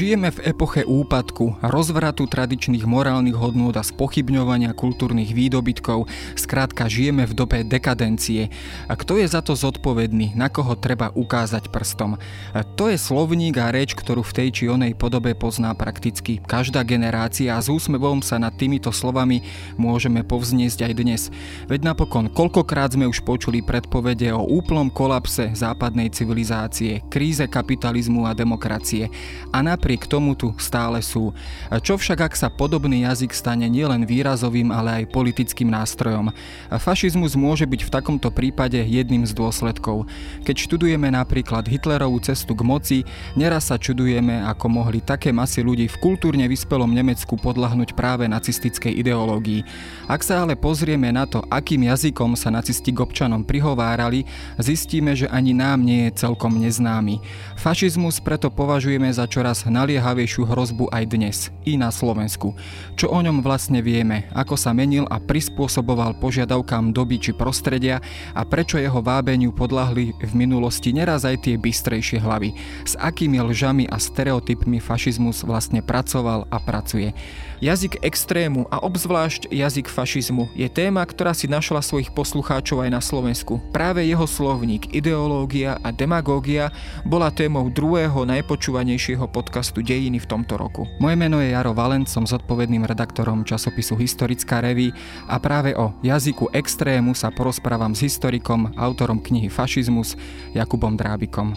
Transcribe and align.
Žijeme 0.00 0.32
v 0.32 0.56
epoche 0.56 0.80
úpadku, 0.80 1.60
rozvratu 1.60 2.24
tradičných 2.24 2.88
morálnych 2.88 3.36
hodnôt 3.36 3.76
a 3.76 3.84
spochybňovania 3.84 4.72
kultúrnych 4.72 5.36
výdobytkov. 5.36 6.08
Skrátka, 6.40 6.88
žijeme 6.88 7.28
v 7.28 7.36
dobe 7.36 7.60
dekadencie. 7.68 8.48
A 8.88 8.96
kto 8.96 9.20
je 9.20 9.28
za 9.28 9.44
to 9.44 9.52
zodpovedný? 9.52 10.32
Na 10.32 10.48
koho 10.48 10.72
treba 10.72 11.12
ukázať 11.12 11.68
prstom? 11.68 12.16
A 12.56 12.64
to 12.64 12.88
je 12.88 12.96
slovník 12.96 13.60
a 13.60 13.68
reč, 13.68 13.92
ktorú 13.92 14.24
v 14.24 14.40
tej 14.40 14.48
či 14.48 14.64
onej 14.72 14.96
podobe 14.96 15.36
pozná 15.36 15.76
prakticky 15.76 16.40
každá 16.48 16.80
generácia 16.80 17.52
a 17.52 17.60
s 17.60 17.68
úsmevom 17.68 18.24
sa 18.24 18.40
nad 18.40 18.56
týmito 18.56 18.88
slovami 18.96 19.44
môžeme 19.76 20.24
povzniesť 20.24 20.88
aj 20.88 20.92
dnes. 20.96 21.22
Veď 21.68 21.92
napokon, 21.92 22.32
koľkokrát 22.32 22.96
sme 22.96 23.04
už 23.04 23.20
počuli 23.20 23.60
predpovede 23.60 24.32
o 24.32 24.48
úplnom 24.48 24.88
kolapse 24.88 25.52
západnej 25.52 26.08
civilizácie, 26.08 27.04
kríze 27.12 27.44
kapitalizmu 27.44 28.24
a 28.24 28.32
demokracie. 28.32 29.12
A 29.52 29.60
na 29.60 29.76
napriek 29.90 30.06
tomu 30.06 30.38
tu 30.38 30.54
stále 30.54 31.02
sú. 31.02 31.34
Čo 31.82 31.98
však, 31.98 32.30
ak 32.30 32.38
sa 32.38 32.46
podobný 32.46 33.02
jazyk 33.02 33.34
stane 33.34 33.66
nielen 33.66 34.06
výrazovým, 34.06 34.70
ale 34.70 35.02
aj 35.02 35.10
politickým 35.10 35.66
nástrojom? 35.66 36.30
Fašizmus 36.70 37.34
môže 37.34 37.66
byť 37.66 37.90
v 37.90 37.90
takomto 37.90 38.30
prípade 38.30 38.78
jedným 38.78 39.26
z 39.26 39.34
dôsledkov. 39.34 40.06
Keď 40.46 40.56
študujeme 40.62 41.10
napríklad 41.10 41.66
Hitlerovú 41.66 42.22
cestu 42.22 42.54
k 42.54 42.62
moci, 42.62 42.98
neraz 43.34 43.66
sa 43.66 43.82
čudujeme, 43.82 44.46
ako 44.46 44.70
mohli 44.70 45.02
také 45.02 45.34
masy 45.34 45.66
ľudí 45.66 45.90
v 45.90 45.98
kultúrne 45.98 46.46
vyspelom 46.46 46.94
Nemecku 46.94 47.34
podľahnuť 47.34 47.90
práve 47.98 48.30
nacistickej 48.30 48.94
ideológii. 48.94 49.66
Ak 50.06 50.22
sa 50.22 50.46
ale 50.46 50.54
pozrieme 50.54 51.10
na 51.10 51.26
to, 51.26 51.42
akým 51.50 51.90
jazykom 51.90 52.38
sa 52.38 52.54
nacisti 52.54 52.94
k 52.94 53.02
občanom 53.02 53.42
prihovárali, 53.42 54.22
zistíme, 54.54 55.18
že 55.18 55.26
ani 55.26 55.50
nám 55.50 55.82
nie 55.82 56.06
je 56.06 56.22
celkom 56.22 56.62
neznámy. 56.62 57.18
Fašizmus 57.58 58.22
preto 58.22 58.54
považujeme 58.54 59.10
za 59.10 59.26
čoraz 59.26 59.66
naliehavejšiu 59.80 60.44
hrozbu 60.44 60.92
aj 60.92 61.04
dnes, 61.08 61.48
i 61.64 61.80
na 61.80 61.88
Slovensku. 61.88 62.52
Čo 63.00 63.08
o 63.08 63.18
ňom 63.24 63.40
vlastne 63.40 63.80
vieme, 63.80 64.28
ako 64.36 64.60
sa 64.60 64.76
menil 64.76 65.08
a 65.08 65.16
prispôsoboval 65.16 66.20
požiadavkám 66.20 66.92
doby 66.92 67.16
či 67.16 67.32
prostredia 67.32 68.04
a 68.36 68.44
prečo 68.44 68.76
jeho 68.76 69.00
vábeniu 69.00 69.56
podľahli 69.56 70.12
v 70.20 70.32
minulosti 70.36 70.92
neraz 70.92 71.24
aj 71.24 71.48
tie 71.48 71.56
bystrejšie 71.56 72.20
hlavy, 72.20 72.52
s 72.84 73.00
akými 73.00 73.40
lžami 73.40 73.88
a 73.88 73.96
stereotypmi 73.96 74.84
fašizmus 74.84 75.48
vlastne 75.48 75.80
pracoval 75.80 76.44
a 76.52 76.60
pracuje. 76.60 77.16
Jazyk 77.60 78.00
extrému 78.00 78.64
a 78.72 78.80
obzvlášť 78.80 79.52
jazyk 79.52 79.92
fašizmu 79.92 80.48
je 80.56 80.64
téma, 80.72 81.04
ktorá 81.04 81.36
si 81.36 81.44
našla 81.44 81.84
svojich 81.84 82.08
poslucháčov 82.08 82.80
aj 82.80 82.88
na 82.88 83.04
Slovensku. 83.04 83.60
Práve 83.68 84.00
jeho 84.08 84.24
slovník, 84.24 84.96
ideológia 84.96 85.76
a 85.84 85.92
demagógia 85.92 86.72
bola 87.04 87.28
témou 87.28 87.68
druhého 87.68 88.24
najpočúvanejšieho 88.24 89.28
podcastu 89.28 89.84
Dejiny 89.84 90.24
v 90.24 90.30
tomto 90.32 90.56
roku. 90.56 90.88
Moje 91.04 91.20
meno 91.20 91.36
je 91.44 91.52
Jaro 91.52 91.76
Valent, 91.76 92.08
som 92.08 92.24
zodpovedným 92.24 92.88
redaktorom 92.88 93.44
časopisu 93.44 93.92
Historická 94.00 94.64
reví 94.64 94.96
a 95.28 95.36
práve 95.36 95.76
o 95.76 95.92
jazyku 96.00 96.48
extrému 96.56 97.12
sa 97.12 97.28
porozprávam 97.28 97.92
s 97.92 98.08
historikom, 98.08 98.72
autorom 98.80 99.20
knihy 99.20 99.52
Fašizmus 99.52 100.16
Jakubom 100.56 100.96
Drábikom. 100.96 101.52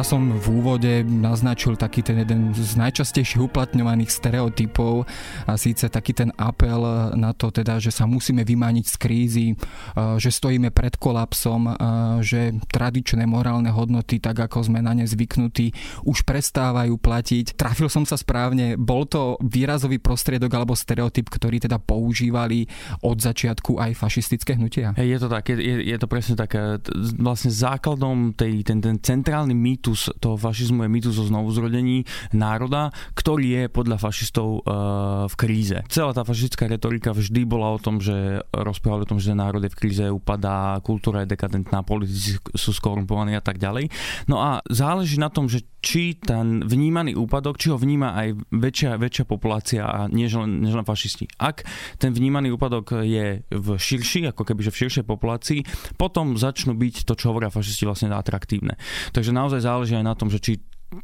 Ja 0.00 0.16
som 0.16 0.32
v 0.32 0.64
úvode 0.64 1.04
naznačil 1.04 1.76
taký 1.76 2.00
ten 2.00 2.24
jeden 2.24 2.56
z 2.56 2.72
najčastejších 2.72 3.36
uplatňovaných 3.36 4.08
stereotypov 4.08 5.04
a 5.44 5.60
síce 5.60 5.92
taký 5.92 6.16
ten 6.16 6.32
apel 6.40 6.80
na 7.20 7.36
to 7.36 7.52
teda, 7.52 7.76
že 7.76 7.92
sa 7.92 8.08
musíme 8.08 8.40
vymániť 8.40 8.86
z 8.88 8.96
krízy, 8.96 9.46
že 10.16 10.32
stojíme 10.32 10.72
pred 10.72 10.96
kolapsom, 10.96 11.76
že 12.24 12.56
tradičné 12.72 13.28
morálne 13.28 13.68
hodnoty, 13.68 14.24
tak 14.24 14.40
ako 14.40 14.72
sme 14.72 14.80
na 14.80 14.96
ne 14.96 15.04
zvyknutí, 15.04 15.76
už 16.08 16.24
prestávajú 16.24 16.96
platiť. 16.96 17.60
Trafil 17.60 17.92
som 17.92 18.08
sa 18.08 18.16
správne, 18.16 18.80
bol 18.80 19.04
to 19.04 19.36
výrazový 19.44 20.00
prostriedok 20.00 20.48
alebo 20.56 20.72
stereotyp, 20.72 21.28
ktorý 21.28 21.60
teda 21.60 21.76
používali 21.76 22.64
od 23.04 23.20
začiatku 23.20 23.76
aj 23.76 24.00
fašistické 24.00 24.56
hnutia? 24.56 24.96
Je 24.96 25.20
to 25.20 25.28
tak, 25.28 25.52
je, 25.52 25.60
je 25.60 25.96
to 26.00 26.08
presne 26.08 26.40
tak. 26.40 26.56
Vlastne 27.20 27.52
základom 27.52 28.32
tej, 28.32 28.64
ten, 28.64 28.80
ten 28.80 28.96
centrálny 28.96 29.52
mýtus 29.52 29.89
mýtus 29.90 30.14
toho 30.22 30.38
fašizmu 30.38 30.86
je 30.86 30.90
mýtus 30.90 31.18
o 31.18 31.26
znovuzrodení 31.26 32.06
národa, 32.30 32.94
ktorý 33.18 33.46
je 33.50 33.62
podľa 33.66 33.98
fašistov 33.98 34.62
uh, 34.62 35.26
v 35.26 35.34
kríze. 35.34 35.82
Celá 35.90 36.14
tá 36.14 36.22
fašistická 36.22 36.70
retorika 36.70 37.10
vždy 37.10 37.42
bola 37.42 37.74
o 37.74 37.82
tom, 37.82 37.98
že 37.98 38.38
rozprávali 38.54 39.02
o 39.02 39.10
tom, 39.10 39.18
že 39.18 39.34
národ 39.34 39.66
je 39.66 39.74
v 39.74 39.78
kríze, 39.82 40.04
upadá, 40.06 40.78
kultúra 40.86 41.26
je 41.26 41.34
dekadentná, 41.34 41.82
politici 41.82 42.38
sú 42.54 42.70
skorumpovaní 42.70 43.34
a 43.34 43.42
tak 43.42 43.58
ďalej. 43.58 43.90
No 44.30 44.38
a 44.38 44.62
záleží 44.70 45.18
na 45.18 45.26
tom, 45.26 45.50
že 45.50 45.66
či 45.80 46.12
ten 46.20 46.60
vnímaný 46.60 47.16
úpadok, 47.16 47.56
či 47.56 47.72
ho 47.72 47.80
vníma 47.80 48.12
aj 48.12 48.28
väčšia, 48.52 49.00
väčšia 49.00 49.24
populácia 49.24 49.82
a 49.88 50.06
len, 50.06 50.60
nie 50.60 50.70
len 50.70 50.84
fašisti. 50.84 51.24
Ak 51.40 51.64
ten 51.96 52.12
vnímaný 52.12 52.52
úpadok 52.52 53.00
je 53.00 53.40
v 53.48 53.68
širší, 53.80 54.28
ako 54.28 54.44
keby 54.44 54.60
že 54.68 54.72
v 54.76 54.80
širšej 54.86 55.04
populácii, 55.08 55.60
potom 55.96 56.36
začnú 56.36 56.76
byť 56.76 57.08
to, 57.08 57.16
čo 57.16 57.32
hovoria 57.32 57.48
fašisti, 57.48 57.88
vlastne 57.88 58.12
atraktívne. 58.12 58.76
Takže 59.16 59.32
naozaj 59.32 59.64
záleží 59.64 59.79
aj 59.88 60.04
na 60.04 60.14
tom, 60.18 60.28
že 60.28 60.42
či 60.42 60.52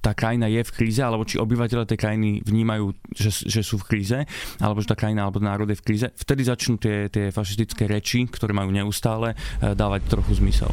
tá 0.03 0.19
krajina 0.19 0.51
je 0.51 0.67
v 0.67 0.75
kríze, 0.75 0.99
alebo 0.99 1.23
či 1.23 1.39
obyvateľe 1.39 1.87
tej 1.87 1.99
krajiny 1.99 2.43
vnímajú, 2.43 2.91
že, 3.15 3.31
že 3.47 3.63
sú 3.63 3.79
v 3.79 3.87
kríze, 3.87 4.19
alebo 4.59 4.83
že 4.83 4.91
tá 4.91 4.99
krajina 4.99 5.23
alebo 5.23 5.39
národ 5.39 5.71
je 5.71 5.79
v 5.79 5.87
kríze. 5.87 6.07
Vtedy 6.11 6.43
začnú 6.43 6.75
tie, 6.83 7.07
tie 7.07 7.31
fašistické 7.31 7.87
reči, 7.87 8.27
ktoré 8.27 8.51
majú 8.51 8.75
neustále, 8.75 9.39
eh, 9.39 9.73
dávať 9.79 10.11
trochu 10.11 10.43
zmysel. 10.43 10.71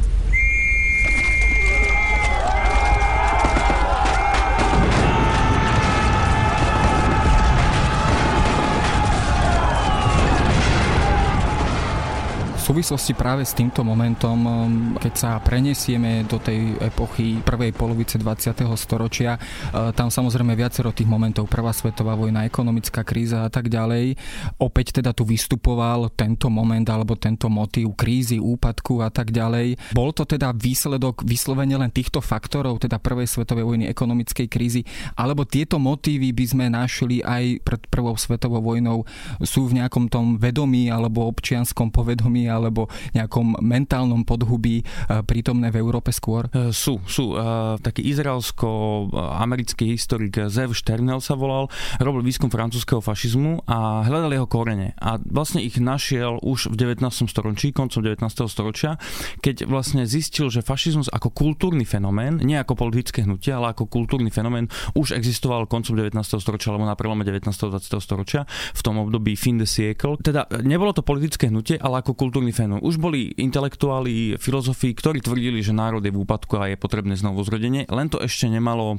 Súvislosti 12.74 13.14
práve 13.14 13.46
s 13.46 13.54
týmto 13.54 13.86
momentom, 13.86 14.34
um, 14.34 14.50
keď 14.98 15.14
sa 15.14 15.32
prenesieme 15.38 16.26
do 16.26 16.42
tej 16.42 16.74
epochy 16.82 17.38
prvej 17.46 17.70
polovice 17.70 18.18
20. 18.18 18.66
storočia, 18.74 19.38
uh, 19.38 19.94
tam 19.94 20.10
samozrejme 20.10 20.58
viacero 20.58 20.90
tých 20.90 21.06
momentov, 21.06 21.46
prvá 21.46 21.70
svetová 21.70 22.18
vojna, 22.18 22.50
ekonomická 22.50 23.06
kríza 23.06 23.46
a 23.46 23.50
tak 23.54 23.70
ďalej, 23.70 24.18
opäť 24.58 24.98
teda 24.98 25.14
tu 25.14 25.22
vystupoval 25.22 26.18
tento 26.18 26.50
moment 26.50 26.82
alebo 26.90 27.14
tento 27.14 27.46
motív 27.46 27.94
krízy, 27.94 28.42
úpadku 28.42 29.06
a 29.06 29.14
tak 29.14 29.30
ďalej. 29.30 29.94
Bol 29.94 30.10
to 30.10 30.26
teda 30.26 30.50
výsledok 30.58 31.22
vyslovene 31.30 31.78
len 31.78 31.94
týchto 31.94 32.26
faktorov, 32.26 32.82
teda 32.82 32.98
prvej 32.98 33.30
svetovej 33.30 33.70
vojny, 33.70 33.86
ekonomickej 33.86 34.50
krízy, 34.50 34.82
alebo 35.14 35.46
tieto 35.46 35.78
motívy 35.78 36.34
by 36.34 36.46
sme 36.50 36.66
našli 36.74 37.22
aj 37.22 37.62
pred 37.62 37.86
prvou 37.86 38.18
svetovou 38.18 38.66
vojnou, 38.66 39.06
sú 39.46 39.70
v 39.70 39.78
nejakom 39.78 40.10
tom 40.10 40.42
vedomí 40.42 40.90
alebo 40.90 41.30
občianskom 41.30 41.94
povedomí 41.94 42.50
alebo 42.64 42.88
nejakom 43.12 43.60
mentálnom 43.60 44.24
podhubí 44.24 44.82
eh, 44.84 45.22
prítomné 45.28 45.70
v 45.70 45.84
Európe 45.84 46.16
skôr? 46.16 46.48
Eh, 46.56 46.72
sú, 46.72 47.04
sú. 47.04 47.36
Eh, 47.36 47.76
taký 47.84 48.08
izraelsko-americký 48.08 49.92
historik 49.92 50.40
Zev 50.48 50.72
Šternel 50.72 51.20
sa 51.20 51.36
volal, 51.36 51.68
robil 52.00 52.24
výskum 52.24 52.48
francúzského 52.48 53.04
fašizmu 53.04 53.68
a 53.68 54.08
hľadal 54.08 54.32
jeho 54.32 54.48
korene. 54.48 54.96
A 55.02 55.20
vlastne 55.20 55.60
ich 55.60 55.76
našiel 55.82 56.40
už 56.40 56.72
v 56.72 56.96
19. 56.96 57.28
storočí, 57.28 57.76
koncom 57.76 58.00
19. 58.00 58.24
storočia, 58.48 58.96
keď 59.44 59.68
vlastne 59.68 60.08
zistil, 60.08 60.48
že 60.48 60.64
fašizmus 60.64 61.12
ako 61.12 61.34
kultúrny 61.34 61.84
fenomén, 61.84 62.40
nie 62.40 62.56
ako 62.56 62.80
politické 62.80 63.28
hnutie, 63.28 63.52
ale 63.52 63.76
ako 63.76 63.90
kultúrny 63.90 64.32
fenomén 64.32 64.72
už 64.96 65.18
existoval 65.18 65.68
koncom 65.68 65.98
19. 65.98 66.16
storočia 66.40 66.72
alebo 66.72 66.88
na 66.88 66.96
prelome 66.96 67.28
19. 67.28 67.50
a 67.50 67.68
20. 67.76 68.00
storočia 68.00 68.46
v 68.74 68.82
tom 68.86 69.02
období 69.02 69.36
fin 69.36 69.60
de 69.60 69.68
siècle. 69.68 70.16
Teda 70.22 70.46
nebolo 70.62 70.94
to 70.94 71.02
politické 71.02 71.50
hnutie, 71.50 71.76
ale 71.82 72.00
ako 72.06 72.14
kultúrny 72.16 72.53
fenom. 72.54 72.80
Už 72.80 73.02
boli 73.02 73.34
intelektuáli, 73.36 74.38
filozofi, 74.38 74.94
ktorí 74.94 75.20
tvrdili, 75.20 75.66
že 75.66 75.74
národ 75.74 76.06
je 76.06 76.14
v 76.14 76.22
úpadku 76.22 76.62
a 76.62 76.70
je 76.70 76.78
potrebné 76.78 77.18
znovu 77.18 77.42
zrodenie, 77.42 77.90
len 77.90 78.08
to 78.08 78.22
ešte 78.22 78.46
nemalo 78.48 78.96
e, 78.96 78.98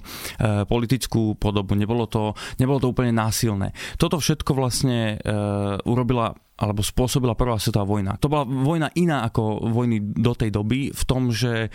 politickú 0.67 1.39
podobu, 1.39 1.79
nebolo 1.79 2.11
to, 2.11 2.35
nebolo 2.59 2.83
to 2.83 2.91
úplne 2.91 3.15
násilné. 3.15 3.71
Toto 3.97 4.19
všetko 4.19 4.51
vlastne 4.59 5.17
e, 5.23 5.37
urobila 5.87 6.35
alebo 6.55 6.87
spôsobila 6.87 7.35
prvá 7.35 7.59
svetová 7.59 7.83
vojna. 7.83 8.15
To 8.23 8.31
bola 8.31 8.47
vojna 8.47 8.89
iná 8.95 9.27
ako 9.27 9.75
vojny 9.75 9.99
do 9.99 10.33
tej 10.39 10.55
doby 10.55 10.95
v 10.95 11.03
tom, 11.03 11.35
že 11.35 11.75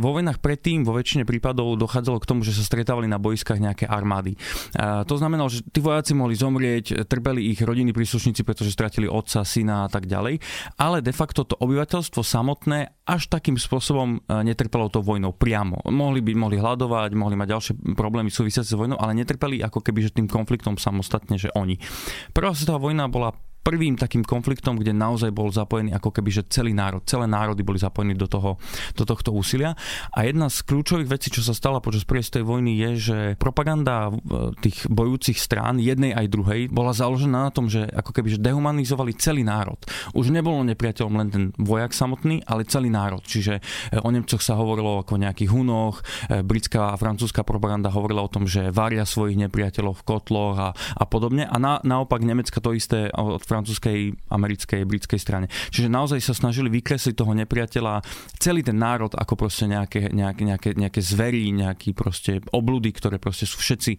vo 0.00 0.08
vojnách 0.16 0.40
predtým 0.40 0.88
vo 0.88 0.96
väčšine 0.96 1.28
prípadov 1.28 1.76
dochádzalo 1.76 2.18
k 2.24 2.28
tomu, 2.28 2.40
že 2.40 2.56
sa 2.56 2.64
stretávali 2.64 3.04
na 3.12 3.20
boiskách 3.20 3.60
nejaké 3.60 3.84
armády. 3.84 4.40
To 4.80 5.14
znamenalo, 5.20 5.52
že 5.52 5.60
tí 5.68 5.84
vojaci 5.84 6.16
mohli 6.16 6.32
zomrieť, 6.32 7.04
trpeli 7.04 7.52
ich 7.52 7.60
rodiny 7.60 7.92
príslušníci, 7.92 8.40
pretože 8.40 8.72
stratili 8.72 9.04
otca, 9.04 9.44
syna 9.44 9.84
a 9.84 9.88
tak 9.92 10.08
ďalej, 10.08 10.40
ale 10.80 11.04
de 11.04 11.12
facto 11.12 11.44
to 11.44 11.52
obyvateľstvo 11.60 12.24
samotné 12.24 13.04
až 13.04 13.28
takým 13.28 13.60
spôsobom 13.60 14.24
netrpelo 14.42 14.88
tou 14.88 15.04
vojnou 15.04 15.36
priamo. 15.36 15.78
Mohli 15.86 16.24
by 16.24 16.32
mohli 16.34 16.56
hľadovať, 16.56 17.10
mohli 17.12 17.36
mať 17.36 17.48
ďalšie 17.52 17.72
problémy 17.94 18.32
súvisiace 18.32 18.72
s 18.72 18.78
vojnou, 18.78 18.96
ale 18.96 19.12
netrpeli 19.12 19.60
ako 19.60 19.84
keby 19.84 20.08
že 20.08 20.16
tým 20.16 20.26
konfliktom 20.26 20.80
samostatne, 20.80 21.36
že 21.36 21.52
oni. 21.52 21.78
Prvá 22.32 22.56
svetová 22.56 22.80
vojna 22.80 23.06
bola 23.12 23.36
prvým 23.66 23.98
takým 23.98 24.22
konfliktom, 24.22 24.78
kde 24.78 24.94
naozaj 24.94 25.34
bol 25.34 25.50
zapojený 25.50 25.90
ako 25.98 26.14
keby, 26.14 26.30
že 26.30 26.46
celý 26.46 26.70
národ, 26.70 27.02
celé 27.02 27.26
národy 27.26 27.66
boli 27.66 27.82
zapojení 27.82 28.14
do, 28.14 28.30
toho, 28.30 28.62
do 28.94 29.02
tohto 29.02 29.34
úsilia. 29.34 29.74
A 30.14 30.22
jedna 30.22 30.46
z 30.46 30.62
kľúčových 30.62 31.10
vecí, 31.10 31.34
čo 31.34 31.42
sa 31.42 31.50
stala 31.50 31.82
počas 31.82 32.06
prvej 32.06 32.46
vojny, 32.46 32.78
je, 32.78 32.90
že 33.10 33.18
propaganda 33.34 34.14
tých 34.62 34.86
bojúcich 34.86 35.34
strán, 35.34 35.82
jednej 35.82 36.14
aj 36.14 36.30
druhej, 36.30 36.60
bola 36.70 36.94
založená 36.94 37.50
na 37.50 37.52
tom, 37.52 37.66
že 37.66 37.90
ako 37.90 38.14
keby 38.14 38.38
že 38.38 38.38
dehumanizovali 38.38 39.18
celý 39.18 39.42
národ. 39.42 39.82
Už 40.14 40.30
nebolo 40.30 40.62
nepriateľom 40.62 41.14
len 41.18 41.28
ten 41.32 41.44
vojak 41.58 41.90
samotný, 41.90 42.46
ale 42.46 42.68
celý 42.68 42.92
národ. 42.92 43.24
Čiže 43.24 43.58
e, 43.58 43.98
o 43.98 44.08
Nemcoch 44.12 44.44
sa 44.44 44.54
hovorilo 44.54 45.02
ako 45.02 45.18
o 45.18 45.22
nejakých 45.22 45.50
hunoch, 45.50 46.04
e, 46.30 46.44
britská 46.44 46.94
a 46.94 47.00
francúzska 47.00 47.42
propaganda 47.42 47.90
hovorila 47.90 48.22
o 48.22 48.30
tom, 48.30 48.44
že 48.44 48.70
varia 48.70 49.08
svojich 49.08 49.40
nepriateľov 49.48 50.04
v 50.04 50.06
kotloch 50.06 50.56
a, 50.60 50.68
a 50.76 51.04
podobne. 51.08 51.48
A 51.48 51.56
na, 51.56 51.80
naopak 51.80 52.20
Nemecka 52.22 52.60
to 52.60 52.76
isté 52.76 53.08
od 53.16 53.40
francúzskej, 53.56 54.12
americkej, 54.28 54.84
britskej 54.84 55.16
strane. 55.16 55.46
Čiže 55.72 55.88
naozaj 55.88 56.20
sa 56.20 56.36
snažili 56.36 56.68
vykresliť 56.68 57.16
toho 57.16 57.32
nepriateľa, 57.32 58.04
celý 58.36 58.60
ten 58.60 58.76
národ 58.76 59.16
ako 59.16 59.48
proste 59.48 59.64
nejaké, 59.64 60.12
nejaké, 60.12 60.42
nejaké, 60.44 60.68
nejaké 60.76 61.00
zvery, 61.00 61.48
nejaký 61.56 61.96
proste 61.96 62.44
obludy, 62.52 62.92
ktoré 62.92 63.16
proste 63.16 63.48
sú 63.48 63.56
všetci 63.56 63.92
e, 63.96 63.98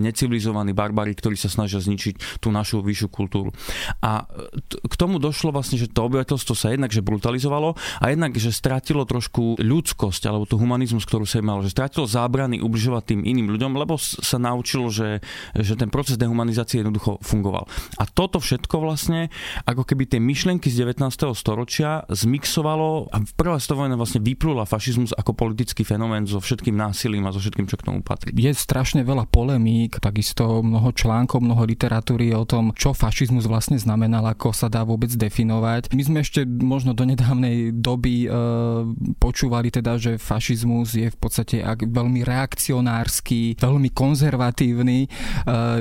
necivilizovaní 0.00 0.72
barbari, 0.72 1.12
ktorí 1.12 1.36
sa 1.36 1.52
snažia 1.52 1.84
zničiť 1.84 2.40
tú 2.40 2.48
našu 2.48 2.80
vyššiu 2.80 3.08
kultúru. 3.12 3.52
A 4.00 4.24
k 4.64 4.94
tomu 4.96 5.20
došlo 5.20 5.52
vlastne, 5.52 5.76
že 5.76 5.90
to 5.90 6.08
obyvateľstvo 6.08 6.54
sa 6.56 6.72
jednak 6.72 6.94
že 6.94 7.02
brutalizovalo 7.02 7.74
a 8.00 8.04
jednak, 8.08 8.38
že 8.38 8.54
stratilo 8.54 9.02
trošku 9.02 9.58
ľudskosť 9.58 10.30
alebo 10.30 10.46
tú 10.46 10.56
humanizmus, 10.56 11.02
ktorú 11.04 11.26
sa 11.26 11.42
malo, 11.42 11.66
že 11.66 11.74
stratilo 11.74 12.06
zábrany 12.06 12.62
ubližovať 12.62 13.02
tým 13.12 13.20
iným 13.26 13.50
ľuďom, 13.50 13.74
lebo 13.74 13.98
sa 13.98 14.38
naučilo, 14.38 14.88
že, 14.88 15.18
že 15.58 15.74
ten 15.74 15.90
proces 15.90 16.14
dehumanizácie 16.14 16.80
jednoducho 16.80 17.18
fungoval. 17.20 17.66
A 17.98 18.06
toto 18.06 18.38
všetko 18.38 18.78
vlastne 18.78 18.93
vlastne 18.94 19.26
ako 19.66 19.82
keby 19.82 20.06
tie 20.06 20.22
myšlienky 20.22 20.70
z 20.70 20.86
19. 20.86 21.02
storočia 21.34 22.06
zmixovalo 22.06 23.10
a 23.10 23.18
prvá 23.34 23.58
svetová 23.58 23.90
vlastne 23.98 24.22
vyplula 24.22 24.62
fašizmus 24.62 25.10
ako 25.18 25.34
politický 25.34 25.82
fenomén 25.82 26.30
so 26.30 26.38
všetkým 26.38 26.78
násilím 26.78 27.26
a 27.26 27.34
so 27.34 27.42
všetkým, 27.42 27.66
čo 27.66 27.74
k 27.74 27.90
tomu 27.90 28.06
patrí. 28.06 28.30
Je 28.38 28.54
strašne 28.54 29.02
veľa 29.02 29.26
polemík, 29.26 29.98
takisto 29.98 30.62
mnoho 30.62 30.94
článkov, 30.94 31.42
mnoho 31.42 31.66
literatúry 31.66 32.30
o 32.38 32.46
tom, 32.46 32.70
čo 32.78 32.94
fašizmus 32.94 33.50
vlastne 33.50 33.74
znamenal, 33.74 34.22
ako 34.30 34.54
sa 34.54 34.70
dá 34.70 34.86
vôbec 34.86 35.10
definovať. 35.10 35.90
My 35.90 36.02
sme 36.06 36.18
ešte 36.22 36.46
možno 36.46 36.94
do 36.94 37.02
nedávnej 37.02 37.74
doby 37.74 38.24
e, 38.24 38.28
počúvali 39.18 39.74
teda, 39.74 39.98
že 39.98 40.22
fašizmus 40.22 40.94
je 40.94 41.10
v 41.10 41.18
podstate 41.18 41.66
ak 41.66 41.90
veľmi 41.90 42.22
reakcionársky, 42.22 43.58
veľmi 43.58 43.90
konzervatívny. 43.90 44.98
E, 45.04 45.08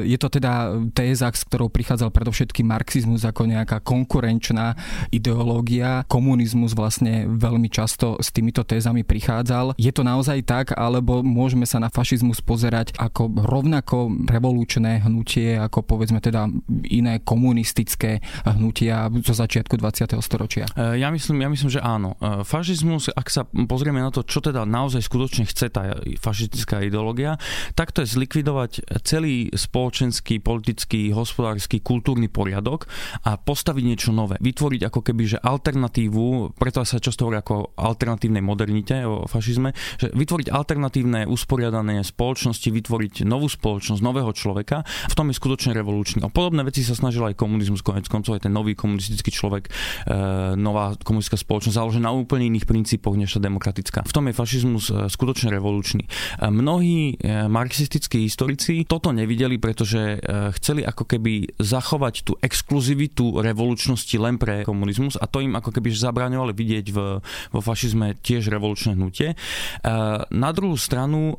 je 0.10 0.18
to 0.18 0.34
teda 0.34 0.82
téza, 0.98 1.30
s 1.30 1.46
ktorou 1.46 1.70
prichádzal 1.70 2.10
predovšetkým 2.10 2.66
Marxizmus 2.66 2.93
marxizmus 2.94 3.26
ako 3.26 3.50
nejaká 3.50 3.82
konkurenčná 3.82 4.78
ideológia. 5.10 6.06
Komunizmus 6.06 6.78
vlastne 6.78 7.26
veľmi 7.26 7.66
často 7.66 8.22
s 8.22 8.30
týmito 8.30 8.62
tézami 8.62 9.02
prichádzal. 9.02 9.74
Je 9.82 9.90
to 9.90 10.06
naozaj 10.06 10.46
tak, 10.46 10.78
alebo 10.78 11.26
môžeme 11.26 11.66
sa 11.66 11.82
na 11.82 11.90
fašizmus 11.90 12.46
pozerať 12.46 12.94
ako 13.02 13.34
rovnako 13.50 14.14
revolučné 14.30 15.02
hnutie, 15.10 15.58
ako 15.58 15.82
povedzme 15.82 16.22
teda 16.22 16.46
iné 16.86 17.18
komunistické 17.26 18.22
hnutia 18.46 19.10
zo 19.26 19.34
začiatku 19.34 19.74
20. 19.74 20.14
storočia? 20.22 20.70
E, 20.78 21.02
ja 21.02 21.10
myslím, 21.10 21.42
ja 21.42 21.50
myslím, 21.50 21.74
že 21.74 21.82
áno. 21.82 22.14
E, 22.22 22.46
fašizmus, 22.46 23.10
ak 23.10 23.28
sa 23.34 23.50
pozrieme 23.50 24.06
na 24.06 24.14
to, 24.14 24.22
čo 24.22 24.38
teda 24.38 24.70
naozaj 24.70 25.02
skutočne 25.02 25.50
chce 25.50 25.74
tá 25.74 25.98
fašistická 26.22 26.86
ideológia, 26.86 27.42
tak 27.74 27.90
to 27.90 28.06
je 28.06 28.14
zlikvidovať 28.14 29.02
celý 29.02 29.50
spoločenský, 29.50 30.38
politický, 30.38 31.10
hospodársky, 31.10 31.82
kultúrny 31.82 32.30
poriadok 32.30 32.83
a 33.26 33.36
postaviť 33.40 33.84
niečo 33.84 34.10
nové. 34.16 34.38
Vytvoriť 34.40 34.82
ako 34.88 35.00
keby, 35.02 35.24
že 35.36 35.38
alternatívu, 35.40 36.56
preto 36.56 36.84
sa 36.84 37.00
často 37.00 37.26
hovorí 37.28 37.40
ako 37.42 37.76
alternatívnej 37.80 38.44
modernite 38.44 39.04
o 39.04 39.26
fašizme, 39.26 39.74
že 39.98 40.12
vytvoriť 40.14 40.48
alternatívne 40.54 41.26
usporiadané 41.28 42.04
spoločnosti, 42.06 42.68
vytvoriť 42.70 43.14
novú 43.26 43.48
spoločnosť, 43.50 44.02
nového 44.04 44.32
človeka, 44.36 44.84
v 44.84 45.16
tom 45.16 45.32
je 45.32 45.36
skutočne 45.40 45.72
revolučný. 45.74 46.22
A 46.26 46.30
podobné 46.30 46.62
veci 46.68 46.84
sa 46.84 46.94
snažil 46.94 47.24
aj 47.24 47.40
komunizmus, 47.40 47.82
konec 47.86 48.06
koncov 48.12 48.36
aj 48.36 48.50
ten 48.50 48.54
nový 48.54 48.76
komunistický 48.76 49.32
človek, 49.32 49.70
e, 49.70 49.72
nová 50.60 50.94
komunistická 51.00 51.40
spoločnosť 51.40 51.76
založená 51.76 52.02
na 52.04 52.12
úplne 52.12 52.52
iných 52.52 52.68
princípoch 52.68 53.16
než 53.16 53.40
tá 53.40 53.40
demokratická. 53.40 54.04
V 54.04 54.12
tom 54.12 54.28
je 54.28 54.36
fašizmus 54.36 54.92
e, 54.92 55.08
skutočne 55.08 55.56
revolučný. 55.56 56.04
E, 56.04 56.10
mnohí 56.52 57.16
marxistickí 57.24 58.28
historici 58.28 58.84
toto 58.84 59.16
nevideli, 59.16 59.56
pretože 59.56 60.20
chceli 60.60 60.84
ako 60.84 61.08
keby 61.08 61.56
zachovať 61.56 62.16
tú 62.28 62.34
exkluzivitu 62.44 62.73
exkluzivitu 62.74 63.38
revolučnosti 63.38 64.18
len 64.18 64.42
pre 64.42 64.66
komunizmus 64.66 65.14
a 65.22 65.30
to 65.30 65.46
im 65.46 65.54
ako 65.54 65.70
keby 65.70 65.94
zabraňovali 65.94 66.58
vidieť 66.58 66.86
v, 66.90 67.22
vo 67.54 67.60
fašizme 67.62 68.18
tiež 68.18 68.50
revolučné 68.50 68.98
hnutie. 68.98 69.38
Na 70.34 70.50
druhú 70.50 70.74
stranu 70.74 71.38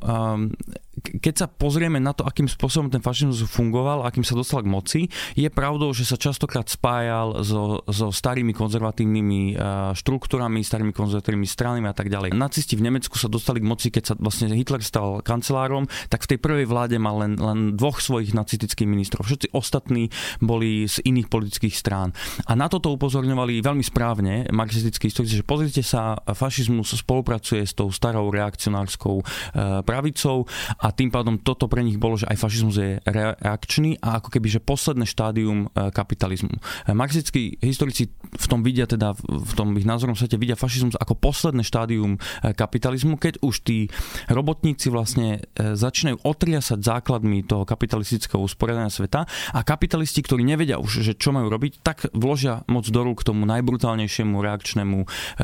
keď 1.02 1.34
sa 1.34 1.46
pozrieme 1.50 1.98
na 1.98 2.14
to, 2.14 2.22
akým 2.22 2.46
spôsobom 2.46 2.88
ten 2.88 3.02
fašizmus 3.02 3.42
fungoval, 3.50 4.06
akým 4.06 4.22
sa 4.22 4.38
dostal 4.38 4.62
k 4.62 4.70
moci, 4.70 5.00
je 5.34 5.48
pravdou, 5.50 5.90
že 5.90 6.06
sa 6.06 6.14
častokrát 6.14 6.66
spájal 6.70 7.42
so, 7.42 7.82
so 7.90 8.14
starými 8.14 8.54
konzervatívnymi 8.54 9.42
eh, 9.54 9.92
štruktúrami, 9.98 10.62
starými 10.62 10.94
konzervatívnymi 10.94 11.48
stranami 11.48 11.86
a 11.90 11.96
tak 11.96 12.08
ďalej. 12.10 12.36
Nacisti 12.36 12.78
v 12.78 12.86
Nemecku 12.86 13.18
sa 13.18 13.26
dostali 13.26 13.58
k 13.58 13.66
moci, 13.66 13.88
keď 13.90 14.02
sa 14.04 14.14
vlastne 14.18 14.52
Hitler 14.54 14.82
stal 14.84 15.20
kancelárom, 15.24 15.90
tak 16.08 16.26
v 16.26 16.36
tej 16.36 16.38
prvej 16.38 16.66
vláde 16.70 16.96
mal 17.00 17.18
len, 17.18 17.34
len 17.38 17.58
dvoch 17.74 17.98
svojich 17.98 18.36
nacistických 18.36 18.86
ministrov. 18.86 19.26
Všetci 19.26 19.50
ostatní 19.54 20.12
boli 20.38 20.86
z 20.86 21.02
iných 21.02 21.28
politických 21.30 21.74
strán. 21.74 22.14
A 22.46 22.52
na 22.54 22.70
toto 22.70 22.94
upozorňovali 22.94 23.64
veľmi 23.64 23.84
správne 23.84 24.46
marxistickí 24.54 25.10
historici, 25.10 25.40
že 25.40 25.46
pozrite 25.46 25.82
sa, 25.82 26.18
fašizmus 26.22 26.94
spolupracuje 26.94 27.66
s 27.66 27.74
tou 27.74 27.90
starou 27.90 28.30
reakcionárskou 28.30 29.16
eh, 29.20 29.82
pravicou 29.82 30.46
a 30.84 30.92
tým 30.92 31.08
pádom 31.08 31.40
toto 31.40 31.64
pre 31.64 31.80
nich 31.80 31.96
bolo, 31.96 32.20
že 32.20 32.28
aj 32.28 32.36
fašizmus 32.36 32.76
je 32.76 32.90
reakčný 33.08 33.96
a 34.04 34.20
ako 34.20 34.28
keby, 34.28 34.52
že 34.52 34.60
posledné 34.60 35.08
štádium 35.08 35.72
e, 35.72 35.88
kapitalizmu. 35.88 36.60
E, 36.60 36.92
marxistickí 36.92 37.56
historici 37.64 38.12
v 38.20 38.46
tom 38.46 38.60
vidia 38.60 38.84
teda, 38.84 39.16
v 39.16 39.52
tom 39.56 39.72
ich 39.80 39.88
názorom 39.88 40.12
svete 40.12 40.36
vidia 40.36 40.60
fašizmus 40.60 41.00
ako 41.00 41.16
posledné 41.16 41.64
štádium 41.64 42.20
e, 42.20 42.52
kapitalizmu, 42.52 43.16
keď 43.16 43.40
už 43.40 43.64
tí 43.64 43.88
robotníci 44.28 44.92
vlastne 44.92 45.40
začínajú 45.56 46.20
otriasať 46.20 46.84
základmi 46.84 47.48
toho 47.48 47.64
kapitalistického 47.64 48.44
usporiadania 48.44 48.92
sveta 48.92 49.24
a 49.56 49.60
kapitalisti, 49.64 50.20
ktorí 50.20 50.44
nevedia 50.44 50.76
už, 50.76 51.00
že 51.00 51.16
čo 51.16 51.32
majú 51.32 51.48
robiť, 51.48 51.80
tak 51.80 52.12
vložia 52.12 52.60
moc 52.68 52.84
do 52.84 53.00
rúk 53.00 53.24
tomu 53.24 53.48
najbrutálnejšiemu 53.48 54.36
reakčnému 54.36 54.98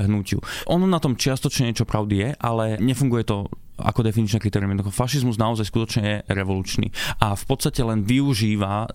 hnutiu. 0.04 0.44
Ono 0.68 0.84
na 0.84 1.00
tom 1.00 1.16
čiastočne 1.16 1.72
niečo 1.72 1.88
pravdy 1.88 2.14
je, 2.20 2.28
ale 2.36 2.76
nefunguje 2.82 3.24
to 3.24 3.48
ako 3.82 4.06
definičné 4.06 4.38
kritérium. 4.38 4.76
Fašizmus 4.90 5.40
naozaj 5.40 5.66
skutočne 5.68 6.02
je 6.02 6.16
revolučný 6.30 6.92
a 7.18 7.34
v 7.34 7.44
podstate 7.48 7.80
len 7.80 8.04
využíva 8.04 8.74
uh, 8.84 8.88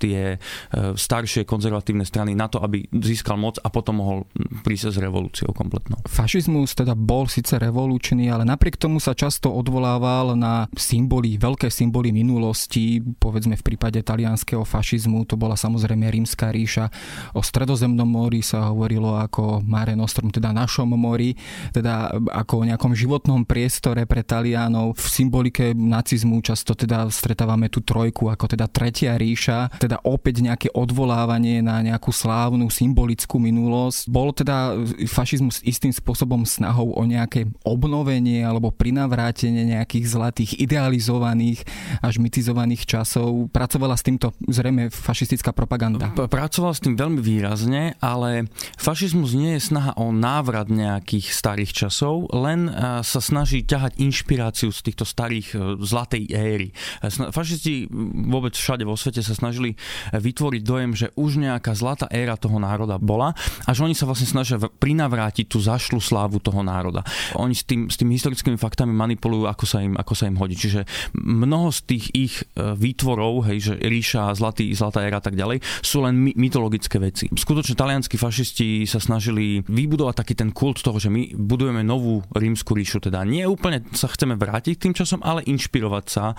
tie 0.00 0.36
uh, 0.36 0.94
staršie 0.98 1.46
konzervatívne 1.46 2.02
strany 2.02 2.34
na 2.34 2.50
to, 2.50 2.58
aby 2.58 2.84
získal 2.90 3.38
moc 3.38 3.60
a 3.62 3.68
potom 3.70 4.02
mohol 4.02 4.18
prísť 4.66 4.94
s 4.94 4.98
revolúciou 4.98 5.54
kompletnou. 5.54 6.00
Fašizmus 6.08 6.74
teda 6.74 6.98
bol 6.98 7.30
síce 7.30 7.54
revolučný, 7.60 8.32
ale 8.32 8.48
napriek 8.48 8.80
tomu 8.80 8.98
sa 8.98 9.14
často 9.14 9.52
odvolával 9.52 10.34
na 10.34 10.66
symboly, 10.74 11.38
veľké 11.38 11.70
symboly 11.70 12.10
minulosti, 12.10 12.98
povedzme 12.98 13.54
v 13.54 13.64
prípade 13.64 14.00
talianského 14.00 14.64
fašizmu, 14.64 15.28
to 15.28 15.36
bola 15.36 15.54
samozrejme 15.54 16.08
rímska 16.08 16.48
ríša. 16.48 16.88
O 17.36 17.44
stredozemnom 17.44 18.08
mori 18.08 18.40
sa 18.40 18.72
hovorilo 18.72 19.20
ako 19.20 19.60
Mare 19.62 19.92
Nostrum, 19.92 20.32
teda 20.32 20.50
našom 20.50 20.96
mori, 20.96 21.36
teda 21.70 22.10
ako 22.32 22.64
o 22.64 22.66
nejakom 22.66 22.96
životnom 22.96 23.44
priestore 23.44 24.07
pre 24.08 24.24
Talianov. 24.24 24.96
V 24.96 25.06
symbolike 25.06 25.76
nacizmu 25.76 26.40
často 26.40 26.72
teda 26.72 27.12
stretávame 27.12 27.68
tú 27.68 27.84
trojku 27.84 28.32
ako 28.32 28.56
teda 28.56 28.64
tretia 28.72 29.20
ríša, 29.20 29.68
teda 29.76 30.00
opäť 30.08 30.40
nejaké 30.40 30.68
odvolávanie 30.72 31.60
na 31.60 31.84
nejakú 31.84 32.08
slávnu 32.08 32.72
symbolickú 32.72 33.36
minulosť. 33.36 34.08
Bolo 34.08 34.32
teda 34.32 34.80
fašizmus 35.04 35.60
istým 35.60 35.92
spôsobom 35.92 36.48
snahou 36.48 36.96
o 36.96 37.02
nejaké 37.04 37.44
obnovenie 37.68 38.40
alebo 38.40 38.72
prinavrátenie 38.72 39.68
nejakých 39.68 40.08
zlatých 40.08 40.56
idealizovaných 40.56 41.68
až 42.00 42.16
mytizovaných 42.16 42.88
časov. 42.88 43.52
Pracovala 43.52 43.98
s 43.98 44.06
týmto 44.06 44.32
zrejme 44.48 44.88
fašistická 44.88 45.52
propaganda. 45.52 46.08
Pracovala 46.14 46.72
s 46.72 46.80
tým 46.80 46.94
veľmi 46.94 47.20
výrazne, 47.20 47.98
ale 47.98 48.46
fašizmus 48.78 49.34
nie 49.34 49.58
je 49.58 49.66
snaha 49.74 49.92
o 49.98 50.14
návrat 50.14 50.70
nejakých 50.70 51.34
starých 51.34 51.72
časov, 51.74 52.30
len 52.30 52.70
e, 52.70 53.02
sa 53.02 53.20
snaží 53.20 53.66
ťahať 53.66 53.97
inšpiráciu 53.98 54.70
z 54.70 54.80
týchto 54.86 55.04
starých 55.04 55.48
e, 55.54 55.56
zlatej 55.82 56.30
éry. 56.30 56.68
E, 57.02 57.10
fašisti 57.34 57.90
vôbec 58.30 58.54
všade 58.54 58.86
vo 58.86 58.94
svete 58.94 59.20
sa 59.20 59.34
snažili 59.34 59.74
vytvoriť 60.14 60.62
dojem, 60.62 60.90
že 60.94 61.06
už 61.18 61.42
nejaká 61.42 61.74
zlatá 61.74 62.06
éra 62.08 62.38
toho 62.38 62.56
národa 62.62 62.96
bola 62.96 63.34
a 63.66 63.70
že 63.74 63.84
oni 63.84 63.94
sa 63.94 64.06
vlastne 64.06 64.30
snažia 64.30 64.56
prinavrátiť 64.58 65.46
tú 65.50 65.58
zašlu 65.58 65.98
slávu 65.98 66.38
toho 66.38 66.62
národa. 66.62 67.02
Oni 67.36 67.52
s, 67.52 67.66
tým, 67.66 67.90
s 67.90 67.98
tými 67.98 68.14
historickými 68.14 68.56
faktami 68.56 68.94
manipulujú, 68.94 69.50
ako 69.50 69.64
sa 69.66 69.82
im, 69.82 69.98
ako 69.98 70.14
sa 70.14 70.30
im 70.30 70.38
hodí. 70.38 70.54
Čiže 70.54 70.86
mnoho 71.18 71.74
z 71.74 71.80
tých 71.84 72.04
ich 72.14 72.34
výtvorov, 72.54 73.50
hej, 73.50 73.58
že 73.70 73.74
ríša, 73.78 74.30
zlatý, 74.38 74.70
zlatá 74.74 75.02
éra 75.02 75.18
a 75.18 75.24
tak 75.24 75.34
ďalej, 75.34 75.60
sú 75.82 76.04
len 76.04 76.30
mytologické 76.36 77.02
veci. 77.02 77.26
Skutočne 77.32 77.74
talianskí 77.74 78.14
fašisti 78.20 78.84
sa 78.86 79.02
snažili 79.02 79.62
vybudovať 79.66 80.14
taký 80.14 80.34
ten 80.38 80.50
kult 80.54 80.80
toho, 80.84 81.00
že 81.00 81.10
my 81.10 81.34
budujeme 81.34 81.82
novú 81.82 82.22
rímsku 82.36 82.76
ríšu. 82.76 83.02
Teda 83.02 83.24
nie 83.24 83.42
úplne 83.48 83.82
sa 83.94 84.08
chceme 84.10 84.34
vrátiť 84.36 84.74
k 84.76 84.82
tým 84.88 84.94
časom, 84.94 85.20
ale 85.24 85.44
inšpirovať 85.46 86.04
sa 86.08 86.32
e, 86.32 86.36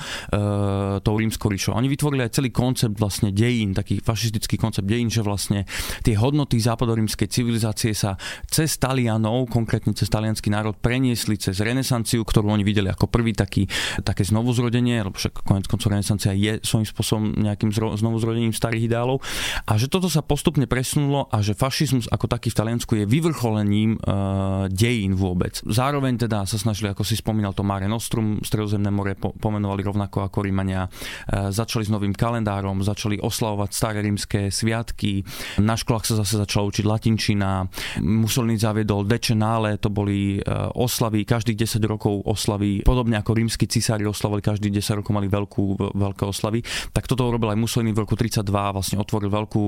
tou 1.01 1.15
rímskou 1.17 1.49
ríšou. 1.49 1.77
Oni 1.77 1.89
vytvorili 1.89 2.25
aj 2.25 2.41
celý 2.41 2.49
koncept 2.53 2.95
vlastne 2.97 3.33
dejín, 3.33 3.73
taký 3.73 4.01
fašistický 4.01 4.59
koncept 4.59 4.85
dejín, 4.85 5.07
že 5.07 5.25
vlastne 5.25 5.65
tie 6.03 6.15
hodnoty 6.17 6.59
západorímskej 6.59 7.27
civilizácie 7.29 7.93
sa 7.95 8.19
cez 8.49 8.75
Talianov, 8.77 9.49
konkrétne 9.49 9.93
cez 9.93 10.09
talianský 10.09 10.49
národ, 10.51 10.75
preniesli 10.77 11.37
cez 11.37 11.59
renesanciu, 11.61 12.25
ktorú 12.25 12.49
oni 12.53 12.65
videli 12.65 12.89
ako 12.89 13.07
prvý 13.07 13.33
taký, 13.33 13.69
také 14.01 14.25
znovuzrodenie, 14.25 15.05
lebo 15.05 15.15
však 15.15 15.45
konec 15.45 15.65
koncov 15.69 15.93
renesancia 15.93 16.33
je 16.33 16.59
svojím 16.63 16.87
spôsobom 16.87 17.23
nejakým 17.37 17.71
znovuzrodením 17.73 18.51
starých 18.55 18.89
ideálov. 18.89 19.21
A 19.69 19.77
že 19.77 19.87
toto 19.87 20.09
sa 20.11 20.25
postupne 20.25 20.65
presunulo 20.65 21.29
a 21.29 21.39
že 21.39 21.53
fašizmus 21.53 22.09
ako 22.09 22.25
taký 22.29 22.49
v 22.51 22.57
Taliansku 22.57 22.91
je 22.97 23.05
vyvrcholením 23.05 23.97
uh, 24.01 24.65
dejín 24.71 25.13
vôbec. 25.15 25.61
Zároveň 25.65 26.19
teda 26.19 26.43
sa 26.49 26.57
snažili, 26.57 26.91
ako 26.91 27.05
si 27.05 27.19
spomínal, 27.29 27.53
to 27.53 27.61
Mare 27.61 27.85
Nostrum, 27.85 28.41
Stredozemné 28.41 28.89
more 28.89 29.13
po, 29.13 29.37
pomenovali 29.37 29.85
rovnako 29.85 30.25
ako 30.25 30.49
Rímania. 30.49 30.89
Uh, 30.89 31.53
začali 31.53 31.85
s 31.85 31.93
novým 31.93 32.17
kalendárom, 32.17 32.81
začali 32.81 33.21
oslavovať 33.21 33.69
staré 33.69 34.01
rímske 34.01 34.49
sviatky. 34.49 35.21
Na 35.61 35.77
školách 35.77 36.09
sa 36.09 36.25
zase 36.25 36.41
začala 36.41 36.73
učiť 36.73 36.89
latinčina. 36.89 37.69
Mussolini 38.01 38.57
zaviedol 38.57 39.05
Decenale, 39.05 39.77
to 39.77 39.93
boli 39.93 40.41
uh, 40.41 40.73
oslavy, 40.73 41.21
každých 41.21 41.69
10 41.69 41.85
rokov 41.85 42.25
oslavy, 42.25 42.81
podobne 42.81 43.21
ako 43.21 43.37
rímsky 43.37 43.69
cisári 43.69 44.09
oslavovali 44.09 44.41
každých 44.41 44.81
10 44.81 45.05
rokov 45.05 45.13
mali 45.13 45.29
veľkú, 45.29 45.93
veľké 45.93 46.25
oslavy. 46.25 46.65
Tak 46.89 47.05
toto 47.05 47.29
urobil 47.29 47.53
aj 47.53 47.61
Mussolini 47.61 47.93
v 47.93 48.09
roku 48.09 48.17
32, 48.17 48.41
vlastne 48.49 48.97
otvoril 48.97 49.29
veľkú 49.29 49.65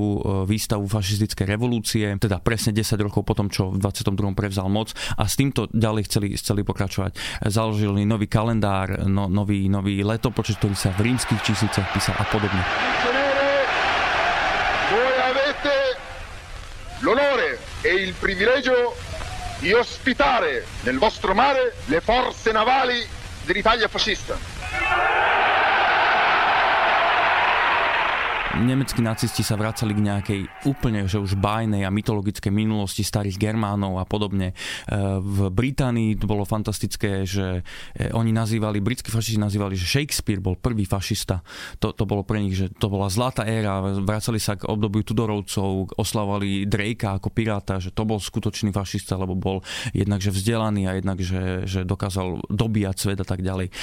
výstavu 0.49 0.89
fašistickej 0.89 1.45
revolúcie, 1.45 2.09
teda 2.17 2.41
presne 2.41 2.73
10 2.73 2.97
rokov 3.05 3.21
potom, 3.21 3.53
čo 3.53 3.69
v 3.69 3.77
22. 3.77 4.33
prevzal 4.33 4.65
moc 4.65 4.97
a 5.13 5.29
s 5.29 5.37
týmto 5.37 5.69
ďalej 5.69 6.09
chceli, 6.09 6.27
chceli 6.33 6.65
pokračovať. 6.65 7.45
Založili 7.51 8.07
nový 8.07 8.31
kalendár, 8.31 9.03
no, 9.03 9.27
nový, 9.27 9.67
nový 9.67 10.07
letopočet, 10.07 10.55
ktorý 10.55 10.75
sa 10.79 10.95
v 10.95 11.11
rímskych 11.11 11.43
číslicach 11.43 11.91
písal 11.91 12.15
a 12.15 12.23
podobne. 12.31 12.63
l'onore 17.01 17.59
e 17.81 17.93
il 17.93 18.13
privilegio 18.13 18.95
di 19.59 19.73
ospitare 19.73 20.65
nel 20.83 20.97
vostro 20.97 21.33
mare 21.33 21.75
le 21.85 22.01
forze 22.01 22.51
navali 22.51 23.05
dell'Italia 23.45 23.87
fascista. 23.87 25.30
Nemeckí 28.59 28.99
nacisti 28.99 29.41
sa 29.41 29.55
vracali 29.55 29.95
k 29.95 30.01
nejakej 30.03 30.41
úplne 30.67 31.07
že 31.07 31.17
už 31.17 31.39
bájnej 31.39 31.87
a 31.87 31.91
mytologickej 31.93 32.51
minulosti 32.51 33.01
starých 33.01 33.39
Germánov 33.39 33.97
a 33.97 34.05
podobne. 34.05 34.51
E, 34.51 34.55
v 35.19 35.47
Británii 35.49 36.19
to 36.19 36.27
bolo 36.27 36.43
fantastické, 36.43 37.23
že 37.23 37.63
e, 37.95 38.11
oni 38.11 38.35
nazývali, 38.35 38.83
britskí 38.83 39.09
fašisti 39.09 39.39
nazývali, 39.39 39.79
že 39.79 39.87
Shakespeare 39.87 40.43
bol 40.43 40.59
prvý 40.59 40.83
fašista. 40.83 41.39
To, 41.79 41.95
to 41.95 42.03
bolo 42.03 42.27
pre 42.27 42.43
nich, 42.43 42.55
že 42.55 42.69
to 42.75 42.91
bola 42.91 43.07
zlatá 43.07 43.47
éra, 43.47 43.79
vracali 44.03 44.37
sa 44.37 44.59
k 44.59 44.67
obdobiu 44.67 45.03
Tudorovcov, 45.05 45.95
oslavovali 45.95 46.67
Drakea 46.67 47.17
ako 47.17 47.29
piráta, 47.31 47.79
že 47.79 47.95
to 47.95 48.03
bol 48.03 48.19
skutočný 48.19 48.75
fašista, 48.75 49.15
lebo 49.15 49.33
bol 49.33 49.63
jednak 49.95 50.19
že 50.19 50.29
vzdelaný 50.29 50.85
a 50.85 50.97
jednak, 50.99 51.17
že, 51.23 51.65
že 51.65 51.87
dokázal 51.87 52.45
dobíjať 52.51 52.95
svet 52.99 53.19
a 53.23 53.27
tak 53.27 53.41
ďalej. 53.41 53.67
E, 53.69 53.73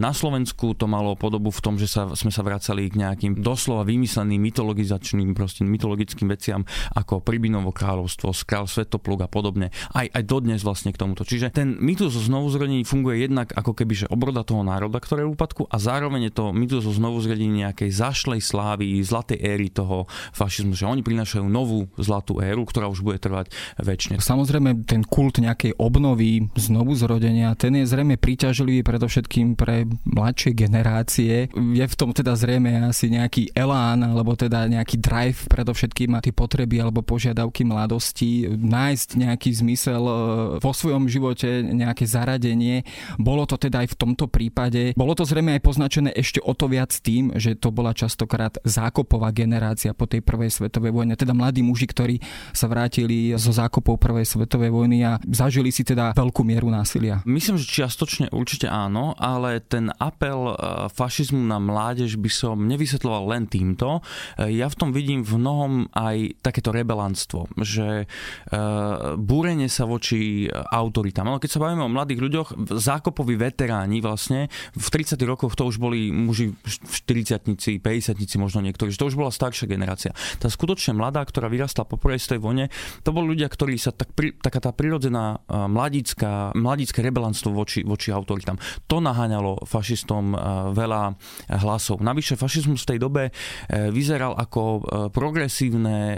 na 0.00 0.10
Slovensku 0.16 0.74
to 0.74 0.88
malo 0.88 1.14
podobu 1.14 1.52
v 1.52 1.60
tom, 1.62 1.74
že 1.76 1.86
sa, 1.86 2.10
sme 2.16 2.32
sa 2.32 2.42
vracali 2.42 2.88
k 2.88 2.98
nejakým 2.98 3.38
doslova 3.38 3.86
vymysleným 3.86 4.13
vymysleným 4.14 4.46
mytologizačným, 4.46 5.34
proste 5.34 5.66
mytologickým 5.66 6.30
veciam 6.30 6.62
ako 6.94 7.18
Pribinovo 7.18 7.74
kráľovstvo, 7.74 8.30
Král 8.46 8.70
Svetopluk 8.70 9.26
a 9.26 9.28
podobne. 9.28 9.74
Aj, 9.90 10.06
aj 10.06 10.22
dodnes 10.22 10.62
vlastne 10.62 10.94
k 10.94 11.00
tomuto. 11.02 11.26
Čiže 11.26 11.50
ten 11.50 11.74
mýtus 11.82 12.14
o 12.14 12.22
znovuzrodení 12.22 12.86
funguje 12.86 13.26
jednak 13.26 13.50
ako 13.50 13.74
keby 13.74 14.06
že 14.06 14.06
obroda 14.12 14.46
toho 14.46 14.62
národa, 14.62 15.02
ktoré 15.02 15.26
je 15.26 15.28
v 15.32 15.34
úpadku 15.34 15.66
a 15.66 15.76
zároveň 15.80 16.30
je 16.30 16.32
to 16.38 16.44
mýtus 16.54 16.86
o 16.86 16.92
znovuzrodení 16.94 17.66
nejakej 17.66 17.90
zašlej 17.90 18.38
slávy, 18.44 19.02
zlatej 19.02 19.40
éry 19.42 19.72
toho 19.72 20.06
fašizmu, 20.36 20.78
že 20.78 20.86
oni 20.86 21.02
prinášajú 21.02 21.42
novú 21.48 21.90
zlatú 21.98 22.38
éru, 22.38 22.62
ktorá 22.68 22.86
už 22.86 23.02
bude 23.02 23.18
trvať 23.18 23.50
väčšine. 23.80 24.20
Samozrejme 24.20 24.86
ten 24.86 25.02
kult 25.02 25.40
nejakej 25.40 25.74
obnovy, 25.80 26.52
znovu 26.54 26.94
zrodenia, 26.94 27.56
ten 27.56 27.74
je 27.80 27.88
zrejme 27.88 28.20
príťažlivý 28.20 28.84
predovšetkým 28.84 29.56
pre 29.56 29.88
mladšie 30.04 30.52
generácie. 30.52 31.48
Je 31.56 31.84
v 31.86 31.96
tom 31.96 32.12
teda 32.12 32.36
zrejme 32.36 32.84
asi 32.84 33.08
nejaký 33.08 33.56
elán 33.56 34.03
alebo 34.12 34.36
teda 34.36 34.68
nejaký 34.68 35.00
drive 35.00 35.48
predovšetkým 35.48 36.12
a 36.12 36.20
tie 36.20 36.34
potreby 36.34 36.82
alebo 36.82 37.00
požiadavky 37.00 37.64
mladosti, 37.64 38.44
nájsť 38.50 39.08
nejaký 39.16 39.50
zmysel 39.54 40.02
e, 40.04 40.14
vo 40.60 40.72
svojom 40.74 41.08
živote, 41.08 41.64
nejaké 41.64 42.04
zaradenie. 42.04 42.84
Bolo 43.16 43.48
to 43.48 43.56
teda 43.56 43.86
aj 43.86 43.94
v 43.94 43.98
tomto 43.98 44.26
prípade. 44.28 44.92
Bolo 44.98 45.14
to 45.14 45.24
zrejme 45.24 45.54
aj 45.56 45.62
poznačené 45.62 46.10
ešte 46.12 46.42
o 46.42 46.52
to 46.52 46.66
viac 46.66 46.90
tým, 46.90 47.36
že 47.38 47.54
to 47.54 47.70
bola 47.70 47.94
častokrát 47.94 48.58
zákopová 48.66 49.30
generácia 49.30 49.94
po 49.94 50.10
tej 50.10 50.20
prvej 50.20 50.50
svetovej 50.50 50.90
vojne, 50.90 51.14
teda 51.14 51.32
mladí 51.36 51.62
muži, 51.62 51.86
ktorí 51.86 52.16
sa 52.50 52.66
vrátili 52.66 53.32
zo 53.38 53.54
zákopov 53.54 54.00
prvej 54.00 54.26
svetovej 54.26 54.74
vojny 54.74 55.06
a 55.06 55.20
zažili 55.22 55.70
si 55.70 55.86
teda 55.86 56.16
veľkú 56.16 56.42
mieru 56.42 56.72
násilia. 56.72 57.22
Myslím, 57.22 57.60
že 57.60 57.70
čiastočne 57.70 58.32
určite 58.34 58.66
áno, 58.66 59.14
ale 59.14 59.62
ten 59.62 59.92
apel 60.00 60.50
e, 60.50 60.54
fašizmu 60.90 61.44
na 61.44 61.62
mládež 61.62 62.16
by 62.18 62.30
som 62.32 62.56
nevysvetloval 62.66 63.36
len 63.36 63.44
týmto, 63.46 63.93
E, 64.40 64.54
ja 64.56 64.70
v 64.70 64.78
tom 64.78 64.90
vidím 64.90 65.26
v 65.26 65.36
mnohom 65.36 65.72
aj 65.92 66.40
takéto 66.40 66.72
rebelantstvo, 66.72 67.52
že 67.60 68.04
e, 68.04 68.06
búrenie 69.18 69.68
sa 69.68 69.84
voči 69.84 70.48
autoritám. 70.50 71.28
Ale 71.28 71.42
keď 71.42 71.50
sa 71.50 71.62
bavíme 71.62 71.84
o 71.84 71.92
mladých 71.92 72.20
ľuďoch, 72.22 72.48
zákopoví 72.72 73.36
veteráni 73.36 74.00
vlastne, 74.00 74.48
v 74.74 74.86
30 74.88 75.18
rokoch 75.26 75.54
to 75.58 75.68
už 75.68 75.78
boli 75.78 76.10
muži 76.10 76.54
v 76.54 76.94
40 77.04 77.82
50 77.82 78.16
možno 78.40 78.64
niektorí, 78.64 78.94
že 78.94 79.00
to 79.00 79.10
už 79.10 79.18
bola 79.18 79.34
staršia 79.34 79.68
generácia. 79.68 80.16
Tá 80.38 80.48
skutočne 80.48 80.96
mladá, 80.96 81.20
ktorá 81.26 81.50
vyrastla 81.50 81.84
po 81.84 82.00
prvej 82.00 82.22
svojej 82.22 82.42
vojne, 82.42 82.64
to 83.02 83.10
boli 83.10 83.34
ľudia, 83.36 83.50
ktorí 83.50 83.76
sa 83.76 83.90
tak, 83.90 84.14
taká 84.14 84.58
tá 84.62 84.70
prirodzená 84.70 85.42
mladícka, 85.48 86.54
mladícke 86.56 87.02
rebelantstvo 87.02 87.50
voči, 87.52 87.82
voči 87.82 88.14
autoritám. 88.14 88.56
To 88.88 89.02
naháňalo 89.02 89.66
fašistom 89.68 90.34
veľa 90.72 91.16
hlasov. 91.62 92.00
Navyše 92.00 92.38
fašizmus 92.38 92.84
v 92.84 92.90
tej 92.94 92.98
dobe 92.98 93.22
vyzeral 93.90 94.36
ako 94.36 94.62
e, 94.62 94.80
progresívne 95.10 96.14
e, 96.14 96.16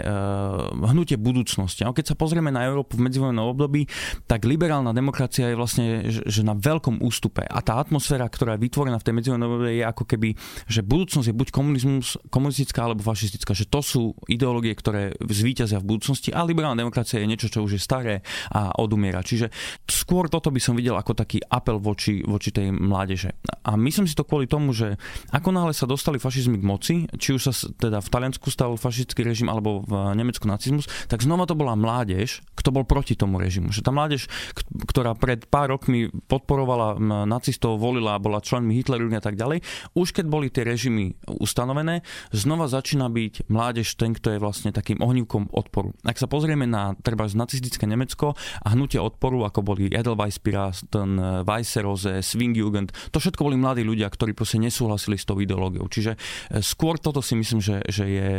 hnutie 0.93 1.17
budúcnosti. 1.17 1.83
A 1.83 1.91
keď 1.91 2.13
sa 2.13 2.19
pozrieme 2.19 2.53
na 2.53 2.67
Európu 2.67 2.99
v 2.99 3.09
medzivojnom 3.09 3.47
období, 3.47 3.89
tak 4.29 4.45
liberálna 4.45 4.93
demokracia 4.93 5.49
je 5.51 5.55
vlastne 5.57 5.85
že 6.07 6.41
na 6.45 6.53
veľkom 6.53 7.01
ústupe. 7.01 7.43
A 7.43 7.59
tá 7.63 7.79
atmosféra, 7.81 8.27
ktorá 8.27 8.55
je 8.55 8.67
vytvorená 8.67 9.01
v 9.01 9.05
tej 9.07 9.13
medzivojnom 9.17 9.47
období, 9.47 9.81
je 9.81 9.85
ako 9.87 10.03
keby, 10.05 10.29
že 10.69 10.81
budúcnosť 10.85 11.27
je 11.31 11.35
buď 11.35 11.47
komunizmus, 11.49 12.19
komunistická 12.29 12.85
alebo 12.85 13.01
fašistická. 13.01 13.51
Že 13.57 13.65
to 13.71 13.81
sú 13.81 14.01
ideológie, 14.27 14.75
ktoré 14.77 15.15
zvíťazia 15.17 15.81
v 15.81 15.97
budúcnosti 15.97 16.29
a 16.35 16.45
liberálna 16.45 16.79
demokracia 16.79 17.23
je 17.23 17.29
niečo, 17.29 17.49
čo 17.49 17.63
už 17.65 17.79
je 17.79 17.81
staré 17.81 18.15
a 18.51 18.75
odumiera. 18.77 19.25
Čiže 19.25 19.49
skôr 19.87 20.29
toto 20.29 20.53
by 20.53 20.59
som 20.61 20.77
videl 20.77 20.93
ako 20.99 21.17
taký 21.17 21.41
apel 21.47 21.81
voči, 21.81 22.21
voči 22.21 22.53
tej 22.53 22.69
mládeže. 22.69 23.33
A 23.65 23.79
myslím 23.79 24.05
si 24.05 24.13
to 24.13 24.27
kvôli 24.27 24.45
tomu, 24.45 24.75
že 24.75 24.99
ako 25.31 25.49
náhle 25.55 25.73
sa 25.73 25.89
dostali 25.89 26.21
fašizmy 26.21 26.59
k 26.59 26.67
moci, 26.67 26.95
či 27.17 27.33
už 27.33 27.49
sa 27.49 27.53
teda 27.79 28.03
v 28.03 28.09
Taliansku 28.11 28.51
stal 28.53 28.75
fašistický 28.77 29.25
režim 29.25 29.49
alebo 29.49 29.81
v 29.87 30.13
Nemecku 30.13 30.45
nacizmus, 30.45 30.85
tak 31.07 31.23
znova 31.23 31.49
to 31.49 31.57
bola 31.57 31.73
mládež, 31.73 32.43
kto 32.53 32.69
bol 32.69 32.83
proti 32.83 33.17
tomu 33.17 33.39
režimu. 33.41 33.73
Že 33.73 33.81
tá 33.81 33.91
mládež, 33.95 34.29
ktorá 34.91 35.15
pred 35.15 35.47
pár 35.47 35.73
rokmi 35.73 36.11
podporovala 36.27 36.99
nacistov, 37.25 37.79
volila, 37.79 38.19
bola 38.19 38.43
členmi 38.43 38.75
Hitleru 38.75 39.07
a 39.07 39.23
tak 39.23 39.39
ďalej, 39.39 39.63
už 39.95 40.11
keď 40.11 40.25
boli 40.27 40.51
tie 40.51 40.67
režimy 40.67 41.15
ustanovené, 41.39 42.03
znova 42.35 42.67
začína 42.67 43.07
byť 43.07 43.47
mládež 43.47 43.95
ten, 43.95 44.11
kto 44.11 44.35
je 44.35 44.43
vlastne 44.43 44.75
takým 44.75 44.99
ohnívkom 44.99 45.47
odporu. 45.55 45.95
Ak 46.03 46.19
sa 46.19 46.27
pozrieme 46.27 46.67
na 46.67 46.91
treba 46.99 47.23
nacistické 47.31 47.87
Nemecko 47.87 48.35
a 48.35 48.67
hnutie 48.75 48.99
odporu, 48.99 49.47
ako 49.47 49.63
boli 49.63 49.87
Edelweiss 49.87 50.43
ten 50.91 51.15
Weisserose, 51.47 52.19
Swingjugend, 52.19 52.91
to 53.15 53.23
všetko 53.23 53.47
boli 53.47 53.55
mladí 53.55 53.87
ľudia, 53.87 54.11
ktorí 54.11 54.35
proste 54.35 54.59
nesúhlasili 54.59 55.15
s 55.15 55.23
tou 55.23 55.39
ideológiou. 55.39 55.87
Čiže 55.87 56.11
e, 56.13 56.17
skôr 56.59 56.99
toto 56.99 57.23
si 57.23 57.39
myslím, 57.39 57.46
že, 57.55 57.79
že 57.87 58.05
je 58.05 58.29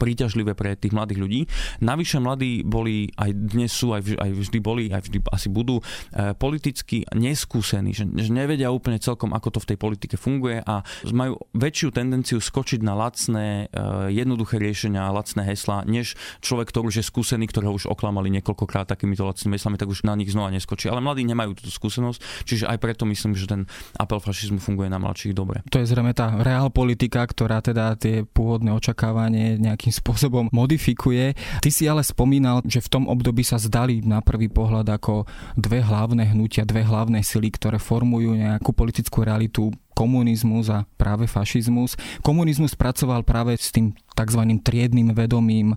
príťažlivé 0.00 0.56
pre 0.56 0.72
tých 0.74 0.96
mladých 0.96 1.20
ľudí. 1.20 1.40
Navyše 1.84 2.18
mladí 2.24 2.64
boli, 2.64 3.12
aj 3.20 3.30
dnes 3.36 3.68
sú, 3.68 3.92
aj, 3.92 4.16
aj 4.16 4.30
vždy 4.32 4.58
boli, 4.64 4.88
aj 4.88 5.04
vždy 5.04 5.18
asi 5.28 5.48
budú 5.52 5.80
e, 5.80 6.32
politicky 6.32 7.04
neskúsení, 7.12 7.92
že, 7.92 8.08
že 8.08 8.30
nevedia 8.32 8.72
úplne 8.72 8.96
celkom, 8.96 9.36
ako 9.36 9.58
to 9.58 9.62
v 9.62 9.68
tej 9.74 9.78
politike 9.78 10.16
funguje 10.16 10.64
a 10.64 10.80
majú 11.12 11.36
väčšiu 11.52 11.88
tendenciu 11.92 12.40
skočiť 12.40 12.80
na 12.80 12.96
lacné, 12.96 13.68
e, 13.68 14.14
jednoduché 14.14 14.56
riešenia, 14.56 15.12
lacné 15.12 15.44
hesla, 15.44 15.84
než 15.84 16.16
človek, 16.40 16.72
ktorý 16.72 16.88
už 16.88 16.96
je 17.02 17.04
skúsený, 17.04 17.44
ktorého 17.50 17.74
už 17.74 17.90
oklamali 17.90 18.32
niekoľkokrát 18.40 18.88
takýmito 18.88 19.26
lacnými 19.26 19.58
heslami, 19.58 19.76
tak 19.76 19.90
už 19.90 20.06
na 20.06 20.16
nich 20.16 20.30
znova 20.32 20.54
neskočí. 20.54 20.88
Ale 20.88 21.02
mladí 21.02 21.26
nemajú 21.26 21.58
túto 21.58 21.72
skúsenosť, 21.72 22.46
čiže 22.46 22.64
aj 22.70 22.78
preto 22.78 23.04
myslím, 23.04 23.34
že 23.34 23.50
ten 23.50 23.66
apel 23.98 24.22
fašizmu 24.22 24.62
funguje 24.62 24.86
na 24.86 25.02
mladších 25.02 25.34
dobre. 25.34 25.66
To 25.74 25.82
je 25.82 25.90
zrejme 25.90 26.14
tá 26.14 26.38
reál 26.40 26.70
politika, 26.70 27.26
ktorá 27.26 27.58
teda 27.58 27.98
tie 27.98 28.22
pôvodné 28.30 28.70
očakávanie 28.72 29.60
nejakým 29.60 29.92
spôsobom 30.00 30.48
modifikuje. 30.50 31.34
Ty 31.60 31.70
si 31.70 31.84
ale 31.90 32.06
spomínal, 32.06 32.62
že 32.64 32.80
v 32.80 32.90
tom 32.90 33.04
období 33.10 33.44
sa 33.44 33.60
zdali 33.60 34.00
na 34.00 34.22
prvý 34.24 34.48
pohľad 34.48 34.86
ako 34.88 35.26
dve 35.58 35.82
hlavné 35.82 36.32
hnutia, 36.32 36.64
dve 36.64 36.86
hlavné 36.86 37.20
sily, 37.20 37.52
ktoré 37.52 37.76
formujú 37.76 38.34
nejakú 38.34 38.72
politickú 38.72 39.26
realitu 39.26 39.74
komunizmus 40.00 40.72
a 40.72 40.88
práve 40.96 41.28
fašizmus. 41.28 41.92
Komunizmus 42.24 42.72
pracoval 42.72 43.20
práve 43.20 43.52
s 43.60 43.68
tým 43.68 43.92
tzv. 44.16 44.42
triednym 44.64 45.12
vedomím, 45.12 45.76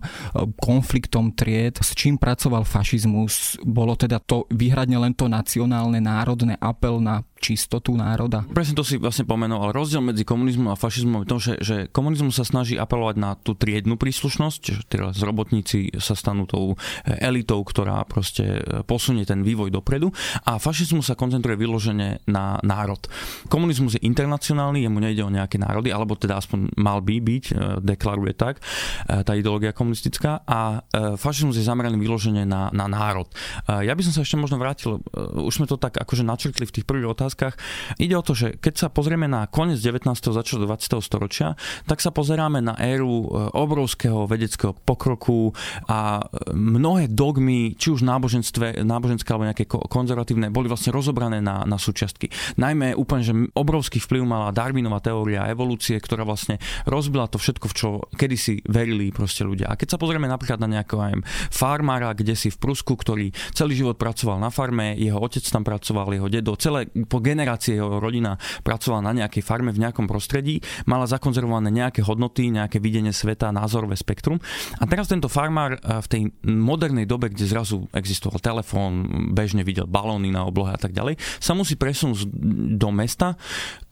konfliktom 0.56 1.28
tried. 1.36 1.76
S 1.84 1.92
čím 1.92 2.16
pracoval 2.16 2.64
fašizmus? 2.64 3.60
Bolo 3.60 3.92
teda 4.00 4.24
to 4.24 4.48
vyhradne 4.48 4.96
len 4.96 5.12
to 5.12 5.28
nacionálne, 5.28 6.00
národné 6.00 6.56
apel 6.56 7.04
na 7.04 7.20
čistotu 7.44 7.92
národa? 7.92 8.48
Presne 8.48 8.72
to 8.72 8.84
si 8.86 8.96
vlastne 8.96 9.28
pomenoval. 9.28 9.76
Rozdiel 9.76 10.00
medzi 10.00 10.24
komunizmom 10.24 10.72
a 10.72 10.80
fašizmom 10.80 11.24
je 11.24 11.28
to, 11.28 11.36
že, 11.36 11.52
že 11.60 11.76
komunizmus 11.92 12.40
sa 12.40 12.48
snaží 12.48 12.80
apelovať 12.80 13.16
na 13.20 13.36
tú 13.36 13.52
triednu 13.52 14.00
príslušnosť, 14.00 14.88
teraz 14.88 15.20
robotníci 15.20 15.92
sa 16.00 16.16
stanú 16.16 16.48
tou 16.48 16.80
elitou, 17.04 17.60
ktorá 17.60 18.00
proste 18.08 18.64
posunie 18.88 19.28
ten 19.28 19.44
vývoj 19.44 19.68
dopredu 19.68 20.08
a 20.48 20.56
fašizmus 20.56 21.12
sa 21.12 21.18
koncentruje 21.18 21.60
vyložene 21.60 22.24
na 22.24 22.56
národ. 22.64 23.04
Komunizmus 23.52 23.98
je 23.98 24.06
internacionálny, 24.06 24.86
jemu 24.86 24.98
nejde 25.02 25.22
o 25.26 25.34
nejaké 25.34 25.58
národy, 25.60 25.90
alebo 25.90 26.14
teda 26.14 26.38
aspoň 26.38 26.72
mal 26.78 27.02
by 27.02 27.16
byť, 27.18 27.44
e, 27.50 27.54
deklaruje 27.82 28.32
tak, 28.38 28.62
e, 29.10 29.20
tá 29.26 29.34
ideológia 29.34 29.74
komunistická 29.74 30.46
a 30.46 30.80
e, 30.86 31.18
fašizmus 31.18 31.58
je 31.58 31.66
zameraný 31.66 31.98
vyložene 31.98 32.46
na, 32.46 32.70
na 32.70 32.86
národ. 32.86 33.26
Ja 33.66 33.96
by 33.96 34.02
som 34.06 34.12
sa 34.14 34.22
ešte 34.22 34.38
možno 34.38 34.60
vrátil, 34.60 35.02
už 35.34 35.54
sme 35.58 35.66
to 35.66 35.80
tak 35.80 35.98
akože 35.98 36.22
načrtli 36.22 36.68
v 36.68 36.74
tých 36.80 36.86
prvých 36.86 37.10
otázkach, 37.10 37.33
otázkach. 37.34 37.58
Ide 37.98 38.14
o 38.14 38.22
to, 38.22 38.32
že 38.38 38.54
keď 38.62 38.86
sa 38.86 38.88
pozrieme 38.88 39.26
na 39.26 39.50
koniec 39.50 39.82
19. 39.82 40.06
začiatok 40.14 40.70
20. 40.70 41.02
storočia, 41.02 41.58
tak 41.90 41.98
sa 41.98 42.14
pozeráme 42.14 42.62
na 42.62 42.78
éru 42.78 43.26
e, 43.26 43.50
obrovského 43.58 44.30
vedeckého 44.30 44.78
pokroku 44.86 45.50
a 45.90 46.22
e, 46.22 46.54
mnohé 46.54 47.10
dogmy, 47.10 47.74
či 47.74 47.90
už 47.90 48.06
náboženstve, 48.06 48.86
náboženské 48.86 49.28
alebo 49.34 49.50
nejaké 49.50 49.66
konzervatívne, 49.66 50.54
boli 50.54 50.70
vlastne 50.70 50.94
rozobrané 50.94 51.42
na, 51.42 51.66
na 51.66 51.76
súčiastky. 51.76 52.30
Najmä 52.54 52.94
úplne, 52.94 53.22
že 53.26 53.34
obrovský 53.58 53.98
vplyv 53.98 54.22
mala 54.22 54.54
Darwinová 54.54 55.02
teória 55.02 55.50
evolúcie, 55.50 55.98
ktorá 55.98 56.22
vlastne 56.22 56.62
rozbila 56.86 57.26
to 57.26 57.42
všetko, 57.42 57.66
v 57.66 57.74
čo 57.74 57.88
kedysi 58.14 58.62
verili 58.70 59.10
proste 59.10 59.42
ľudia. 59.42 59.74
A 59.74 59.74
keď 59.74 59.96
sa 59.96 59.98
pozrieme 59.98 60.30
napríklad 60.30 60.62
na 60.62 60.70
nejakého 60.70 61.00
aj 61.02 61.14
farmára, 61.50 62.14
kde 62.14 62.38
si 62.38 62.48
v 62.54 62.60
Prusku, 62.60 62.94
ktorý 62.94 63.34
celý 63.50 63.74
život 63.74 63.98
pracoval 63.98 64.38
na 64.38 64.54
farme, 64.54 64.94
jeho 64.94 65.18
otec 65.18 65.42
tam 65.42 65.66
pracoval, 65.66 66.14
jeho 66.14 66.28
dedo, 66.30 66.54
celé 66.60 66.86
po 67.14 67.22
generácie 67.22 67.78
jeho 67.78 68.02
rodina 68.02 68.34
pracovala 68.66 69.14
na 69.14 69.22
nejakej 69.22 69.46
farme 69.46 69.70
v 69.70 69.78
nejakom 69.86 70.10
prostredí, 70.10 70.58
mala 70.90 71.06
zakonzervované 71.06 71.70
nejaké 71.70 72.02
hodnoty, 72.02 72.50
nejaké 72.50 72.82
videnie 72.82 73.14
sveta, 73.14 73.54
názorové 73.54 73.94
spektrum. 73.94 74.42
A 74.82 74.84
teraz 74.90 75.06
tento 75.06 75.30
farmár 75.30 75.78
eh, 75.78 76.02
v 76.02 76.06
tej 76.10 76.22
modernej 76.42 77.06
dobe, 77.06 77.30
kde 77.30 77.46
zrazu 77.46 77.86
existoval 77.94 78.42
telefón, 78.42 79.06
bežne 79.30 79.62
videl 79.62 79.86
balóny 79.86 80.34
na 80.34 80.42
oblohe 80.42 80.74
a 80.74 80.80
tak 80.80 80.90
ďalej, 80.90 81.22
sa 81.38 81.54
musí 81.54 81.78
presunúť 81.78 82.26
do 82.74 82.90
mesta. 82.90 83.38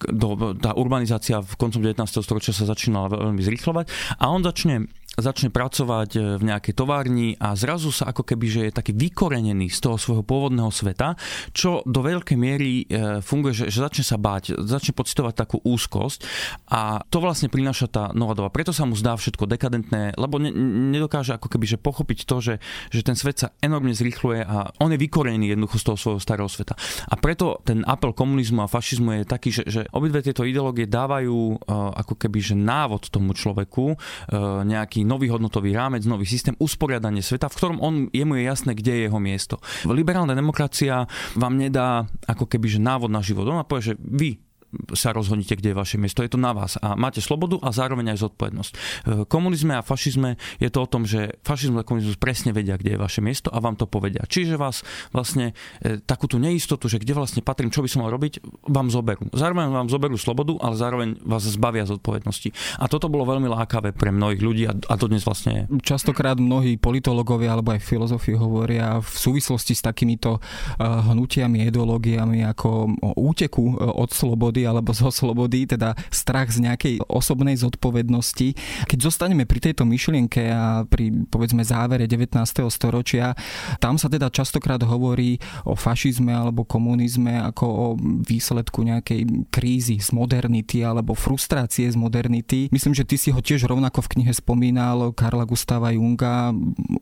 Do, 0.02 0.58
tá 0.58 0.74
urbanizácia 0.74 1.38
v 1.38 1.54
koncom 1.54 1.78
19. 1.78 2.02
storočia 2.26 2.50
sa 2.50 2.66
začínala 2.66 3.06
veľmi 3.06 3.38
zrýchlovať 3.38 4.18
a 4.18 4.34
on 4.34 4.42
začne 4.42 4.90
začne 5.18 5.52
pracovať 5.52 6.10
e, 6.16 6.18
v 6.40 6.42
nejakej 6.48 6.72
továrni 6.72 7.36
a 7.36 7.52
zrazu 7.52 7.92
sa 7.92 8.08
ako 8.08 8.24
keby, 8.24 8.46
že 8.48 8.60
je 8.68 8.72
taký 8.72 8.92
vykorenený 8.96 9.68
z 9.68 9.78
toho 9.84 9.96
svojho 10.00 10.24
pôvodného 10.24 10.72
sveta, 10.72 11.20
čo 11.52 11.84
do 11.84 12.00
veľkej 12.00 12.38
miery 12.38 12.88
e, 12.88 13.20
funguje, 13.20 13.52
že, 13.52 13.64
že 13.68 13.84
začne 13.84 14.04
sa 14.06 14.16
báť, 14.16 14.56
začne 14.64 14.96
pocitovať 14.96 15.34
takú 15.36 15.60
úzkosť 15.60 16.24
a 16.72 17.04
to 17.12 17.20
vlastne 17.20 17.52
prináša 17.52 17.92
tá 17.92 18.04
nová 18.16 18.32
doba. 18.32 18.48
Preto 18.48 18.72
sa 18.72 18.88
mu 18.88 18.96
zdá 18.96 19.12
všetko 19.12 19.44
dekadentné, 19.44 20.16
lebo 20.16 20.40
ne, 20.40 20.48
nedokáže 20.92 21.36
ako 21.36 21.52
keby, 21.52 21.76
že 21.76 21.76
pochopiť 21.76 22.18
to, 22.24 22.36
že, 22.40 22.54
že 22.88 23.04
ten 23.04 23.16
svet 23.18 23.36
sa 23.36 23.48
enormne 23.60 23.92
zrýchluje 23.92 24.40
a 24.48 24.72
on 24.80 24.96
je 24.96 24.98
vykorenený 25.00 25.52
jednoducho 25.52 25.76
z 25.76 25.84
toho 25.92 25.98
svojho 26.00 26.20
starého 26.24 26.48
sveta. 26.48 26.72
A 27.12 27.14
preto 27.20 27.60
ten 27.68 27.84
apel 27.84 28.16
komunizmu 28.16 28.64
a 28.64 28.70
fašizmu 28.70 29.20
je 29.20 29.22
taký, 29.28 29.50
že, 29.52 29.62
že 29.68 29.80
obidve 29.92 30.24
tieto 30.24 30.46
ideológie 30.46 30.88
dávajú 30.88 31.36
uh, 31.36 31.92
ako 32.00 32.16
keby, 32.16 32.38
že 32.40 32.54
návod 32.56 33.12
tomu 33.12 33.36
človeku, 33.36 33.84
uh, 33.92 34.64
nový 35.02 35.30
hodnotový 35.32 35.74
rámec, 35.74 36.04
nový 36.04 36.24
systém, 36.28 36.56
usporiadanie 36.58 37.24
sveta, 37.24 37.48
v 37.48 37.56
ktorom 37.58 37.78
on, 37.82 37.94
jemu 38.12 38.38
je 38.38 38.42
jasné, 38.46 38.72
kde 38.76 38.92
je 38.92 39.02
jeho 39.10 39.20
miesto. 39.20 39.58
Liberálna 39.88 40.36
demokracia 40.36 41.06
vám 41.34 41.54
nedá 41.58 42.06
ako 42.28 42.46
keby 42.46 42.66
že 42.68 42.80
návod 42.80 43.10
na 43.10 43.20
život. 43.24 43.48
Ona 43.48 43.66
povie, 43.66 43.92
že 43.92 43.94
vy 43.98 44.51
sa 44.96 45.12
rozhodnite, 45.12 45.56
kde 45.56 45.72
je 45.72 45.76
vaše 45.76 45.96
miesto. 46.00 46.24
Je 46.24 46.32
to 46.32 46.40
na 46.40 46.56
vás 46.56 46.80
a 46.80 46.96
máte 46.96 47.20
slobodu 47.20 47.60
a 47.60 47.70
zároveň 47.70 48.16
aj 48.16 48.24
zodpovednosť. 48.24 48.72
V 49.04 49.24
komunizme 49.28 49.76
a 49.76 49.84
fašizme 49.84 50.40
je 50.56 50.68
to 50.72 50.84
o 50.84 50.88
tom, 50.88 51.04
že 51.04 51.36
fašizmus 51.44 51.84
a 51.84 51.88
komunizmus 51.88 52.16
presne 52.16 52.56
vedia, 52.56 52.80
kde 52.80 52.96
je 52.96 52.98
vaše 53.00 53.20
miesto 53.20 53.52
a 53.52 53.60
vám 53.60 53.76
to 53.76 53.84
povedia. 53.84 54.24
Čiže 54.24 54.56
vás 54.56 54.80
vlastne 55.12 55.52
e, 55.84 56.00
takú 56.00 56.24
tú 56.28 56.40
neistotu, 56.40 56.88
že 56.88 56.96
kde 56.96 57.12
vlastne 57.12 57.44
patrím, 57.44 57.68
čo 57.68 57.84
by 57.84 57.88
som 57.88 58.04
mal 58.04 58.10
robiť, 58.12 58.40
vám 58.68 58.88
zoberú. 58.88 59.28
Zároveň 59.32 59.68
vám 59.72 59.88
zoberú 59.92 60.16
slobodu, 60.16 60.56
ale 60.64 60.74
zároveň 60.76 61.08
vás 61.20 61.44
zbavia 61.44 61.84
zodpovednosti. 61.84 62.80
A 62.80 62.88
toto 62.88 63.12
bolo 63.12 63.28
veľmi 63.28 63.48
lákavé 63.52 63.92
pre 63.92 64.08
mnohých 64.08 64.40
ľudí 64.40 64.64
a, 64.68 64.74
to 64.96 65.06
dnes 65.10 65.24
vlastne 65.26 65.52
je. 65.52 65.62
Častokrát 65.84 66.40
mnohí 66.40 66.80
politológovia 66.80 67.52
alebo 67.52 67.76
aj 67.76 67.84
filozofi 67.84 68.32
hovoria 68.32 69.02
v 69.02 69.12
súvislosti 69.12 69.76
s 69.76 69.82
takýmito 69.84 70.38
uh, 70.38 71.12
hnutiami, 71.12 71.68
ideológiami 71.68 72.46
ako 72.48 72.70
o 73.02 73.10
úteku 73.18 73.74
e, 73.74 73.74
od 73.82 74.10
slobody 74.14 74.61
alebo 74.64 74.94
zo 74.94 75.10
slobody, 75.12 75.66
teda 75.66 75.94
strach 76.08 76.50
z 76.52 76.64
nejakej 76.64 76.94
osobnej 77.06 77.58
zodpovednosti. 77.58 78.54
Keď 78.88 78.98
zostaneme 78.98 79.44
pri 79.48 79.70
tejto 79.70 79.84
myšlienke 79.88 80.42
a 80.52 80.84
pri 80.86 81.12
povedzme 81.28 81.62
závere 81.66 82.06
19. 82.06 82.36
storočia, 82.68 83.34
tam 83.78 83.96
sa 83.96 84.08
teda 84.08 84.28
častokrát 84.32 84.80
hovorí 84.82 85.38
o 85.66 85.74
fašizme 85.74 86.32
alebo 86.32 86.66
komunizme 86.66 87.38
ako 87.52 87.64
o 87.66 87.86
výsledku 88.26 88.82
nejakej 88.82 89.48
krízy 89.48 89.98
z 89.98 90.10
modernity 90.14 90.84
alebo 90.84 91.14
frustrácie 91.14 91.88
z 91.88 91.96
modernity. 91.96 92.68
Myslím, 92.70 92.94
že 92.94 93.06
ty 93.06 93.16
si 93.16 93.30
ho 93.30 93.40
tiež 93.40 93.66
rovnako 93.68 94.04
v 94.06 94.10
knihe 94.18 94.32
spomínal 94.32 95.12
Karla 95.14 95.44
Gustava 95.48 95.92
Junga, 95.94 96.50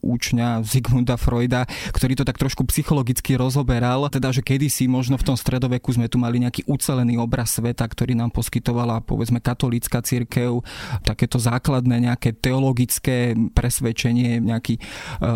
účňa 0.00 0.62
Zigmunda 0.66 1.16
Freuda, 1.16 1.64
ktorý 1.94 2.18
to 2.18 2.24
tak 2.26 2.38
trošku 2.38 2.66
psychologicky 2.68 3.34
rozoberal, 3.38 4.06
teda 4.10 4.30
že 4.30 4.44
kedysi 4.44 4.86
možno 4.90 5.16
v 5.16 5.26
tom 5.26 5.36
stredoveku 5.36 5.90
sme 5.94 6.10
tu 6.10 6.18
mali 6.20 6.42
nejaký 6.42 6.66
ucelený 6.66 7.18
obraz 7.20 7.49
sveta, 7.50 7.82
ktorý 7.82 8.14
nám 8.14 8.30
poskytovala 8.30 9.02
povedzme 9.02 9.42
katolícka 9.42 9.98
církev, 9.98 10.62
takéto 11.02 11.42
základné 11.42 12.06
nejaké 12.06 12.38
teologické 12.38 13.34
presvedčenie, 13.34 14.38
nejaký 14.38 14.78
e, 14.78 14.80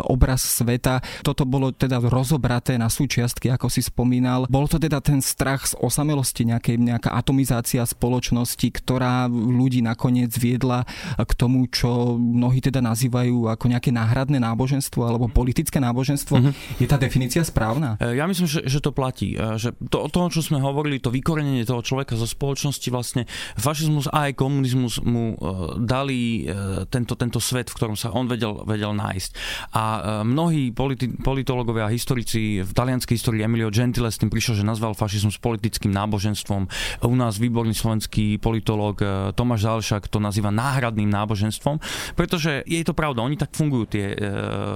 obraz 0.07 0.47
sveta. 0.47 1.03
Toto 1.27 1.43
bolo 1.43 1.75
teda 1.75 1.99
rozobraté 1.99 2.79
na 2.79 2.87
súčiastky, 2.87 3.51
ako 3.51 3.67
si 3.67 3.83
spomínal. 3.83 4.47
Bol 4.47 4.71
to 4.71 4.79
teda 4.79 5.01
ten 5.01 5.19
strach 5.25 5.67
z 5.67 5.75
osamelosti, 5.81 6.47
nejakej, 6.47 6.77
nejaká 6.77 7.11
atomizácia 7.17 7.83
spoločnosti, 7.83 8.69
ktorá 8.71 9.27
ľudí 9.33 9.81
nakoniec 9.81 10.31
viedla 10.37 10.85
k 11.17 11.33
tomu, 11.35 11.65
čo 11.67 12.15
mnohí 12.21 12.61
teda 12.61 12.85
nazývajú 12.85 13.49
ako 13.49 13.65
nejaké 13.73 13.91
náhradné 13.91 14.37
náboženstvo 14.39 15.01
alebo 15.01 15.33
politické 15.33 15.81
náboženstvo. 15.81 16.35
Mm-hmm. 16.37 16.55
Je 16.79 16.87
tá 16.87 17.01
definícia 17.01 17.41
správna? 17.41 17.97
E, 17.97 18.21
ja 18.21 18.29
myslím, 18.29 18.45
že, 18.45 18.61
že 18.69 18.79
to 18.85 18.93
platí. 18.93 19.33
E, 19.33 19.57
že 19.57 19.73
to, 19.89 20.05
o 20.05 20.09
tom, 20.13 20.29
čo 20.29 20.45
sme 20.45 20.61
hovorili, 20.61 21.01
to 21.01 21.09
vykorenenie 21.09 21.65
toho 21.65 21.81
človeka 21.81 22.04
človeka 22.05 22.21
zo 22.21 22.29
spoločnosti 22.29 22.89
vlastne 22.93 23.23
fašizmus 23.57 24.13
a 24.13 24.29
aj 24.29 24.37
komunizmus 24.37 25.01
mu 25.01 25.33
dali 25.81 26.45
tento, 26.93 27.17
tento 27.17 27.41
svet, 27.41 27.73
v 27.73 27.77
ktorom 27.81 27.97
sa 27.97 28.13
on 28.13 28.29
vedel, 28.29 28.61
vedel 28.69 28.93
nájsť. 28.93 29.31
A 29.73 29.83
mnohí 30.23 30.77
politi- 30.77 31.17
politológovia 31.17 31.89
a 31.89 31.95
historici 31.95 32.61
v 32.61 32.71
talianskej 32.77 33.17
histórii 33.17 33.41
Emilio 33.41 33.73
Gentile 33.73 34.13
s 34.13 34.21
tým 34.21 34.29
prišiel, 34.29 34.61
že 34.61 34.69
nazval 34.69 34.93
fašizmus 34.93 35.41
politickým 35.41 35.91
náboženstvom. 35.97 36.69
U 37.09 37.17
nás 37.17 37.41
výborný 37.41 37.73
slovenský 37.73 38.37
politológ 38.37 39.01
Tomáš 39.33 39.65
Zálšak 39.65 40.13
to 40.13 40.21
nazýva 40.21 40.53
náhradným 40.53 41.09
náboženstvom, 41.09 41.81
pretože 42.13 42.61
je 42.69 42.85
to 42.85 42.93
pravda, 42.93 43.25
oni 43.25 43.41
tak 43.41 43.57
fungujú 43.57 43.89
tie 43.89 44.13
e, 44.13 44.17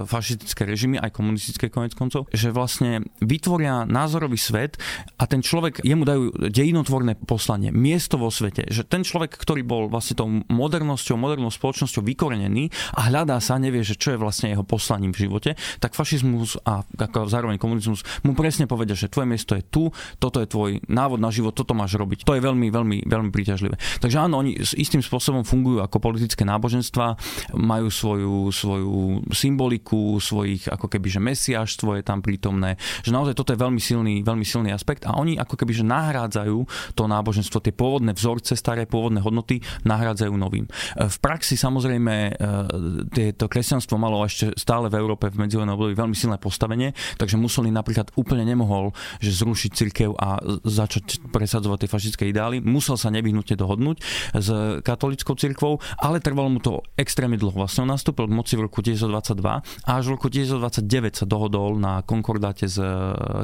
fašistické 0.09 0.65
režimy, 0.65 0.97
aj 0.97 1.13
komunistické 1.13 1.69
konec 1.69 1.93
koncov, 1.93 2.31
že 2.33 2.49
vlastne 2.49 3.05
vytvoria 3.21 3.85
názorový 3.85 4.41
svet 4.41 4.81
a 5.21 5.29
ten 5.29 5.45
človek, 5.45 5.85
jemu 5.85 6.05
dajú 6.07 6.25
dejinotvorné 6.49 7.18
poslanie, 7.25 7.75
miesto 7.75 8.21
vo 8.21 8.29
svete, 8.29 8.69
že 8.69 8.85
ten 8.85 9.03
človek, 9.03 9.35
ktorý 9.35 9.63
bol 9.65 9.83
vlastne 9.91 10.19
tou 10.19 10.29
modernosťou, 10.29 11.19
modernou 11.19 11.51
spoločnosťou 11.51 12.05
vykorenený 12.05 12.71
a 12.95 13.11
hľadá 13.11 13.41
sa, 13.43 13.57
nevie, 13.59 13.83
že 13.83 13.99
čo 13.99 14.15
je 14.15 14.19
vlastne 14.21 14.53
jeho 14.53 14.63
poslaním 14.63 15.11
v 15.17 15.27
živote, 15.27 15.51
tak 15.83 15.97
fašizmus 15.97 16.61
a 16.63 16.85
ako 16.85 17.27
zároveň 17.27 17.57
komunizmus 17.57 18.05
mu 18.23 18.37
presne 18.37 18.69
povedia, 18.69 18.95
že 18.95 19.11
tvoje 19.11 19.27
miesto 19.27 19.57
je 19.57 19.65
tu, 19.67 19.91
toto 20.23 20.39
je 20.39 20.49
tvoj 20.51 20.71
návod 20.87 21.19
na 21.19 21.33
život, 21.33 21.57
toto 21.57 21.73
máš 21.73 21.97
robiť. 21.97 22.23
To 22.29 22.37
je 22.37 22.43
veľmi, 22.45 22.69
veľmi, 22.69 23.09
veľmi 23.09 23.31
príťažlivé. 23.33 23.81
Takže 23.99 24.19
áno, 24.21 24.45
oni 24.45 24.59
istým 24.59 25.01
spôsobom 25.01 25.43
fungujú 25.43 25.81
ako 25.83 25.99
politické 25.99 26.45
náboženstva, 26.45 27.17
majú 27.57 27.89
svoju, 27.89 28.35
svoju 28.53 28.97
symboliku, 29.33 30.21
svojich 30.21 30.69
ako 30.69 30.87
keby, 30.87 31.09
že 31.09 31.21
mesiaštvo 31.23 31.99
je 31.99 32.03
tam 32.05 32.21
prítomné, 32.21 32.77
že 33.01 33.11
naozaj 33.15 33.35
toto 33.35 33.57
je 33.57 33.59
veľmi 33.59 33.81
silný, 33.81 34.21
veľmi 34.21 34.45
silný 34.45 34.71
aspekt 34.71 35.09
a 35.09 35.17
oni 35.17 35.41
ako 35.41 35.55
keby, 35.57 35.73
že 35.73 35.85
nahrádzajú 35.87 36.59
to 36.93 37.05
náboženstvo, 37.09 37.65
tie 37.65 37.73
pôvodné 37.73 38.13
vzorce, 38.13 38.55
staré 38.55 38.85
pôvodné 38.85 39.25
hodnoty 39.25 39.65
nahrádzajú 39.89 40.33
novým. 40.37 40.69
V 40.97 41.17
praxi 41.19 41.57
samozrejme 41.57 42.15
e, 42.37 43.33
to 43.35 43.49
kresťanstvo 43.49 43.97
malo 43.97 44.21
ešte 44.23 44.53
stále 44.61 44.93
v 44.93 45.01
Európe 45.01 45.33
v 45.33 45.41
medzivojnom 45.49 45.75
období 45.75 45.95
veľmi 45.97 46.17
silné 46.17 46.37
postavenie, 46.37 46.93
takže 47.17 47.41
Mussolini 47.41 47.75
napríklad 47.75 48.13
úplne 48.15 48.45
nemohol 48.45 48.93
že 49.19 49.33
zrušiť 49.33 49.71
cirkev 49.73 50.11
a 50.19 50.39
začať 50.67 51.23
presadzovať 51.33 51.87
tie 51.87 51.91
fašistické 51.91 52.25
ideály. 52.31 52.61
Musel 52.61 53.01
sa 53.01 53.09
nevyhnutne 53.09 53.55
dohodnúť 53.55 53.97
s 54.37 54.49
katolickou 54.83 55.35
cirkvou, 55.39 55.81
ale 56.03 56.21
trvalo 56.21 56.51
mu 56.51 56.61
to 56.61 56.83
extrémne 56.99 57.39
dlho. 57.39 57.55
Vlastne 57.55 57.87
on 57.87 57.95
nastúpil 57.95 58.27
k 58.27 58.35
moci 58.35 58.55
v 58.59 58.67
roku 58.67 58.83
1922 58.83 59.41
a 59.87 59.91
až 59.95 60.05
v 60.11 60.15
roku 60.19 60.29
1929 60.29 61.25
sa 61.25 61.27
dohodol 61.27 61.79
na 61.79 62.03
konkordáte 62.03 62.67
s 62.67 62.77
e, 62.79 62.87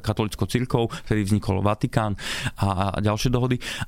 katolickou 0.03 0.47
cirkvou, 0.51 0.91
ktorý 1.09 1.21
vznikol 1.25 1.63
Vatikán 1.63 2.19
a, 2.59 2.99
a 2.99 2.99
ďalšie 3.01 3.31
dohody. 3.31 3.44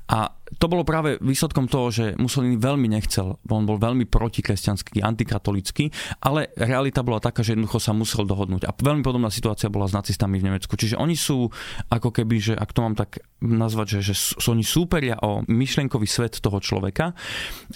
A 0.09 0.31
to 0.55 0.65
bolo 0.71 0.87
práve 0.87 1.19
výsledkom 1.19 1.67
toho, 1.67 1.91
že 1.91 2.05
Mussolini 2.15 2.55
veľmi 2.55 2.87
nechcel, 2.87 3.35
on 3.51 3.67
bol 3.67 3.75
veľmi 3.75 4.07
protikresťanský, 4.07 5.03
antikatolický, 5.03 5.91
ale 6.23 6.55
realita 6.55 7.03
bola 7.03 7.19
taká, 7.19 7.43
že 7.43 7.53
jednoducho 7.53 7.83
sa 7.83 7.91
musel 7.91 8.23
dohodnúť. 8.23 8.63
A 8.63 8.71
veľmi 8.71 9.03
podobná 9.03 9.27
situácia 9.27 9.67
bola 9.67 9.91
s 9.91 9.93
nacistami 9.93 10.39
v 10.39 10.47
Nemecku. 10.47 10.79
Čiže 10.79 10.95
oni 10.95 11.19
sú 11.19 11.51
ako 11.91 12.15
keby, 12.15 12.35
že 12.39 12.53
ak 12.55 12.71
to 12.71 12.79
mám 12.79 12.95
tak 12.95 13.19
nazvať, 13.43 13.99
že, 13.99 14.13
že 14.13 14.15
sú, 14.15 14.33
oni 14.49 14.63
súperia 14.63 15.19
o 15.21 15.43
myšlienkový 15.45 16.07
svet 16.07 16.39
toho 16.39 16.57
človeka, 16.57 17.11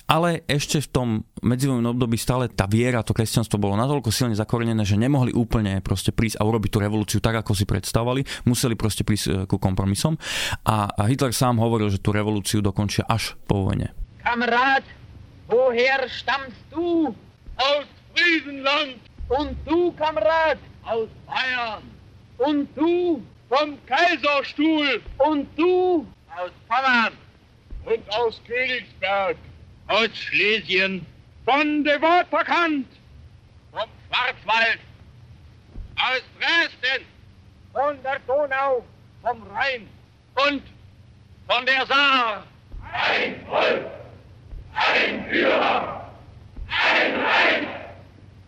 ale 0.07 0.47
ešte 0.47 0.81
v 0.81 0.89
tom 0.89 1.07
medzivojnom 1.43 1.93
období 1.93 2.17
stále 2.17 2.49
tá 2.49 2.65
viera, 2.65 3.05
to 3.05 3.13
kresťanstvo 3.13 3.61
bolo 3.61 3.77
natoľko 3.77 4.09
silne 4.09 4.33
zakorenené, 4.37 4.81
že 4.87 4.97
nemohli 4.97 5.33
úplne 5.35 5.83
proste 5.83 6.09
prísť 6.09 6.41
a 6.41 6.47
urobiť 6.47 6.69
tú 6.69 6.79
revolúciu 6.81 7.19
tak, 7.21 7.41
ako 7.41 7.53
si 7.53 7.65
predstavovali, 7.65 8.47
museli 8.49 8.73
proste 8.73 9.05
prísť 9.05 9.25
e, 9.27 9.31
ku 9.45 9.61
kompromisom. 9.61 10.17
A 10.65 10.89
Hitler 11.05 11.33
sám 11.33 11.61
hovoril, 11.61 11.89
že 11.89 12.01
tú 12.01 12.13
revolúciu 12.13 12.60
dokončia 12.61 13.05
až 13.09 13.35
po 13.49 13.67
vojne. 13.67 13.93
Kamarát, 14.23 14.85
woher 15.49 16.05
stammst 16.09 16.61
du? 16.71 17.13
Aus 17.57 17.85
Friesenland. 18.13 18.97
Und 19.29 19.57
du, 19.65 19.91
Kamerad? 19.93 20.57
Aus 20.83 21.09
Bayern. 21.25 21.83
Und 22.37 22.69
du? 22.75 23.21
Vom 23.49 23.77
Kaiserstuhl. 23.85 25.01
Und 25.17 25.47
du? 25.57 26.05
Aus 26.35 26.51
Pommern. 26.67 27.13
Und 27.85 28.03
aus 28.13 28.41
Königsberg. 28.47 29.37
Aus 29.87 30.09
Schlesien. 30.13 31.05
Von 31.45 31.83
Devoterkant. 31.83 32.87
Vom 33.71 33.89
Schwarzwald. 34.07 34.79
Aus 35.95 36.23
Dresden. 36.39 37.05
Von 37.73 38.01
der 38.03 38.19
Donau. 38.27 38.83
Vom 39.21 39.43
Rhein. 39.51 39.87
Und 40.35 40.63
von 41.47 41.65
der 41.65 41.85
Saar. 41.85 42.43
Ein 42.93 43.35
Volk, 43.47 43.85
ein 44.73 45.25
Führer, 45.29 46.07
ein 46.67 47.15
Reich, 47.15 47.67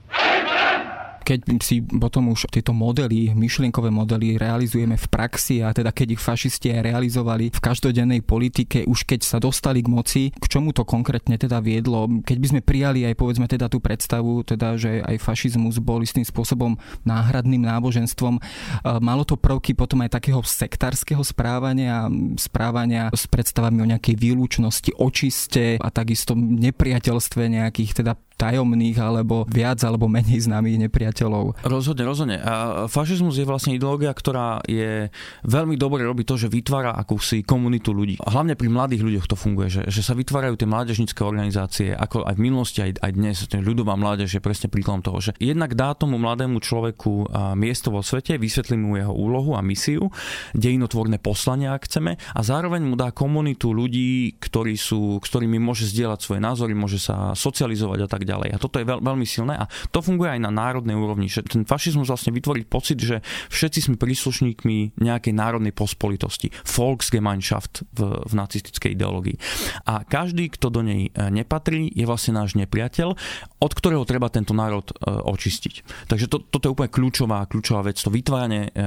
ein 0.10 0.46
Land. 0.46 0.93
Keď 1.24 1.40
si 1.64 1.80
potom 1.82 2.36
už 2.36 2.52
tieto 2.52 2.76
modely, 2.76 3.32
myšlienkové 3.34 3.90
modely 3.90 4.36
realizujeme 4.36 5.00
v 5.00 5.08
praxi 5.08 5.64
a 5.64 5.72
teda 5.72 5.96
keď 5.96 6.20
ich 6.20 6.22
fašisti 6.22 6.76
aj 6.76 6.82
realizovali 6.84 7.50
v 7.50 7.60
každodennej 7.64 8.22
politike, 8.22 8.84
už 8.84 9.08
keď 9.08 9.24
sa 9.24 9.38
dostali 9.40 9.80
k 9.80 9.90
moci, 9.90 10.24
k 10.36 10.46
čomu 10.46 10.76
to 10.76 10.84
konkrétne 10.84 11.40
teda 11.40 11.64
viedlo? 11.64 12.06
Keď 12.22 12.38
by 12.38 12.48
sme 12.52 12.62
prijali 12.62 13.08
aj 13.08 13.16
povedzme 13.16 13.48
teda 13.48 13.72
tú 13.72 13.80
predstavu, 13.80 14.44
teda, 14.44 14.76
že 14.76 15.00
aj 15.02 15.18
fašizmus 15.24 15.80
bol 15.80 16.04
istým 16.04 16.28
spôsobom 16.28 16.76
náhradným 17.08 17.64
náboženstvom, 17.64 18.38
malo 19.00 19.24
to 19.24 19.40
prvky 19.40 19.74
potom 19.74 20.04
aj 20.04 20.20
takého 20.20 20.44
sektárskeho 20.44 21.24
správania, 21.24 22.12
správania 22.36 23.08
s 23.16 23.26
predstavami 23.32 23.80
o 23.80 23.90
nejakej 23.90 24.16
výlučnosti, 24.20 24.92
očiste 25.00 25.80
a 25.80 25.88
takisto 25.88 26.36
nepriateľstve 26.36 27.42
nejakých 27.48 28.04
teda 28.04 28.14
tajomných 28.38 28.98
alebo 29.00 29.46
viac 29.50 29.80
alebo 29.86 30.10
menej 30.12 30.46
známych 30.50 30.90
nepriateľov. 30.90 31.64
Rozhodne, 31.64 32.04
rozhodne. 32.04 32.38
A 32.42 32.86
fašizmus 32.90 33.38
je 33.40 33.46
vlastne 33.48 33.78
ideológia, 33.78 34.12
ktorá 34.12 34.60
je 34.66 35.08
veľmi 35.46 35.78
dobre 35.78 36.04
robí 36.04 36.26
to, 36.26 36.36
že 36.36 36.52
vytvára 36.52 36.96
akúsi 36.98 37.46
komunitu 37.46 37.94
ľudí. 37.94 38.18
A 38.24 38.34
hlavne 38.34 38.58
pri 38.58 38.70
mladých 38.70 39.06
ľuďoch 39.06 39.28
to 39.30 39.36
funguje, 39.38 39.68
že, 39.70 39.82
že 39.88 40.02
sa 40.02 40.18
vytvárajú 40.18 40.58
tie 40.58 40.70
mládežnícke 40.70 41.22
organizácie, 41.24 41.94
ako 41.94 42.26
aj 42.26 42.36
v 42.36 42.44
minulosti, 42.44 42.80
aj, 42.84 43.00
aj 43.00 43.12
dnes. 43.14 43.38
Ľudová 43.54 43.94
mládež 43.96 44.34
je 44.34 44.42
presne 44.44 44.68
príkladom 44.68 45.06
toho, 45.06 45.20
že 45.20 45.32
jednak 45.38 45.78
dá 45.78 45.94
tomu 45.94 46.18
mladému 46.20 46.60
človeku 46.60 47.32
miesto 47.56 47.94
vo 47.94 48.02
svete, 48.02 48.36
vysvetlí 48.38 48.76
mu 48.76 48.98
jeho 48.98 49.14
úlohu 49.14 49.56
a 49.56 49.62
misiu, 49.62 50.10
dejinotvorné 50.58 51.22
poslania, 51.22 51.76
ak 51.76 51.88
chceme, 51.88 52.18
a 52.18 52.40
zároveň 52.42 52.82
mu 52.84 52.96
dá 52.98 53.14
komunitu 53.14 53.72
ľudí, 53.72 54.36
ktorí 54.42 54.76
sú, 54.76 55.22
ktorými 55.22 55.62
môže 55.62 55.88
zdieľať 55.88 56.20
svoje 56.20 56.42
názory, 56.42 56.74
môže 56.76 57.00
sa 57.00 57.32
socializovať 57.38 58.00
a 58.04 58.08
tak 58.10 58.23
tak 58.24 58.32
ďalej. 58.32 58.50
A 58.56 58.58
toto 58.58 58.80
je 58.80 58.88
veľ, 58.88 59.04
veľmi 59.04 59.28
silné 59.28 59.60
a 59.60 59.68
to 59.92 60.00
funguje 60.00 60.32
aj 60.32 60.40
na 60.40 60.52
národnej 60.56 60.96
úrovni. 60.96 61.28
Že 61.28 61.60
ten 61.60 61.64
fašizmus 61.68 62.08
vlastne 62.08 62.32
vytvorí 62.32 62.64
pocit, 62.64 63.04
že 63.04 63.20
všetci 63.52 63.92
sme 63.92 63.96
príslušníkmi 64.00 64.96
nejakej 65.04 65.34
národnej 65.36 65.76
pospolitosti. 65.76 66.56
Volksgemeinschaft 66.64 67.84
v, 67.92 68.00
v 68.24 68.34
nacistickej 68.34 68.96
ideológii. 68.96 69.36
A 69.92 70.08
každý, 70.08 70.48
kto 70.48 70.72
do 70.72 70.82
nej 70.82 71.12
e, 71.12 71.12
nepatrí, 71.28 71.92
je 71.92 72.08
vlastne 72.08 72.40
náš 72.40 72.56
nepriateľ, 72.56 73.10
od 73.60 73.72
ktorého 73.76 74.08
treba 74.08 74.32
tento 74.32 74.56
národ 74.56 74.88
e, 74.88 74.94
očistiť. 75.12 76.08
Takže 76.08 76.32
to, 76.32 76.40
toto 76.48 76.70
je 76.70 76.74
úplne 76.74 76.92
kľúčová, 76.94 77.44
kľúčová 77.50 77.84
vec, 77.84 78.00
to 78.00 78.14
vytváranie 78.14 78.70
e, 78.70 78.80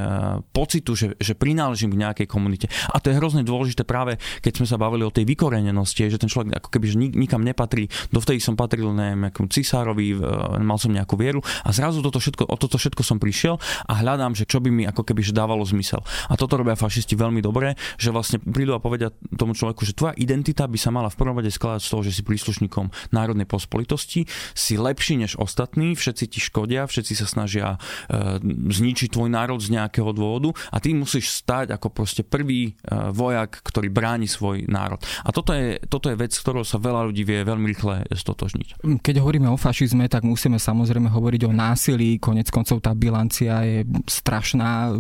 pocitu, 0.55 0.97
že, 0.97 1.07
že 1.21 1.37
prináležím 1.37 1.93
k 1.93 2.01
nejakej 2.01 2.27
komunite. 2.31 2.67
A 2.91 3.03
to 3.03 3.13
je 3.13 3.19
hrozne 3.19 3.45
dôležité 3.45 3.85
práve, 3.85 4.17
keď 4.41 4.63
sme 4.63 4.67
sa 4.67 4.81
bavili 4.81 5.05
o 5.05 5.13
tej 5.13 5.27
vykorenenosti, 5.27 6.09
že 6.09 6.21
ten 6.21 6.31
človek 6.31 6.63
ako 6.63 6.69
keby 6.71 6.87
že 6.87 6.97
nikam 6.97 7.43
nepatrí, 7.43 7.91
dovtedy 8.15 8.39
som 8.39 8.55
patril, 8.55 8.95
neviem, 8.95 9.26
nejakom 9.27 9.51
cisárovi, 9.51 10.17
mal 10.63 10.79
som 10.79 10.95
nejakú 10.95 11.19
vieru 11.19 11.43
a 11.67 11.71
zrazu 11.75 12.01
toto 12.01 12.23
všetko, 12.23 12.47
o 12.47 12.57
toto 12.57 12.79
všetko 12.79 13.03
som 13.03 13.19
prišiel 13.19 13.59
a 13.87 13.93
hľadám, 14.01 14.39
že 14.39 14.47
čo 14.47 14.63
by 14.63 14.71
mi 14.71 14.85
ako 14.87 15.03
keby 15.03 15.21
že 15.27 15.35
dávalo 15.35 15.67
zmysel. 15.67 16.01
A 16.31 16.39
toto 16.39 16.57
robia 16.57 16.79
fašisti 16.79 17.19
veľmi 17.19 17.43
dobre, 17.43 17.75
že 17.99 18.15
vlastne 18.15 18.39
prídu 18.39 18.73
a 18.73 18.81
povedia 18.81 19.11
tomu 19.35 19.53
človeku, 19.53 19.83
že 19.83 19.97
tvoja 19.97 20.15
identita 20.17 20.65
by 20.71 20.79
sa 20.79 20.95
mala 20.95 21.11
v 21.11 21.19
prvom 21.19 21.37
rade 21.39 21.51
skladať 21.51 21.83
z 21.83 21.91
toho, 21.91 22.03
že 22.07 22.13
si 22.15 22.23
príslušníkom 22.23 23.11
národnej 23.11 23.45
pospolitosti, 23.49 24.29
si 24.55 24.75
lepší 24.79 25.19
než 25.19 25.37
ostatní, 25.37 25.99
všetci 25.99 26.25
ti 26.31 26.39
škodia, 26.39 26.87
všetci 26.87 27.13
sa 27.19 27.27
snažia 27.27 27.67
e, 28.07 28.39
zničiť 28.71 29.13
tvoj 29.13 29.29
národ 29.33 29.59
z 29.59 29.75
nejakého 29.75 30.11
dôvodu 30.15 30.55
a 30.71 30.79
ty 30.79 30.95
musíš 30.95 31.43
stať 31.43 31.75
ako 31.75 31.91
proste 31.91 32.23
prvý 32.23 32.71
e, 32.71 32.73
vojak, 33.11 33.65
ktorý 33.65 33.89
bráni 33.91 34.31
svoj 34.31 34.69
národ. 34.71 35.03
A 35.25 35.33
toto 35.35 35.57
je, 35.57 35.81
toto 35.91 36.13
je 36.13 36.17
vec, 36.17 36.33
ktorou 36.33 36.63
sa 36.63 36.79
veľa 36.79 37.11
ľudí 37.11 37.27
vie 37.27 37.43
veľmi 37.43 37.67
rýchle 37.73 38.07
stotožniť. 38.13 38.85
Keď 39.03 39.16
keď 39.17 39.25
hovoríme 39.25 39.49
o 39.49 39.57
fašizme, 39.57 40.13
tak 40.13 40.29
musíme 40.29 40.61
samozrejme 40.61 41.09
hovoriť 41.09 41.49
o 41.49 41.53
násilí. 41.57 42.21
Konec 42.21 42.53
koncov 42.53 42.85
tá 42.85 42.93
bilancia 42.93 43.65
je 43.65 43.89
strašná. 44.05 44.93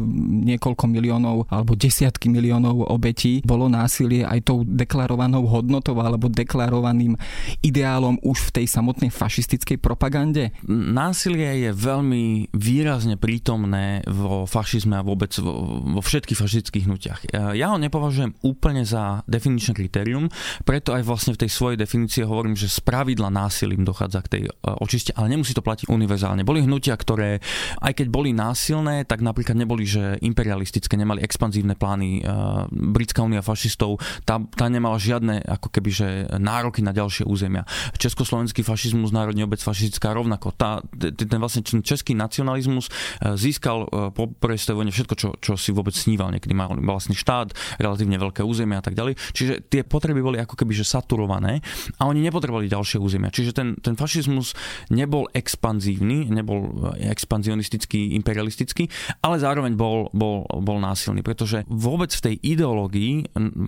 Niekoľko 0.48 0.88
miliónov 0.88 1.44
alebo 1.52 1.76
desiatky 1.76 2.32
miliónov 2.32 2.88
obetí 2.88 3.44
bolo 3.44 3.68
násilie 3.68 4.24
aj 4.24 4.48
tou 4.48 4.64
deklarovanou 4.64 5.44
hodnotou 5.44 6.00
alebo 6.00 6.32
deklarovaným 6.32 7.12
ideálom 7.60 8.16
už 8.24 8.48
v 8.48 8.64
tej 8.64 8.66
samotnej 8.72 9.12
fašistickej 9.12 9.84
propagande? 9.84 10.56
Násilie 10.64 11.68
je 11.68 11.70
veľmi 11.76 12.56
výrazne 12.56 13.20
prítomné 13.20 14.00
vo 14.08 14.48
fašizme 14.48 14.96
a 14.96 15.04
vôbec 15.04 15.36
vo, 15.36 15.84
vo 15.92 16.00
všetkých 16.00 16.40
fašistických 16.40 16.86
hnutiach. 16.88 17.20
Ja 17.52 17.68
ho 17.68 17.76
nepovažujem 17.76 18.32
úplne 18.40 18.80
za 18.88 19.28
definičné 19.28 19.76
kritérium, 19.76 20.32
preto 20.64 20.96
aj 20.96 21.04
vlastne 21.04 21.36
v 21.36 21.44
tej 21.44 21.52
svojej 21.52 21.76
definícii 21.76 22.24
hovorím, 22.24 22.56
že 22.56 22.72
z 22.72 22.80
pravidla 22.80 23.28
násilím 23.28 23.84
dochádza 23.84 24.05
k 24.10 24.28
tej 24.30 24.42
e, 24.46 24.50
očiste, 24.62 25.10
ale 25.18 25.32
nemusí 25.32 25.52
to 25.56 25.64
platiť 25.64 25.90
univerzálne. 25.90 26.46
Boli 26.46 26.62
hnutia, 26.62 26.94
ktoré 26.94 27.42
aj 27.82 27.92
keď 27.98 28.06
boli 28.12 28.30
násilné, 28.30 29.02
tak 29.08 29.24
napríklad 29.24 29.58
neboli, 29.58 29.88
že 29.88 30.20
imperialistické, 30.22 30.94
nemali 30.94 31.24
expanzívne 31.24 31.74
plány. 31.74 32.20
E, 32.20 32.32
Britská 32.70 33.26
únia 33.26 33.42
fašistov, 33.42 33.98
tá, 34.22 34.38
tá 34.54 34.66
nemala 34.70 35.00
žiadne 35.00 35.42
ako 35.42 35.68
keby, 35.72 35.90
že 35.90 36.08
nároky 36.38 36.84
na 36.84 36.94
ďalšie 36.94 37.26
územia. 37.26 37.66
Československý 37.98 38.62
fašizmus, 38.62 39.10
národný 39.10 39.42
obec 39.42 39.58
fašistická 39.58 40.14
rovnako. 40.14 40.54
Tá, 40.54 40.78
ten 41.00 41.40
vlastne 41.42 41.64
český 41.64 42.14
nacionalizmus 42.14 42.86
e, 42.86 43.34
získal 43.34 43.88
po 44.14 44.30
prvej 44.30 44.76
vojne 44.76 44.92
všetko, 44.92 45.14
čo, 45.16 45.28
čo 45.40 45.52
si 45.56 45.72
vôbec 45.72 45.96
sníval. 45.96 46.30
Niekedy 46.30 46.52
mal 46.52 46.76
vlastný 46.76 47.16
štát, 47.16 47.56
relatívne 47.80 48.20
veľké 48.20 48.44
územia 48.44 48.80
a 48.80 48.84
tak 48.84 48.94
ďalej. 48.94 49.16
Čiže 49.32 49.68
tie 49.72 49.82
potreby 49.82 50.20
boli 50.20 50.38
ako 50.40 50.54
keby 50.54 50.76
že 50.76 50.84
saturované 50.84 51.64
a 51.96 52.06
oni 52.06 52.20
nepotrebovali 52.20 52.68
ďalšie 52.68 53.00
územia. 53.00 53.32
Čiže 53.32 53.52
ten, 53.56 53.68
ten 53.80 53.95
fašizmus 53.96 54.54
nebol 54.92 55.26
expanzívny, 55.32 56.28
nebol 56.28 56.92
expanzionistický, 57.00 58.14
imperialistický, 58.16 58.88
ale 59.24 59.40
zároveň 59.40 59.74
bol, 59.74 60.12
bol, 60.12 60.44
bol 60.62 60.78
násilný, 60.78 61.24
pretože 61.24 61.64
vôbec 61.66 62.12
v 62.12 62.24
tej 62.32 62.34
ideológii 62.56 63.12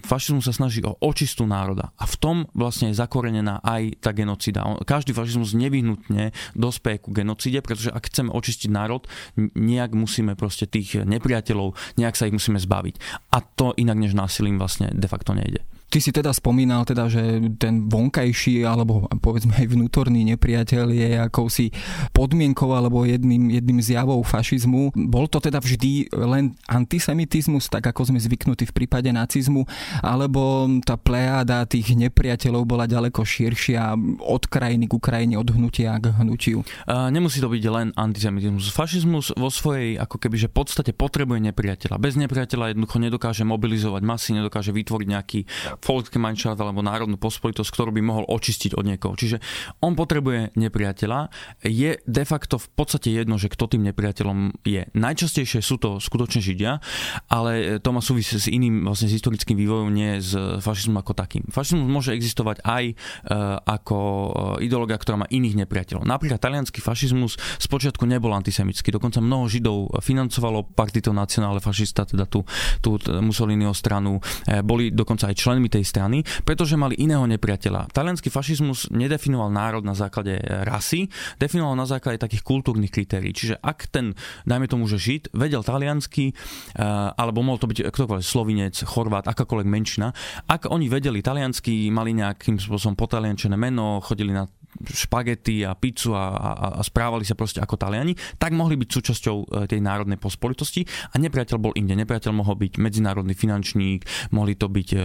fašizmus 0.05 0.47
sa 0.49 0.55
snaží 0.55 0.85
o 0.85 0.97
očistu 1.01 1.49
národa 1.49 1.91
a 1.97 2.05
v 2.05 2.17
tom 2.21 2.37
vlastne 2.53 2.93
je 2.93 3.01
zakorenená 3.01 3.65
aj 3.65 4.05
tá 4.05 4.13
genocida. 4.13 4.65
Každý 4.85 5.17
fašizmus 5.17 5.57
nevyhnutne 5.57 6.31
dospeje 6.53 7.03
ku 7.03 7.11
genocide, 7.11 7.65
pretože 7.65 7.93
ak 7.93 8.09
chceme 8.13 8.31
očistiť 8.33 8.69
národ, 8.71 9.09
nejak 9.39 9.97
musíme 9.97 10.37
proste 10.37 10.69
tých 10.69 11.03
nepriateľov, 11.03 11.75
nejak 11.97 12.15
sa 12.15 12.29
ich 12.29 12.37
musíme 12.37 12.61
zbaviť. 12.61 13.01
A 13.33 13.41
to 13.41 13.73
inak 13.79 13.99
než 13.99 14.13
násilím 14.13 14.61
vlastne 14.61 14.93
de 14.93 15.09
facto 15.09 15.33
nejde. 15.33 15.78
Ty 15.89 15.99
si 16.05 16.13
teda 16.13 16.37
spomínal, 16.37 16.85
teda, 16.85 17.09
že 17.09 17.41
ten 17.57 17.89
vonkajší 17.89 18.61
alebo 18.61 19.09
povedzme 19.25 19.57
aj 19.57 19.73
vnútorný 19.73 20.21
nepriateľ 20.37 20.87
je 20.93 21.11
akousi 21.17 21.73
podmienkou 22.13 22.77
alebo 22.77 23.09
jedným, 23.09 23.49
jedným 23.49 23.81
zjavou 23.81 24.21
fašizmu. 24.21 24.93
Bol 25.09 25.33
to 25.33 25.41
teda 25.41 25.65
vždy 25.65 26.13
len 26.13 26.53
antisemitizmus, 26.69 27.73
tak 27.73 27.89
ako 27.89 28.13
sme 28.13 28.21
zvyknutí 28.21 28.69
v 28.69 28.77
prípade 28.85 29.09
nacizmu, 29.09 29.65
alebo 30.05 30.69
tá 30.85 31.01
plejáda 31.01 31.65
tých 31.65 31.97
nepriateľov 31.97 32.69
bola 32.69 32.85
ďaleko 32.85 33.25
širšia 33.25 33.97
od 34.21 34.45
krajiny 34.45 34.85
k 34.85 34.93
Ukrajine, 34.93 35.41
od 35.41 35.49
hnutia 35.57 35.97
k 35.97 36.13
hnutiu? 36.21 36.69
Nemusí 36.85 37.41
to 37.41 37.49
byť 37.49 37.65
len 37.73 37.97
antisemitizmus. 37.97 38.69
Fašizmus 38.77 39.33
vo 39.33 39.49
svojej 39.49 39.97
ako 39.97 40.21
keby, 40.21 40.37
že 40.37 40.53
podstate 40.53 40.93
potrebuje 40.93 41.41
nepriateľa. 41.49 41.97
Bez 41.97 42.21
nepriateľa 42.21 42.77
jednoducho 42.77 42.99
nedokáže 43.01 43.49
mobilizovať 43.49 44.03
masy, 44.05 44.37
nedokáže 44.37 44.75
vytvoriť 44.77 45.09
nejaký 45.09 45.41
Volksgemeinschaft 45.79 46.59
alebo 46.59 46.85
národnú 46.85 47.17
pospolitosť, 47.17 47.71
ktorú 47.71 47.91
by 47.95 48.03
mohol 48.03 48.25
očistiť 48.29 48.77
od 48.77 48.85
niekoho. 48.85 49.15
Čiže 49.15 49.41
on 49.81 49.95
potrebuje 49.95 50.55
nepriateľa. 50.59 51.31
Je 51.65 51.99
de 51.99 52.25
facto 52.27 52.59
v 52.61 52.69
podstate 52.75 53.15
jedno, 53.15 53.41
že 53.41 53.49
kto 53.49 53.71
tým 53.71 53.87
nepriateľom 53.91 54.63
je. 54.67 54.91
Najčastejšie 54.93 55.63
sú 55.65 55.81
to 55.81 56.03
skutočne 56.03 56.43
Židia, 56.43 56.83
ale 57.31 57.79
to 57.79 57.89
má 57.95 58.03
súvisí 58.03 58.37
s 58.37 58.47
iným 58.51 58.85
vlastne 58.85 59.09
s 59.09 59.17
historickým 59.17 59.57
vývojom, 59.57 59.89
nie 59.91 60.19
s 60.19 60.35
fašizmom 60.61 61.01
ako 61.01 61.13
takým. 61.15 61.43
Fašizmus 61.49 61.89
môže 61.89 62.15
existovať 62.15 62.63
aj 62.65 62.85
e, 62.91 62.95
ako 63.65 63.97
e, 63.99 64.31
ideológia, 64.67 64.99
ktorá 64.99 65.25
má 65.25 65.27
iných 65.31 65.65
nepriateľov. 65.65 66.05
Napríklad 66.05 66.41
talianský 66.43 66.83
fašizmus 66.83 67.39
spočiatku 67.63 68.05
nebol 68.05 68.35
antisemický, 68.35 68.91
dokonca 68.93 69.23
mnoho 69.23 69.49
Židov 69.49 70.01
financovalo 70.03 70.67
Partito 70.75 71.15
Nacionale 71.15 71.63
fašista, 71.63 72.05
teda 72.05 72.27
tú, 72.27 72.45
tú 72.83 72.99
Mussoliniho 73.21 73.73
stranu. 73.73 74.19
E, 74.45 74.61
boli 74.65 74.91
dokonca 74.91 75.31
aj 75.31 75.37
členmi 75.39 75.68
tej 75.69 75.85
strany, 75.85 76.25
pretože 76.43 76.75
mali 76.75 76.97
iného 76.99 77.25
nepriateľa. 77.29 77.93
Talianský 77.93 78.33
fašizmus 78.33 78.91
nedefinoval 78.91 79.53
národ 79.53 79.85
na 79.85 79.93
základe 79.95 80.41
rasy, 80.43 81.09
definoval 81.39 81.77
na 81.77 81.87
základe 81.87 82.21
takých 82.21 82.43
kultúrnych 82.45 82.93
kritérií. 82.93 83.33
Čiže 83.33 83.61
ak 83.61 83.89
ten, 83.93 84.17
dajme 84.49 84.67
tomu, 84.67 84.89
že 84.89 85.01
Žid 85.01 85.37
vedel 85.37 85.63
taliansky, 85.63 86.33
eh, 86.33 86.83
alebo 87.15 87.45
mohol 87.45 87.61
to 87.61 87.71
byť 87.71 87.89
ktokoľvek 87.89 88.27
slovinec, 88.27 88.75
chorvát, 88.85 89.29
akákoľvek 89.29 89.69
menšina, 89.69 90.11
ak 90.49 90.69
oni 90.69 90.89
vedeli 90.89 91.21
taliansky, 91.21 91.93
mali 91.93 92.17
nejakým 92.17 92.59
spôsobom 92.59 92.99
potaliančené 92.99 93.55
meno, 93.55 94.01
chodili 94.03 94.33
na 94.33 94.49
špagety 94.79 95.65
a 95.67 95.75
pizzu 95.75 96.15
a, 96.15 96.31
a, 96.37 96.51
a 96.79 96.83
správali 96.85 97.25
sa 97.27 97.35
proste 97.35 97.59
ako 97.59 97.81
Taliani, 97.81 98.15
tak 98.39 98.55
mohli 98.55 98.79
byť 98.79 98.89
súčasťou 98.89 99.37
e, 99.37 99.45
tej 99.67 99.81
národnej 99.83 100.21
pospolitosti 100.21 100.85
a 100.87 101.17
nepriateľ 101.19 101.57
bol 101.59 101.73
inde. 101.75 101.99
Nepriateľ 101.99 102.33
mohol 102.37 102.55
byť 102.61 102.79
medzinárodný 102.79 103.35
finančník, 103.35 104.07
mohli 104.31 104.55
to 104.55 104.71
byť 104.71 104.89
e, 104.95 104.97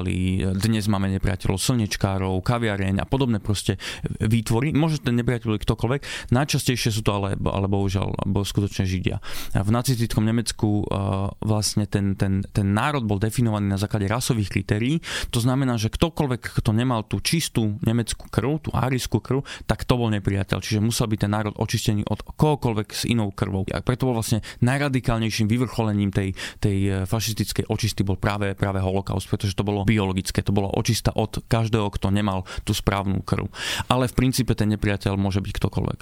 liberáli, 0.00 0.56
dnes 0.56 0.88
máme 0.88 1.12
nepriateľov 1.12 1.60
slnečkárov, 1.60 2.40
kaviareň 2.40 3.04
a 3.04 3.06
podobné 3.06 3.38
proste 3.38 3.76
výtvory. 4.20 4.72
Môže 4.72 5.04
ten 5.04 5.16
nepriateľ 5.20 5.60
ktokoľvek. 5.60 6.32
Najčastejšie 6.32 6.90
sú 6.90 7.04
to 7.04 7.12
ale, 7.12 7.36
ale 7.36 7.66
bohužiaľ 7.68 8.24
bol 8.24 8.44
skutočne 8.44 8.88
Židia. 8.88 9.20
V 9.52 9.70
nacistickom 9.70 10.24
Nemecku 10.24 10.88
uh, 10.88 11.28
vlastne 11.44 11.84
ten, 11.84 12.16
ten, 12.16 12.40
ten 12.48 12.66
národ 12.72 13.04
bol 13.04 13.20
definovaný 13.20 13.68
na 13.68 13.78
základe 13.80 14.08
rasových 14.08 14.48
kritérií. 14.48 15.04
To 15.34 15.38
znamená, 15.42 15.76
že 15.76 15.92
ktokoľvek, 15.92 16.62
kto 16.64 16.70
nemal 16.72 17.04
tú 17.04 17.20
čistú 17.20 17.76
nemeckú 17.84 18.32
krv, 18.32 18.64
tú 18.64 18.70
fašistickú 19.10 19.18
krv, 19.18 19.38
tak 19.66 19.82
to 19.82 19.98
bol 19.98 20.06
nepriateľ. 20.14 20.62
Čiže 20.62 20.78
musel 20.78 21.10
byť 21.10 21.18
ten 21.26 21.32
národ 21.34 21.54
očistený 21.58 22.06
od 22.06 22.22
kohokoľvek 22.22 22.88
s 22.94 23.02
inou 23.10 23.34
krvou. 23.34 23.66
A 23.74 23.82
preto 23.82 24.06
bol 24.06 24.14
vlastne 24.14 24.40
najradikálnejším 24.62 25.50
vyvrcholením 25.50 26.14
tej, 26.14 26.38
tej 26.62 26.78
e, 26.86 26.90
fašistickej 27.10 27.66
očisty 27.66 28.06
bol 28.06 28.14
práve, 28.14 28.54
práve 28.54 28.78
holokaust, 28.78 29.26
pretože 29.26 29.58
to 29.58 29.66
bolo 29.66 29.82
biologické, 29.90 30.46
to 30.46 30.54
bolo 30.54 30.70
očista 30.70 31.10
od 31.10 31.42
každého, 31.50 31.90
kto 31.90 32.14
nemal 32.14 32.46
tú 32.62 32.70
správnu 32.70 33.26
krv. 33.26 33.50
Ale 33.90 34.06
v 34.06 34.14
princípe 34.14 34.54
ten 34.54 34.70
nepriateľ 34.70 35.18
môže 35.18 35.42
byť 35.42 35.52
ktokoľvek. 35.58 35.98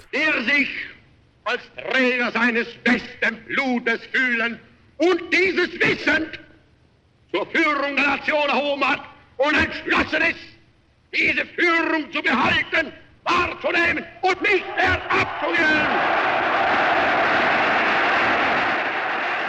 Diese 11.09 11.41
Führung 11.57 12.13
zu 12.13 12.21
behalten, 12.21 12.93
wahrzunehmen 13.25 14.05
und 14.21 14.41
nicht 14.41 14.65
mehr 14.77 15.01
abzugeben. 15.09 15.89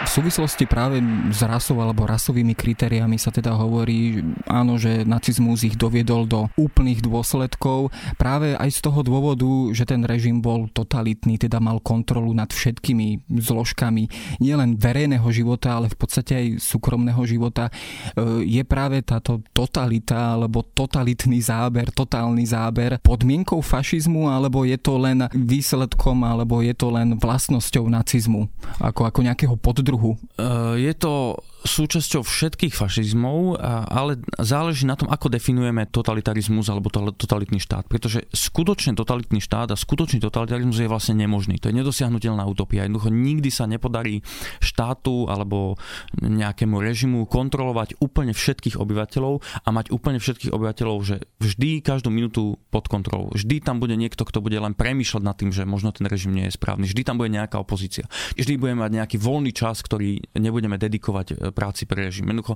súvislosti 0.11 0.67
práve 0.67 0.99
s 1.31 1.39
rasou 1.39 1.79
alebo 1.79 2.03
rasovými 2.03 2.51
kritériami 2.51 3.15
sa 3.15 3.31
teda 3.31 3.55
hovorí, 3.55 4.19
áno, 4.43 4.75
že 4.75 5.07
nacizmus 5.07 5.63
ich 5.63 5.79
doviedol 5.79 6.27
do 6.27 6.51
úplných 6.59 6.99
dôsledkov 6.99 7.95
práve 8.19 8.59
aj 8.59 8.69
z 8.75 8.79
toho 8.83 8.99
dôvodu, 9.07 9.47
že 9.71 9.87
ten 9.87 10.03
režim 10.03 10.43
bol 10.43 10.67
totalitný, 10.67 11.39
teda 11.39 11.63
mal 11.63 11.79
kontrolu 11.79 12.35
nad 12.35 12.51
všetkými 12.51 13.31
zložkami 13.39 14.11
nielen 14.43 14.75
verejného 14.75 15.23
života, 15.31 15.79
ale 15.79 15.87
v 15.87 15.95
podstate 15.95 16.35
aj 16.35 16.47
súkromného 16.59 17.23
života. 17.23 17.71
E, 17.71 18.43
je 18.43 18.63
práve 18.67 18.99
táto 19.07 19.39
totalita 19.55 20.35
alebo 20.35 20.67
totalitný 20.67 21.39
záber, 21.39 21.87
totálny 21.87 22.43
záber 22.43 22.99
podmienkou 22.99 23.63
fašizmu 23.63 24.27
alebo 24.27 24.67
je 24.67 24.75
to 24.75 24.99
len 24.99 25.23
výsledkom 25.31 26.27
alebo 26.27 26.59
je 26.59 26.75
to 26.75 26.91
len 26.91 27.15
vlastnosťou 27.15 27.87
nacizmu 27.87 28.51
ako, 28.83 29.07
ako 29.07 29.19
nejakého 29.23 29.55
poddruhu 29.55 30.00
druhu? 30.01 30.17
Eh, 30.37 30.77
je 30.81 30.93
to 30.93 31.37
súčasťou 31.61 32.25
všetkých 32.25 32.73
fašizmov, 32.73 33.61
ale 33.87 34.17
záleží 34.41 34.89
na 34.89 34.97
tom, 34.97 35.09
ako 35.09 35.29
definujeme 35.29 35.85
totalitarizmus 35.89 36.67
alebo 36.73 36.89
totalitný 36.91 37.61
štát. 37.61 37.85
Pretože 37.85 38.25
skutočne 38.33 38.97
totalitný 38.97 39.37
štát 39.37 39.69
a 39.73 39.77
skutočný 39.77 40.17
totalitarizmus 40.17 40.81
je 40.81 40.89
vlastne 40.89 41.15
nemožný. 41.17 41.61
To 41.61 41.69
je 41.69 41.77
nedosiahnutelná 41.77 42.41
utopia. 42.49 42.89
Jednoducho 42.89 43.13
nikdy 43.13 43.49
sa 43.53 43.69
nepodarí 43.69 44.25
štátu 44.57 45.29
alebo 45.29 45.77
nejakému 46.17 46.81
režimu 46.81 47.29
kontrolovať 47.29 48.01
úplne 48.01 48.33
všetkých 48.33 48.81
obyvateľov 48.81 49.65
a 49.65 49.69
mať 49.69 49.93
úplne 49.93 50.17
všetkých 50.17 50.51
obyvateľov, 50.51 50.97
že 51.05 51.15
vždy 51.37 51.85
každú 51.85 52.09
minútu 52.09 52.57
pod 52.73 52.89
kontrolou. 52.89 53.29
Vždy 53.37 53.61
tam 53.61 53.77
bude 53.77 53.93
niekto, 53.93 54.25
kto 54.25 54.41
bude 54.41 54.57
len 54.57 54.73
premýšľať 54.73 55.23
nad 55.23 55.37
tým, 55.37 55.53
že 55.53 55.69
možno 55.69 55.93
ten 55.93 56.09
režim 56.09 56.33
nie 56.33 56.49
je 56.49 56.57
správny. 56.57 56.89
Vždy 56.89 57.01
tam 57.05 57.21
bude 57.21 57.29
nejaká 57.29 57.61
opozícia. 57.61 58.09
Vždy 58.33 58.57
budeme 58.57 58.81
mať 58.81 58.91
nejaký 58.97 59.17
voľný 59.21 59.53
čas, 59.53 59.85
ktorý 59.85 60.23
nebudeme 60.35 60.81
dedikovať 60.81 61.27
e, 61.37 61.50
práci 61.53 61.85
pre 61.85 62.07
režim. 62.07 62.27
Jednoducho, 62.27 62.55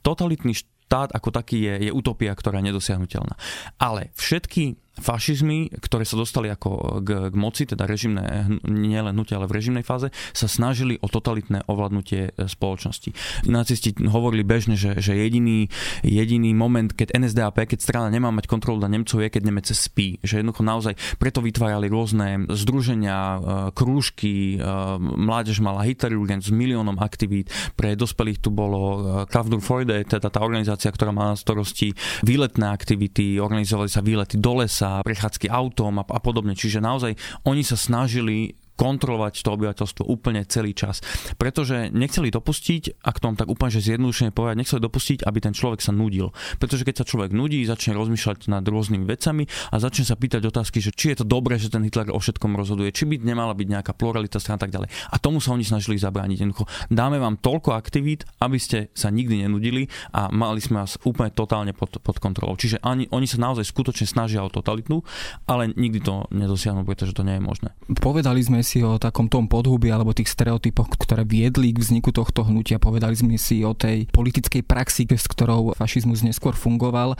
totalitný 0.00 0.54
štát 0.54 1.12
ako 1.12 1.28
taký 1.34 1.66
je, 1.66 1.74
je 1.86 1.92
utopia, 1.92 2.30
ktorá 2.32 2.62
je 2.62 2.72
nedosiahnutelná. 2.72 3.34
Ale 3.76 4.14
všetky 4.14 4.85
fašizmy, 4.96 5.70
ktoré 5.76 6.08
sa 6.08 6.16
dostali 6.16 6.48
ako 6.48 7.00
k, 7.04 7.08
k 7.32 7.34
moci, 7.36 7.68
teda 7.68 7.84
režimné, 7.84 8.48
nielen 8.64 9.12
hnutie, 9.12 9.36
ale 9.36 9.48
v 9.48 9.56
režimnej 9.56 9.84
fáze, 9.84 10.08
sa 10.32 10.48
snažili 10.48 10.96
o 11.04 11.08
totalitné 11.08 11.68
ovládnutie 11.68 12.32
e, 12.32 12.48
spoločnosti. 12.48 13.12
Nacisti 13.48 13.92
hovorili 14.08 14.42
bežne, 14.44 14.74
že, 14.74 14.96
že 15.00 15.16
jediný, 15.16 15.68
jediný 16.00 16.56
moment, 16.56 16.92
keď 16.92 17.16
NSDAP, 17.16 17.76
keď 17.76 17.78
strana 17.80 18.08
nemá 18.08 18.32
mať 18.32 18.48
kontrolu 18.48 18.80
na 18.80 18.88
Nemcov, 18.88 19.20
je, 19.20 19.28
keď 19.28 19.42
Nemec 19.44 19.68
spí. 19.68 20.16
Že 20.24 20.44
jednoducho 20.44 20.64
naozaj 20.64 20.94
preto 21.20 21.44
vytvárali 21.44 21.88
rôzne 21.92 22.48
združenia, 22.48 23.16
e, 23.16 23.38
krúžky, 23.76 24.56
e, 24.56 24.58
mládež 25.00 25.60
mala 25.60 25.84
Hitlerjugend 25.84 26.44
s 26.44 26.50
miliónom 26.52 26.96
aktivít, 27.00 27.52
pre 27.76 27.92
dospelých 27.96 28.40
tu 28.40 28.48
bolo 28.48 29.24
Kraft 29.28 29.52
Freude, 29.60 30.04
teda 30.04 30.28
tá 30.28 30.40
organizácia, 30.42 30.90
ktorá 30.90 31.12
má 31.12 31.32
na 31.32 31.36
starosti 31.38 31.92
výletné 32.26 32.66
aktivity, 32.66 33.38
organizovali 33.38 33.90
sa 33.90 34.00
výlety 34.02 34.36
do 34.40 34.62
lesa, 34.62 34.85
prechádzky 35.06 35.46
autom 35.48 36.00
a, 36.00 36.04
a 36.04 36.20
podobne. 36.20 36.58
Čiže 36.58 36.82
naozaj 36.82 37.12
oni 37.46 37.62
sa 37.62 37.78
snažili 37.78 38.58
kontrolovať 38.76 39.42
to 39.42 39.50
obyvateľstvo 39.56 40.02
úplne 40.06 40.44
celý 40.46 40.76
čas. 40.76 41.00
Pretože 41.40 41.88
nechceli 41.90 42.28
dopustiť, 42.30 43.02
ak 43.02 43.16
tom 43.18 43.34
tak 43.34 43.48
úplne 43.48 43.72
že 43.72 43.82
zjednodušene 43.92 44.30
povedať, 44.30 44.56
nechceli 44.60 44.80
dopustiť, 44.84 45.18
aby 45.24 45.38
ten 45.40 45.56
človek 45.56 45.80
sa 45.80 45.90
nudil. 45.90 46.30
Pretože 46.60 46.84
keď 46.84 47.02
sa 47.02 47.08
človek 47.08 47.32
nudí, 47.32 47.64
začne 47.64 47.96
rozmýšľať 47.96 48.52
nad 48.52 48.62
rôznymi 48.62 49.04
vecami 49.08 49.48
a 49.72 49.76
začne 49.80 50.04
sa 50.06 50.14
pýtať 50.14 50.44
otázky, 50.46 50.78
že 50.78 50.92
či 50.92 51.16
je 51.16 51.24
to 51.24 51.26
dobré, 51.26 51.56
že 51.56 51.72
ten 51.72 51.82
Hitler 51.82 52.12
o 52.12 52.20
všetkom 52.20 52.54
rozhoduje, 52.54 52.92
či 52.92 53.08
by 53.08 53.24
nemala 53.24 53.56
byť 53.56 53.66
nejaká 53.66 53.92
pluralita 53.96 54.38
strana 54.38 54.60
a 54.60 54.64
tak 54.68 54.72
ďalej. 54.76 54.88
A 55.10 55.16
tomu 55.16 55.40
sa 55.40 55.56
oni 55.56 55.64
snažili 55.64 55.96
zabrániť. 55.96 56.44
Jednoducho, 56.44 56.68
dáme 56.92 57.16
vám 57.16 57.40
toľko 57.40 57.72
aktivít, 57.72 58.28
aby 58.44 58.60
ste 58.60 58.92
sa 58.92 59.08
nikdy 59.08 59.42
nenudili 59.48 59.88
a 60.12 60.28
mali 60.28 60.60
sme 60.60 60.84
vás 60.84 61.00
úplne 61.08 61.32
totálne 61.32 61.72
pod, 61.72 61.96
pod 62.02 62.16
kontrolou. 62.20 62.54
Čiže 62.60 62.84
ani, 62.84 63.08
oni 63.08 63.24
sa 63.24 63.40
naozaj 63.40 63.64
skutočne 63.64 64.04
snažia 64.04 64.44
o 64.44 64.52
totalitu, 64.52 65.00
ale 65.48 65.72
nikdy 65.72 66.02
to 66.02 66.28
nedosiahnu, 66.34 66.84
pretože 66.84 67.16
to 67.16 67.24
nie 67.24 67.38
je 67.38 67.42
možné. 67.42 67.68
Povedali 68.02 68.42
sme 68.42 68.65
si 68.66 68.82
o 68.82 68.98
takom 68.98 69.30
tom 69.30 69.46
podhubi 69.46 69.94
alebo 69.94 70.10
tých 70.10 70.26
stereotypoch, 70.34 70.90
ktoré 70.98 71.22
viedli 71.22 71.70
k 71.70 71.78
vzniku 71.78 72.10
tohto 72.10 72.42
hnutia. 72.42 72.82
Povedali 72.82 73.14
sme 73.14 73.38
si 73.38 73.62
o 73.62 73.70
tej 73.70 74.10
politickej 74.10 74.66
praxi, 74.66 75.06
s 75.06 75.30
ktorou 75.30 75.78
fašizmus 75.78 76.26
neskôr 76.26 76.58
fungoval. 76.58 77.14
E, 77.14 77.16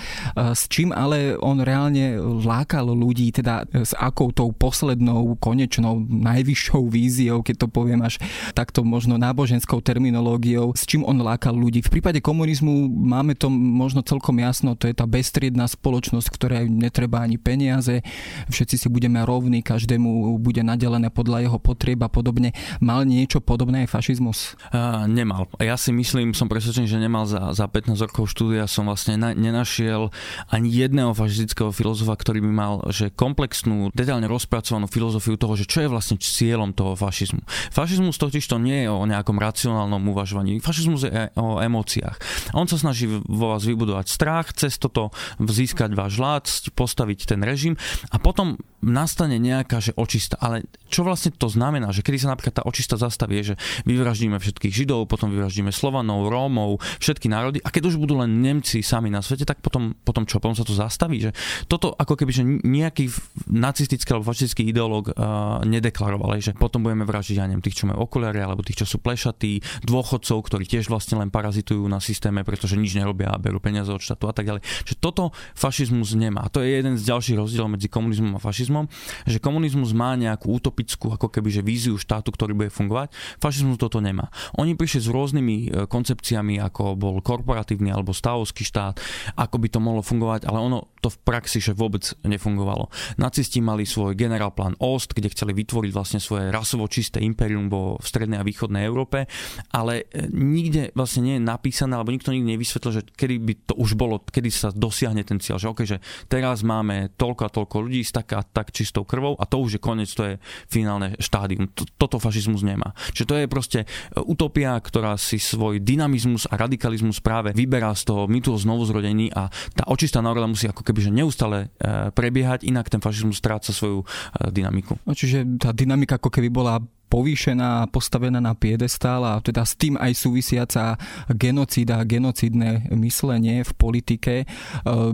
s 0.51 0.67
čím 0.67 0.91
ale 0.91 1.39
on 1.39 1.63
reálne 1.63 2.19
lákal 2.19 2.91
ľudí, 2.91 3.31
teda 3.31 3.63
s 3.71 3.95
akou 3.95 4.35
tou 4.35 4.51
poslednou, 4.51 5.39
konečnou, 5.39 6.03
najvyššou 6.03 6.83
víziou, 6.91 7.47
keď 7.47 7.63
to 7.63 7.69
poviem 7.71 8.03
až 8.03 8.19
takto 8.59 8.83
možno 8.83 9.15
náboženskou 9.21 9.79
terminológiou, 9.85 10.75
s 10.75 10.83
čím 10.89 11.07
on 11.07 11.23
lákal 11.23 11.55
ľudí. 11.55 11.85
V 11.87 12.01
prípade 12.01 12.19
komunizmu 12.19 12.91
máme 12.91 13.39
to 13.39 13.47
možno 13.53 14.03
celkom 14.03 14.43
jasno, 14.43 14.75
to 14.75 14.91
je 14.91 14.97
tá 14.97 15.05
bestriedná 15.05 15.69
spoločnosť, 15.69 16.29
ktorej 16.33 16.67
netreba 16.73 17.23
ani 17.23 17.37
peniaze, 17.37 18.03
všetci 18.49 18.77
si 18.81 18.89
budeme 18.89 19.23
rovní, 19.23 19.61
každému 19.61 20.41
bude 20.41 20.65
nadelené 20.65 21.13
podľa 21.13 21.36
podľa 21.37 21.53
jeho 21.53 21.61
potrieb 21.61 22.01
a 22.01 22.09
podobne. 22.09 22.57
Mal 22.81 23.05
niečo 23.05 23.44
podobné 23.44 23.85
aj 23.85 23.92
fašizmus? 23.92 24.57
Uh, 24.72 25.05
nemal. 25.05 25.53
Ja 25.61 25.77
si 25.77 25.92
myslím, 25.92 26.33
som 26.33 26.49
presvedčený, 26.49 26.88
že 26.88 26.96
nemal 26.96 27.29
za, 27.29 27.53
za 27.53 27.68
15 27.68 27.92
rokov 28.09 28.33
štúdia 28.33 28.64
som 28.64 28.88
vlastne 28.88 29.20
na, 29.20 29.37
nenašiel 29.37 30.09
ani 30.49 30.72
jedného 30.72 31.12
fašistického 31.12 31.77
filozofa, 31.77 32.16
ktorý 32.16 32.40
by 32.40 32.53
mal 32.57 32.75
že 32.88 33.12
komplexnú, 33.12 33.92
detálne 33.92 34.25
rozpracovanú 34.25 34.88
filozofiu 34.88 35.37
toho, 35.37 35.61
že 35.61 35.68
čo 35.68 35.85
je 35.85 35.92
vlastne 35.92 36.16
cieľom 36.16 36.72
toho 36.72 36.96
fašizmu. 36.96 37.44
Fašizmus 37.68 38.16
totiž 38.16 38.49
to 38.49 38.57
nie 38.57 38.88
je 38.88 38.88
o 38.88 39.05
nejakom 39.05 39.37
racionálnom 39.37 40.01
uvažovaní. 40.09 40.57
Fašizmus 40.64 41.05
je 41.05 41.29
o 41.37 41.61
emóciách. 41.61 42.16
On 42.57 42.64
sa 42.64 42.81
snaží 42.81 43.05
vo 43.05 43.53
vás 43.53 43.68
vybudovať 43.68 44.09
strach, 44.09 44.57
cez 44.57 44.81
toto 44.81 45.12
získať 45.37 45.92
váš 45.92 46.16
vlád, 46.16 46.44
postaviť 46.72 47.29
ten 47.29 47.44
režim 47.44 47.77
a 48.09 48.16
potom 48.16 48.57
nastane 48.87 49.42
nejaká 49.42 49.83
že 49.83 49.92
očista. 49.99 50.38
Ale 50.38 50.62
čo 50.87 51.03
vlastne 51.03 51.26
to 51.35 51.49
znamená? 51.51 51.91
Že 51.91 52.03
kedy 52.07 52.19
sa 52.23 52.29
napríklad 52.31 52.55
tá 52.61 52.62
očista 52.62 52.95
zastaví, 52.95 53.43
že 53.43 53.55
vyvraždíme 53.89 54.39
všetkých 54.39 54.73
Židov, 54.73 55.11
potom 55.11 55.35
vyvraždíme 55.35 55.75
Slovanov, 55.75 56.31
Rómov, 56.31 56.79
všetky 57.03 57.27
národy 57.27 57.59
a 57.62 57.69
keď 57.73 57.91
už 57.91 57.97
budú 57.99 58.21
len 58.21 58.43
Nemci 58.43 58.83
sami 58.85 59.11
na 59.11 59.21
svete, 59.21 59.47
tak 59.47 59.62
potom, 59.62 59.95
potom 60.03 60.27
čo? 60.27 60.43
Potom 60.43 60.55
sa 60.55 60.67
to 60.67 60.75
zastaví? 60.75 61.23
Že 61.23 61.31
toto 61.67 61.95
ako 61.97 62.15
keby, 62.19 62.33
že 62.33 62.43
nejaký 62.47 63.11
nacistický 63.51 64.15
alebo 64.15 64.29
fašistický 64.31 64.69
ideológ 64.71 65.15
uh, 65.15 65.62
nedeklaroval, 65.67 66.39
že 66.39 66.53
potom 66.53 66.85
budeme 66.85 67.07
vražiť, 67.07 67.37
ja 67.41 67.47
neviem, 67.49 67.65
tých, 67.65 67.83
čo 67.83 67.89
majú 67.89 68.05
okuliare, 68.07 68.43
alebo 68.43 68.62
tých, 68.62 68.85
čo 68.85 68.97
sú 68.97 69.03
plešatí, 69.03 69.85
dôchodcov, 69.87 70.39
ktorí 70.47 70.65
tiež 70.67 70.91
vlastne 70.91 71.19
len 71.19 71.33
parazitujú 71.33 71.87
na 71.87 72.03
systéme, 72.03 72.43
pretože 72.43 72.77
nič 72.77 72.95
nerobia 72.99 73.33
a 73.33 73.41
berú 73.41 73.59
peniaze 73.62 73.89
od 73.89 74.03
štátu 74.03 74.29
a 74.29 74.35
tak 74.35 74.45
ďalej. 74.47 74.62
Že 74.85 74.95
toto 75.01 75.23
fašizmus 75.57 76.12
nemá. 76.19 76.47
To 76.53 76.61
je 76.61 76.69
jeden 76.77 76.95
z 77.01 77.03
ďalších 77.09 77.37
rozdielov 77.39 77.73
medzi 77.73 77.89
komunizmom 77.89 78.37
a 78.37 78.41
fašizmom 78.43 78.87
že 79.27 79.39
komunizmus 79.43 79.93
má 79.93 80.15
nejakú 80.15 80.53
utopickú 80.57 81.12
ako 81.16 81.33
keby 81.33 81.48
že 81.48 81.62
víziu 81.64 81.96
štátu, 81.96 82.31
ktorý 82.31 82.52
bude 82.52 82.70
fungovať. 82.70 83.11
Fašizmus 83.40 83.81
toto 83.81 83.98
nemá. 84.05 84.29
Oni 84.61 84.76
prišli 84.76 85.00
s 85.02 85.09
rôznymi 85.09 85.57
e, 85.57 85.68
koncepciami, 85.88 86.61
ako 86.61 86.94
bol 86.94 87.18
korporatívny 87.24 87.90
alebo 87.90 88.12
stavovský 88.12 88.62
štát, 88.62 89.00
ako 89.40 89.57
by 89.57 89.68
to 89.72 89.79
mohlo 89.81 90.05
fungovať, 90.05 90.46
ale 90.46 90.59
ono 90.61 90.92
to 91.07 91.14
v 91.14 91.23
praxi 91.23 91.62
že 91.62 91.71
vôbec 91.71 92.03
nefungovalo. 92.27 92.90
Nacisti 93.23 93.62
mali 93.62 93.87
svoj 93.87 94.19
generálplán 94.19 94.75
Ost, 94.83 95.14
kde 95.14 95.31
chceli 95.31 95.55
vytvoriť 95.55 95.90
vlastne 95.95 96.19
svoje 96.19 96.51
rasovo 96.51 96.90
čisté 96.90 97.23
imperium 97.23 97.71
vo 97.71 97.95
v 98.03 98.07
strednej 98.07 98.42
a 98.42 98.47
východnej 98.47 98.83
Európe, 98.83 99.31
ale 99.71 100.11
e, 100.11 100.27
nikde 100.35 100.90
vlastne 100.99 101.23
nie 101.23 101.35
je 101.38 101.42
napísané, 101.47 101.95
alebo 101.95 102.11
nikto 102.11 102.35
nikdy 102.35 102.59
nevysvetlil, 102.59 102.92
že 102.99 103.03
kedy 103.14 103.35
by 103.38 103.55
to 103.71 103.75
už 103.79 103.95
bolo, 103.95 104.19
kedy 104.21 104.51
sa 104.51 104.75
dosiahne 104.75 105.23
ten 105.23 105.38
cieľ, 105.38 105.62
že, 105.62 105.69
okay, 105.71 105.87
že 105.87 106.03
teraz 106.27 106.66
máme 106.66 107.14
toľko 107.14 107.42
a 107.47 107.51
toľko 107.55 107.77
ľudí 107.87 108.03
s 108.03 108.11
tak 108.11 108.35
tak 108.51 108.75
čistou 108.75 109.07
krvou 109.07 109.38
a 109.38 109.45
to 109.47 109.62
už 109.62 109.79
je 109.79 109.81
koniec, 109.81 110.11
to 110.11 110.25
je 110.27 110.35
finálne 110.66 111.14
štádium. 111.23 111.71
Toto 111.97 112.19
fašizmus 112.19 112.66
nemá. 112.66 112.97
Čiže 113.14 113.29
to 113.29 113.35
je 113.38 113.47
proste 113.47 113.81
e, 113.85 113.87
utopia, 114.27 114.75
ktorá 114.81 115.14
si 115.14 115.38
svoj 115.38 115.79
dynamizmus 115.79 116.51
a 116.51 116.59
radikalizmus 116.59 117.23
práve 117.23 117.55
vyberá 117.55 117.95
z 117.95 118.11
toho 118.11 118.23
mytu 118.27 118.57
znovuzrodení 118.57 119.31
a 119.33 119.49
tá 119.75 119.85
očistá 119.92 120.19
národa 120.25 120.49
musí 120.49 120.66
ako 120.66 120.83
keby 120.83 120.96
že 121.01 121.11
neustále 121.13 121.73
e, 121.79 122.11
prebiehať, 122.11 122.65
inak 122.67 122.89
ten 122.89 123.01
fašizmus 123.03 123.39
stráca 123.39 123.71
svoju 123.71 124.03
e, 124.03 124.07
dynamiku. 124.51 124.97
No, 125.05 125.13
čiže 125.13 125.45
tá 125.61 125.71
dynamika 125.71 126.17
ako 126.17 126.33
keby 126.33 126.49
bola 126.49 126.81
povýšená 127.16 127.88
postavená 127.88 128.44
na 128.44 128.52
piedestál 128.52 129.24
a 129.24 129.40
teda 129.40 129.64
s 129.64 129.72
tým 129.72 129.96
aj 129.96 130.12
súvisiaca 130.12 131.00
genocída, 131.33 132.05
genocidné 132.05 132.92
myslenie 132.92 133.64
v 133.64 133.72
politike. 133.72 134.35
E, 134.44 134.46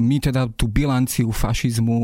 my 0.02 0.18
teda 0.18 0.50
tú 0.50 0.66
bilanciu 0.66 1.30
fašizmu 1.30 1.94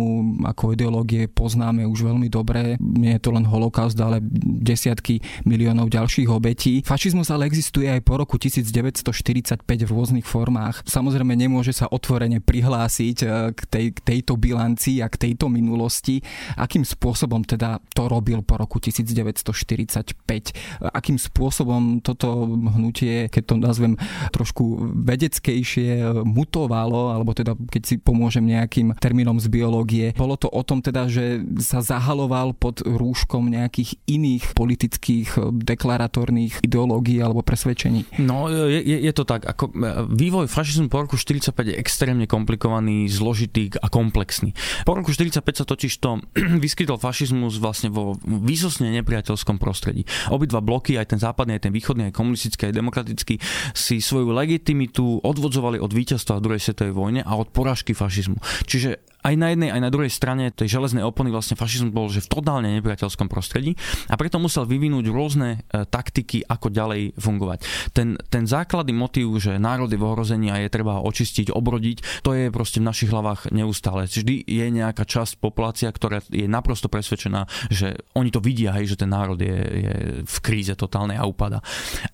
ako 0.47 0.79
ideológie 0.79 1.27
poznáme 1.27 1.83
už 1.83 2.15
veľmi 2.15 2.31
dobre. 2.31 2.79
Nie 2.79 3.19
je 3.19 3.27
to 3.27 3.35
len 3.35 3.43
holokaust, 3.43 3.99
ale 3.99 4.23
desiatky 4.63 5.19
miliónov 5.43 5.91
ďalších 5.91 6.31
obetí. 6.31 6.87
Fašizmus 6.87 7.35
ale 7.35 7.51
existuje 7.51 7.91
aj 7.91 7.99
po 8.07 8.23
roku 8.23 8.39
1945 8.39 9.67
v 9.67 9.91
rôznych 9.91 10.27
formách. 10.31 10.87
Samozrejme 10.87 11.35
nemôže 11.35 11.75
sa 11.75 11.91
otvorene 11.91 12.39
prihlásiť 12.39 13.17
e, 13.19 13.27
k, 13.51 13.61
tej, 13.67 13.87
k 13.99 13.99
tejto 14.15 14.39
bilancii 14.39 15.03
a 15.03 15.11
k 15.11 15.27
tejto 15.27 15.51
minulosti. 15.51 16.23
Akým 16.55 16.87
spôsobom 16.87 17.43
teda 17.43 17.83
to 17.91 18.07
robil 18.07 18.47
po 18.47 18.63
roku 18.63 18.79
1945? 18.79 19.88
45. 19.89 20.53
Akým 20.93 21.17
spôsobom 21.17 22.05
toto 22.05 22.45
hnutie, 22.77 23.33
keď 23.33 23.43
to 23.49 23.55
nazvem 23.57 23.95
trošku 24.31 24.93
vedeckejšie, 24.93 26.23
mutovalo, 26.23 27.17
alebo 27.17 27.33
teda 27.33 27.57
keď 27.57 27.83
si 27.83 27.95
pomôžem 27.97 28.45
nejakým 28.45 28.93
termínom 29.01 29.41
z 29.41 29.49
biológie, 29.49 30.07
bolo 30.15 30.37
to 30.37 30.47
o 30.53 30.63
tom 30.63 30.85
teda, 30.85 31.09
že 31.09 31.43
sa 31.65 31.81
zahaloval 31.81 32.53
pod 32.53 32.85
rúškom 32.85 33.49
nejakých 33.49 33.97
iných 34.05 34.53
politických 34.53 35.29
deklaratórnych 35.65 36.61
ideológií 36.61 37.19
alebo 37.25 37.41
presvedčení? 37.41 38.05
No, 38.21 38.53
je, 38.53 38.85
je 38.85 39.13
to 39.17 39.25
tak. 39.25 39.49
Ako, 39.49 39.73
vývoj 40.13 40.51
fašizmu 40.51 40.93
po 40.93 41.07
roku 41.07 41.17
45 41.17 41.55
je 41.73 41.75
extrémne 41.79 42.29
komplikovaný, 42.29 43.09
zložitý 43.09 43.73
a 43.81 43.89
komplexný. 43.89 44.53
Po 44.85 44.93
roku 44.99 45.15
45 45.15 45.63
sa 45.63 45.65
totiž 45.65 45.93
to 45.99 46.21
vyskytol 46.65 47.01
fašizmus 47.01 47.57
vlastne 47.63 47.89
vo 47.89 48.19
výsosne 48.27 48.91
nepriateľskom 49.01 49.57
prostredí. 49.69 50.09
Obidva 50.33 50.65
bloky, 50.65 50.97
aj 50.97 51.13
ten 51.13 51.21
západný, 51.21 51.61
aj 51.61 51.69
ten 51.69 51.75
východný, 51.77 52.09
aj 52.09 52.17
komunistický, 52.17 52.73
aj 52.73 52.75
demokratický, 52.81 53.37
si 53.77 54.01
svoju 54.01 54.33
legitimitu 54.33 55.21
odvodzovali 55.21 55.77
od 55.77 55.93
víťazstva 55.93 56.41
v 56.41 56.45
druhej 56.49 56.63
svetovej 56.65 56.97
vojne 56.97 57.21
a 57.21 57.37
od 57.37 57.53
porážky 57.53 57.93
fašizmu. 57.93 58.41
Čiže 58.65 59.08
aj 59.23 59.35
na 59.35 59.51
jednej, 59.51 59.71
aj 59.75 59.83
na 59.83 59.91
druhej 59.91 60.13
strane 60.13 60.55
tej 60.55 60.79
železnej 60.79 61.03
opony 61.03 61.35
vlastne 61.35 61.59
fašizmus 61.59 61.91
bol 61.91 62.07
že 62.09 62.23
v 62.25 62.31
totálne 62.31 62.71
nepriateľskom 62.79 63.27
prostredí 63.27 63.75
a 64.07 64.15
preto 64.15 64.39
musel 64.39 64.65
vyvinúť 64.65 65.11
rôzne 65.11 65.49
e, 65.69 65.85
taktiky, 65.85 66.47
ako 66.47 66.71
ďalej 66.71 67.19
fungovať. 67.19 67.59
Ten, 67.91 68.15
ten 68.31 68.47
základný 68.47 68.95
motív, 68.95 69.37
že 69.43 69.59
národ 69.59 69.91
je 69.91 69.99
v 69.99 70.07
ohrození 70.07 70.49
a 70.55 70.63
je 70.63 70.71
treba 70.71 71.03
očistiť, 71.03 71.51
obrodiť, 71.51 72.23
to 72.23 72.31
je 72.35 72.55
proste 72.55 72.79
v 72.79 72.89
našich 72.89 73.11
hlavách 73.11 73.51
neustále. 73.51 74.07
Vždy 74.07 74.47
je 74.47 74.67
nejaká 74.71 75.03
časť 75.03 75.43
populácia, 75.43 75.91
ktorá 75.91 76.23
je 76.31 76.47
naprosto 76.47 76.87
presvedčená, 76.87 77.51
že 77.69 77.99
oni 78.15 78.31
to 78.31 78.39
vidia, 78.39 78.73
hej, 78.79 78.95
že 78.95 79.01
ten 79.03 79.11
národ 79.11 79.39
je, 79.39 79.59
je 79.59 79.95
v 80.25 80.37
kríze 80.41 80.73
totálnej 80.79 81.19
a 81.19 81.27
upada. 81.27 81.59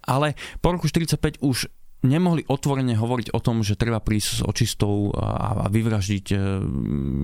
Ale 0.04 0.34
po 0.64 0.72
roku 0.72 0.88
45 0.88 1.44
už 1.44 1.68
nemohli 2.04 2.44
otvorene 2.46 2.94
hovoriť 2.94 3.32
o 3.32 3.40
tom, 3.40 3.64
že 3.64 3.80
treba 3.80 3.98
prísť 3.98 4.28
s 4.28 4.40
očistou 4.44 5.10
a 5.16 5.66
vyvraždiť 5.72 6.26
e, 6.30 6.36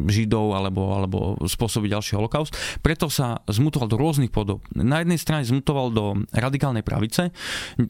Židov 0.08 0.56
alebo, 0.56 0.96
alebo 0.96 1.18
spôsobiť 1.44 1.88
ďalší 1.92 2.12
holokaust. 2.16 2.56
Preto 2.80 3.12
sa 3.12 3.44
zmutoval 3.46 3.92
do 3.92 4.00
rôznych 4.00 4.32
podob. 4.32 4.64
Na 4.72 5.04
jednej 5.04 5.20
strane 5.20 5.44
zmutoval 5.44 5.92
do 5.92 6.04
radikálnej 6.32 6.82
pravice. 6.82 7.30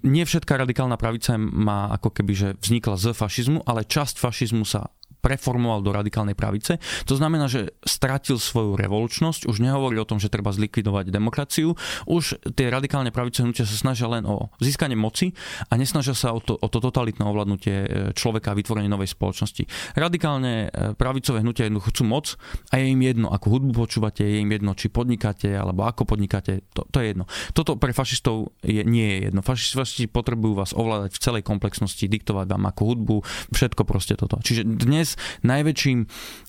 Nie 0.03 0.26
všetká 0.26 0.59
radikálna 0.59 0.98
pravica 0.98 1.38
má 1.38 1.94
ako 1.94 2.11
keby, 2.11 2.33
že 2.35 2.48
vznikla 2.59 2.98
z 2.98 3.14
fašizmu, 3.14 3.62
ale 3.64 3.87
časť 3.87 4.18
fašizmu 4.18 4.66
sa 4.66 4.90
preformoval 5.20 5.85
do 5.85 5.92
radikálnej 5.92 6.35
pravice. 6.35 6.80
To 7.06 7.14
znamená, 7.14 7.46
že 7.46 7.76
stratil 7.85 8.40
svoju 8.40 8.74
revolučnosť, 8.80 9.46
už 9.46 9.61
nehovorí 9.61 10.00
o 10.00 10.09
tom, 10.09 10.18
že 10.18 10.33
treba 10.33 10.50
zlikvidovať 10.50 11.12
demokraciu, 11.12 11.76
už 12.09 12.40
tie 12.56 12.72
radikálne 12.72 13.12
pravice 13.12 13.44
hnutia 13.44 13.68
sa 13.68 13.76
snažia 13.76 14.09
len 14.09 14.24
o 14.24 14.48
získanie 14.59 14.96
moci 14.96 15.37
a 15.68 15.76
nesnažia 15.76 16.16
sa 16.16 16.33
o 16.33 16.40
to, 16.40 16.56
o 16.56 16.68
to 16.68 16.80
totalitné 16.80 17.22
ovládnutie 17.22 17.76
e, 17.76 17.88
človeka 18.16 18.52
a 18.52 18.59
vytvorenie 18.59 18.88
novej 18.88 19.12
spoločnosti. 19.12 19.94
Radikálne 19.94 20.68
e, 20.73 20.96
pravicové 20.96 21.44
hnutia 21.44 21.68
jednoducho 21.68 21.92
chcú 21.92 22.04
moc 22.08 22.27
a 22.73 22.81
je 22.81 22.90
im 22.90 23.00
jedno, 23.04 23.29
ako 23.29 23.46
hudbu 23.58 23.73
počúvate, 23.77 24.25
je 24.25 24.40
im 24.40 24.50
jedno, 24.50 24.73
či 24.73 24.88
podnikáte 24.88 25.52
alebo 25.52 25.85
ako 25.85 26.08
podnikáte, 26.08 26.64
to, 26.73 26.88
to 26.88 26.98
je 27.04 27.12
jedno. 27.12 27.25
Toto 27.52 27.77
pre 27.77 27.92
fašistov 27.92 28.56
je, 28.64 28.81
nie 28.87 29.18
je 29.18 29.18
jedno. 29.31 29.40
Fašisti 29.44 30.08
potrebujú 30.08 30.56
vás 30.56 30.73
ovládať 30.73 31.16
v 31.16 31.23
celej 31.23 31.42
komplexnosti, 31.44 32.04
diktovať 32.06 32.46
vám 32.48 32.64
ako 32.71 32.83
hudbu, 32.94 33.16
všetko 33.52 33.83
proste 33.85 34.14
toto. 34.16 34.38
Čiže 34.40 34.64
dnes 34.64 35.10
dnes 35.11 35.19
najväčším 35.42 35.98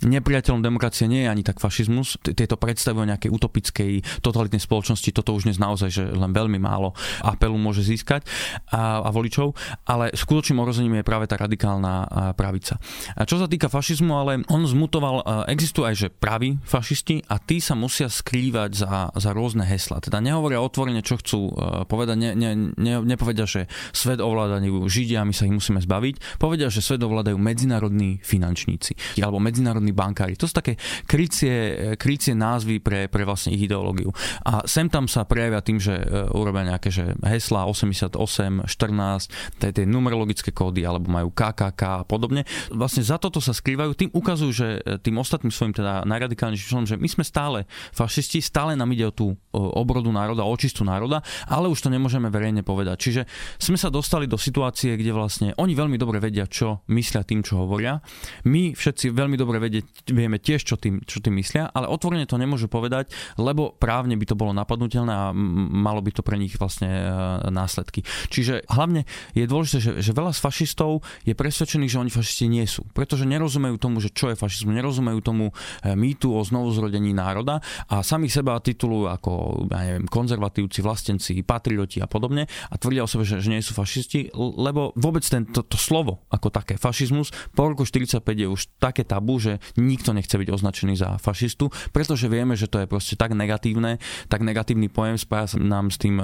nepriateľom 0.06 0.62
demokracie 0.62 1.10
nie 1.10 1.26
je 1.26 1.30
ani 1.30 1.42
tak 1.42 1.58
fašizmus. 1.58 2.22
Tieto 2.22 2.58
predstavy 2.58 3.02
o 3.02 3.10
nejakej 3.10 3.32
utopickej 3.34 4.22
totalitnej 4.22 4.62
spoločnosti, 4.62 5.10
toto 5.16 5.34
už 5.34 5.50
dnes 5.50 5.58
naozaj, 5.58 5.90
že 5.90 6.04
len 6.06 6.30
veľmi 6.34 6.62
málo 6.62 6.94
apelu 7.26 7.58
môže 7.58 7.82
získať 7.82 8.26
a, 8.70 9.02
a 9.02 9.10
voličov, 9.10 9.58
ale 9.90 10.14
skutočným 10.14 10.62
ohrozením 10.62 11.02
je 11.02 11.08
práve 11.08 11.26
tá 11.26 11.40
radikálna 11.40 12.34
pravica. 12.38 12.78
A 13.18 13.26
čo 13.26 13.42
sa 13.42 13.50
týka 13.50 13.72
fašizmu, 13.72 14.14
ale 14.14 14.32
on 14.52 14.62
zmutoval, 14.66 15.48
existujú 15.50 15.86
aj 15.88 15.96
že 15.98 16.08
praví 16.12 16.62
fašisti 16.62 17.26
a 17.32 17.42
tí 17.42 17.64
sa 17.64 17.74
musia 17.74 18.12
skrývať 18.12 18.72
za, 18.76 19.10
za 19.16 19.32
rôzne 19.34 19.66
hesla. 19.66 20.04
Teda 20.04 20.22
nehovoria 20.22 20.62
otvorene, 20.62 21.02
čo 21.02 21.18
chcú 21.18 21.54
povedať, 21.88 22.18
ne, 22.20 22.32
ne, 22.36 22.52
ne, 22.76 22.94
nepovedia, 23.02 23.48
že 23.48 23.72
svet 23.96 24.20
ovládajú 24.22 24.86
Židia 24.86 25.24
my 25.24 25.34
sa 25.34 25.48
ich 25.48 25.56
musíme 25.56 25.80
zbaviť. 25.80 26.38
Povedia, 26.42 26.68
že 26.68 26.84
svet 26.84 27.02
ovládajú 27.02 27.38
medzinárodní 27.38 28.20
finanční 28.20 28.51
finančníci 28.52 29.24
alebo 29.24 29.40
medzinárodní 29.40 29.96
bankári. 29.96 30.36
To 30.36 30.44
sú 30.44 30.52
také 30.52 30.76
krycie, 31.08 31.96
krycie 31.96 32.36
názvy 32.36 32.84
pre, 32.84 33.08
pre 33.08 33.24
vlastne 33.24 33.56
ich 33.56 33.64
ideológiu. 33.64 34.12
A 34.44 34.68
sem 34.68 34.92
tam 34.92 35.08
sa 35.08 35.24
prejavia 35.24 35.64
tým, 35.64 35.80
že 35.80 35.96
e, 35.96 36.28
urobia 36.36 36.68
nejaké 36.68 36.92
že 36.92 37.16
heslá 37.24 37.64
88, 37.64 38.68
14, 38.68 39.62
tie, 39.64 39.72
tie 39.72 39.86
numerologické 39.88 40.52
kódy 40.52 40.84
alebo 40.84 41.08
majú 41.08 41.32
KKK 41.32 42.04
a 42.04 42.04
podobne. 42.04 42.44
Vlastne 42.76 43.08
za 43.08 43.16
toto 43.16 43.40
sa 43.40 43.56
skrývajú, 43.56 43.96
tým 43.96 44.12
ukazujú, 44.12 44.52
že 44.52 44.68
e, 44.84 45.00
tým 45.00 45.16
ostatným 45.16 45.54
svojim 45.54 45.72
teda 45.72 46.04
najradikálnejším 46.04 46.68
členom, 46.68 46.90
že 46.90 47.00
my 47.00 47.08
sme 47.08 47.24
stále 47.24 47.64
fašisti, 47.96 48.44
stále 48.44 48.76
nám 48.76 48.92
ide 48.92 49.08
o 49.08 49.14
tú 49.16 49.28
obrodu 49.54 50.12
národa, 50.12 50.44
očistu 50.44 50.84
národa, 50.84 51.24
ale 51.48 51.72
už 51.72 51.88
to 51.88 51.90
nemôžeme 51.94 52.28
verejne 52.28 52.66
povedať. 52.66 52.98
Čiže 53.00 53.22
sme 53.62 53.78
sa 53.80 53.88
dostali 53.88 54.28
do 54.28 54.36
situácie, 54.36 54.98
kde 54.98 55.12
vlastne 55.16 55.48
oni 55.56 55.74
veľmi 55.78 55.96
dobre 55.96 56.20
vedia, 56.20 56.50
čo 56.50 56.84
myslia 56.92 57.24
tým, 57.24 57.46
čo 57.46 57.62
hovoria. 57.64 58.02
My 58.48 58.74
všetci 58.74 59.14
veľmi 59.14 59.38
dobre 59.38 59.62
vedieť, 59.62 60.10
vieme 60.10 60.42
tiež, 60.42 60.66
čo 60.66 60.76
tým, 60.80 61.04
čo 61.06 61.22
tým 61.22 61.38
myslia, 61.38 61.70
ale 61.70 61.90
otvorene 61.90 62.26
to 62.26 62.40
nemôžu 62.40 62.72
povedať, 62.72 63.14
lebo 63.38 63.74
právne 63.78 64.18
by 64.18 64.26
to 64.26 64.36
bolo 64.38 64.56
napadnutelné 64.56 65.14
a 65.14 65.30
malo 65.34 66.02
by 66.02 66.12
to 66.14 66.26
pre 66.26 66.38
nich 66.38 66.58
vlastne 66.58 66.90
e, 66.90 67.04
následky. 67.50 68.02
Čiže 68.32 68.66
hlavne 68.72 69.06
je 69.38 69.46
dôležité, 69.46 69.78
že, 69.82 69.92
že 70.02 70.12
veľa 70.16 70.34
z 70.34 70.40
fašistov 70.42 71.06
je 71.26 71.38
presvedčených, 71.38 71.92
že 71.92 72.02
oni 72.02 72.12
fašisti 72.12 72.46
nie 72.50 72.66
sú, 72.66 72.88
pretože 72.96 73.28
nerozumejú 73.30 73.78
tomu, 73.78 74.02
že 74.02 74.10
čo 74.14 74.34
je 74.34 74.40
fašizmus, 74.40 74.74
nerozumejú 74.74 75.20
tomu 75.22 75.46
e, 75.52 75.94
mýtu 75.94 76.34
o 76.34 76.42
znovuzrodení 76.42 77.14
národa 77.14 77.62
a 77.90 78.02
sami 78.02 78.32
seba 78.32 78.58
titulujú 78.58 79.06
ako 79.12 79.32
ja 79.70 79.80
neviem, 79.86 80.06
konzervatívci, 80.08 80.80
vlastenci, 80.82 81.42
patrioti 81.46 82.02
a 82.02 82.08
podobne 82.08 82.46
a 82.70 82.76
tvrdia 82.78 83.06
o 83.06 83.10
sebe, 83.10 83.24
že, 83.26 83.44
že 83.44 83.50
nie 83.52 83.62
sú 83.64 83.76
fašisti, 83.78 84.34
lebo 84.36 84.94
vôbec 84.98 85.24
tento 85.26 85.64
to 85.66 85.78
slovo 85.78 86.26
ako 86.30 86.50
také 86.50 86.76
fašizmus 86.78 87.34
po 87.54 87.70
roku 87.70 87.84
45 87.86 88.24
je 88.38 88.48
už 88.48 88.62
také 88.80 89.04
tabu, 89.04 89.40
že 89.40 89.60
nikto 89.76 90.16
nechce 90.16 90.34
byť 90.36 90.50
označený 90.52 90.94
za 90.96 91.18
fašistu, 91.18 91.70
pretože 91.92 92.32
vieme, 92.32 92.56
že 92.56 92.70
to 92.70 92.84
je 92.84 92.88
proste 92.88 93.16
tak 93.20 93.36
negatívne, 93.36 93.98
tak 94.32 94.46
negatívny 94.46 94.88
pojem 94.88 95.18
spája 95.18 95.58
nám 95.58 95.90
s 95.90 95.98
tým 95.98 96.20
e, 96.20 96.24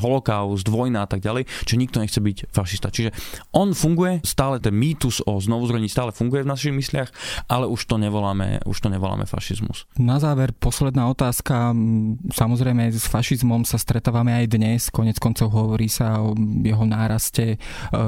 holokaust, 0.00 0.66
vojna 0.68 1.04
a 1.04 1.08
tak 1.08 1.20
ďalej, 1.20 1.48
že 1.66 1.74
nikto 1.76 2.00
nechce 2.00 2.18
byť 2.18 2.54
fašista. 2.54 2.88
Čiže 2.88 3.10
on 3.52 3.76
funguje, 3.76 4.22
stále 4.24 4.62
ten 4.62 4.72
mýtus 4.72 5.24
o 5.26 5.38
znovuzrodení 5.42 5.90
stále 5.90 6.14
funguje 6.14 6.46
v 6.46 6.52
našich 6.52 6.72
mysliach, 6.72 7.10
ale 7.50 7.66
už 7.66 7.84
to 7.84 7.98
nevoláme, 7.98 8.62
už 8.64 8.78
to 8.80 8.88
nevoláme 8.88 9.26
fašizmus. 9.26 9.84
Na 9.98 10.22
záver 10.22 10.54
posledná 10.56 11.10
otázka. 11.10 11.74
Samozrejme 12.32 12.88
s 12.94 13.10
fašizmom 13.10 13.66
sa 13.66 13.76
stretávame 13.76 14.32
aj 14.32 14.46
dnes, 14.48 14.80
konec 14.88 15.18
koncov 15.18 15.50
hovorí 15.52 15.90
sa 15.90 16.22
o 16.22 16.32
jeho 16.38 16.86
náraste 16.86 17.44
e, 17.54 17.56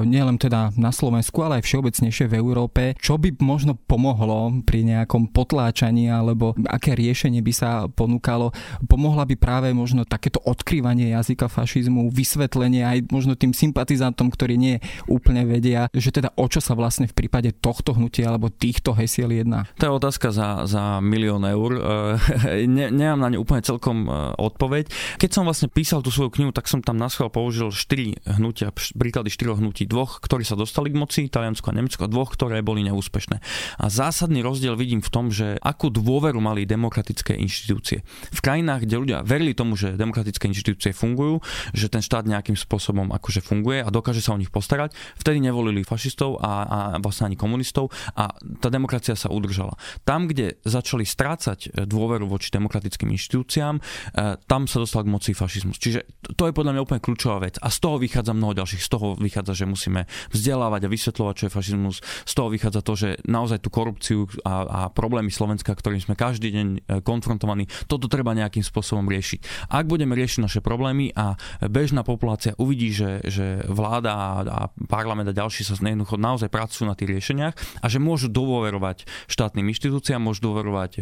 nielen 0.06 0.38
teda 0.38 0.70
na 0.78 0.94
Slovensku, 0.94 1.42
ale 1.42 1.60
aj 1.60 1.66
všeobecnejšie 1.66 2.30
v 2.30 2.38
Európe. 2.38 2.82
Čo 2.96 3.18
by 3.18 3.33
možno 3.40 3.74
pomohlo 3.74 4.62
pri 4.62 4.84
nejakom 4.84 5.32
potláčaní 5.32 6.12
alebo 6.12 6.52
aké 6.68 6.94
riešenie 6.94 7.40
by 7.40 7.52
sa 7.54 7.70
ponúkalo? 7.90 8.52
Pomohla 8.86 9.24
by 9.24 9.34
práve 9.40 9.68
možno 9.72 10.04
takéto 10.04 10.38
odkrývanie 10.44 11.10
jazyka 11.16 11.48
fašizmu, 11.48 12.12
vysvetlenie 12.12 12.84
aj 12.84 12.98
možno 13.08 13.34
tým 13.34 13.56
sympatizantom, 13.56 14.28
ktorí 14.28 14.54
nie 14.60 14.76
úplne 15.08 15.48
vedia, 15.48 15.88
že 15.90 16.12
teda 16.12 16.30
o 16.36 16.46
čo 16.46 16.60
sa 16.60 16.76
vlastne 16.76 17.08
v 17.08 17.16
prípade 17.16 17.50
tohto 17.56 17.96
hnutia 17.96 18.28
alebo 18.28 18.52
týchto 18.52 18.92
hesiel 18.92 19.32
jedná? 19.32 19.64
To 19.80 19.88
je 19.88 19.92
otázka 19.96 20.28
za, 20.30 20.68
za 20.68 21.00
milión 21.00 21.42
eur. 21.48 21.80
E, 21.80 22.68
ne, 22.68 22.92
nemám 22.92 23.20
na 23.24 23.28
ňu 23.32 23.38
úplne 23.40 23.64
celkom 23.64 24.06
e, 24.06 24.12
odpoveď. 24.36 24.92
Keď 25.16 25.30
som 25.32 25.48
vlastne 25.48 25.72
písal 25.72 26.04
tú 26.04 26.12
svoju 26.12 26.28
knihu, 26.36 26.52
tak 26.52 26.68
som 26.68 26.84
tam 26.84 27.00
na 27.00 27.08
použil 27.08 27.72
štyri 27.72 28.18
hnutia, 28.26 28.74
príklady 28.74 29.32
štyroch 29.32 29.62
hnutí. 29.62 29.88
Dvoch, 29.88 30.20
ktorí 30.20 30.44
sa 30.44 30.58
dostali 30.58 30.92
k 30.92 30.98
moci, 31.00 31.22
Taliansko 31.30 31.72
a 31.72 31.76
Nemecko, 31.76 32.04
a 32.04 32.12
dvoch, 32.12 32.36
ktoré 32.36 32.60
boli 32.60 32.84
neúspešné 32.84 33.23
úspešné. 33.24 33.40
A 33.80 33.84
zásadný 33.88 34.44
rozdiel 34.44 34.76
vidím 34.76 35.00
v 35.00 35.08
tom, 35.08 35.32
že 35.32 35.56
akú 35.64 35.88
dôveru 35.88 36.38
mali 36.44 36.68
demokratické 36.68 37.32
inštitúcie. 37.40 38.04
V 38.30 38.40
krajinách, 38.44 38.84
kde 38.84 38.96
ľudia 39.00 39.18
verili 39.24 39.56
tomu, 39.56 39.74
že 39.80 39.96
demokratické 39.96 40.44
inštitúcie 40.52 40.92
fungujú, 40.92 41.40
že 41.72 41.88
ten 41.88 42.04
štát 42.04 42.28
nejakým 42.28 42.54
spôsobom 42.54 43.08
akože 43.16 43.40
funguje 43.40 43.80
a 43.80 43.88
dokáže 43.88 44.20
sa 44.20 44.36
o 44.36 44.40
nich 44.40 44.52
postarať, 44.52 44.92
vtedy 45.16 45.40
nevolili 45.40 45.80
fašistov 45.86 46.38
a, 46.44 46.52
a 46.64 46.78
vlastne 47.00 47.32
ani 47.32 47.36
komunistov 47.40 47.88
a 48.12 48.36
tá 48.60 48.68
demokracia 48.68 49.16
sa 49.16 49.32
udržala. 49.32 49.74
Tam, 50.04 50.28
kde 50.28 50.60
začali 50.68 51.08
strácať 51.08 51.88
dôveru 51.88 52.28
voči 52.28 52.52
demokratickým 52.52 53.08
inštitúciám, 53.14 53.80
eh, 53.80 54.36
tam 54.44 54.68
sa 54.68 54.82
dostal 54.82 55.06
k 55.06 55.12
moci 55.12 55.32
fašizmus. 55.32 55.80
Čiže 55.80 56.04
to 56.36 56.50
je 56.50 56.56
podľa 56.56 56.76
mňa 56.76 56.84
úplne 56.84 57.00
kľúčová 57.02 57.40
vec. 57.40 57.56
A 57.62 57.72
z 57.72 57.78
toho 57.80 57.96
vychádza 57.96 58.36
mnoho 58.36 58.52
ďalších. 58.56 58.82
Z 58.82 58.88
toho 58.90 59.06
vychádza, 59.16 59.64
že 59.64 59.70
musíme 59.70 60.10
vzdelávať 60.34 60.86
a 60.86 60.92
vysvetľovať, 60.92 61.34
čo 61.34 61.44
je 61.46 61.52
fašizmus. 61.52 61.96
Z 62.02 62.32
toho 62.34 62.48
vychádza 62.50 62.80
to, 62.82 62.94
že 62.98 63.13
naozaj 63.24 63.62
tú 63.62 63.70
korupciu 63.70 64.26
a, 64.42 64.54
a 64.66 64.80
problémy 64.90 65.30
Slovenska, 65.30 65.72
ktorým 65.72 66.02
sme 66.02 66.14
každý 66.18 66.50
deň 66.50 66.68
e, 66.68 66.78
konfrontovaní, 67.00 67.70
toto 67.86 68.10
treba 68.10 68.34
nejakým 68.34 68.62
spôsobom 68.62 69.06
riešiť. 69.06 69.70
Ak 69.70 69.86
budeme 69.86 70.18
riešiť 70.18 70.40
naše 70.42 70.60
problémy 70.60 71.14
a 71.14 71.38
bežná 71.64 72.02
populácia 72.02 72.56
uvidí, 72.58 72.90
že, 72.90 73.22
že 73.26 73.62
vláda 73.66 74.44
a 74.44 74.60
parlament 74.86 75.30
a 75.30 75.34
ďalší 75.34 75.66
sa 75.66 75.76
jednoducho 75.76 76.16
naozaj 76.18 76.48
pracujú 76.50 76.88
na 76.88 76.96
tých 76.96 77.14
riešeniach 77.14 77.54
a 77.82 77.86
že 77.86 78.02
môžu 78.02 78.30
dôverovať 78.30 79.06
štátnym 79.30 79.68
inštitúciám, 79.70 80.22
môžu 80.22 80.50
dôverovať 80.50 80.92
e, 80.98 81.00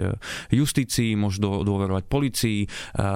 justícii, 0.53 1.15
môžu 1.17 1.65
dôverovať 1.65 2.05
policii, 2.09 2.61
e, 2.65 2.69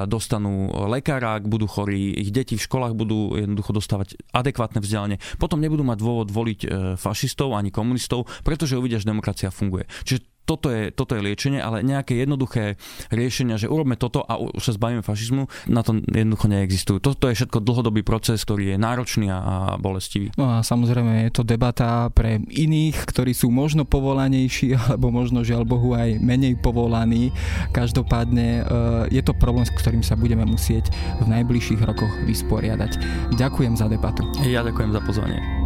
dostanú 0.06 0.72
lekára, 0.88 1.38
ak 1.38 1.48
budú 1.48 1.68
chorí, 1.68 2.16
ich 2.16 2.30
deti 2.30 2.54
v 2.56 2.64
školách 2.64 2.94
budú 2.96 3.36
jednoducho 3.36 3.72
dostávať 3.76 4.16
adekvátne 4.32 4.80
vzdelanie. 4.80 5.18
Potom 5.36 5.60
nebudú 5.60 5.82
mať 5.82 5.98
dôvod 5.98 6.28
voliť 6.30 6.60
fašistov 6.98 7.54
ani 7.54 7.70
komunistov, 7.70 8.28
pretože 8.42 8.78
uvidia, 8.86 9.02
že 9.02 9.10
demokracia 9.10 9.50
funguje. 9.50 9.90
Čiže 10.06 10.36
toto 10.46 10.70
je, 10.70 10.94
toto 10.94 11.18
je 11.18 11.26
liečenie, 11.26 11.58
ale 11.58 11.82
nejaké 11.82 12.14
jednoduché 12.22 12.78
riešenia, 13.10 13.58
že 13.58 13.66
urobme 13.66 13.98
toto 13.98 14.22
a 14.22 14.38
už 14.38 14.62
sa 14.62 14.72
zbavíme 14.78 15.02
fašizmu, 15.02 15.50
na 15.66 15.82
to 15.82 15.98
jednoducho 16.06 16.46
neexistujú. 16.46 17.02
Toto 17.02 17.26
je 17.26 17.34
všetko 17.34 17.66
dlhodobý 17.66 18.06
proces, 18.06 18.46
ktorý 18.46 18.72
je 18.72 18.76
náročný 18.78 19.26
a 19.28 19.74
bolestivý. 19.82 20.30
No 20.38 20.46
a 20.54 20.62
samozrejme 20.62 21.26
je 21.26 21.30
to 21.34 21.42
debata 21.42 22.08
pre 22.14 22.38
iných, 22.46 23.10
ktorí 23.10 23.34
sú 23.34 23.50
možno 23.50 23.82
povolanejší, 23.82 24.78
alebo 24.86 25.10
možno 25.10 25.42
žiaľ 25.42 25.66
Bohu 25.66 25.98
aj 25.98 26.22
menej 26.22 26.54
povolaní. 26.62 27.34
Každopádne 27.74 28.46
e, 28.46 28.62
je 29.10 29.22
to 29.26 29.34
problém, 29.34 29.66
s 29.66 29.74
ktorým 29.74 30.06
sa 30.06 30.14
budeme 30.14 30.46
musieť 30.46 30.94
v 31.18 31.26
najbližších 31.26 31.82
rokoch 31.82 32.14
vysporiadať. 32.22 33.02
Ďakujem 33.34 33.74
za 33.74 33.90
debatu. 33.90 34.22
Ja 34.46 34.62
ďakujem 34.62 34.94
za 34.94 35.02
pozvanie. 35.02 35.65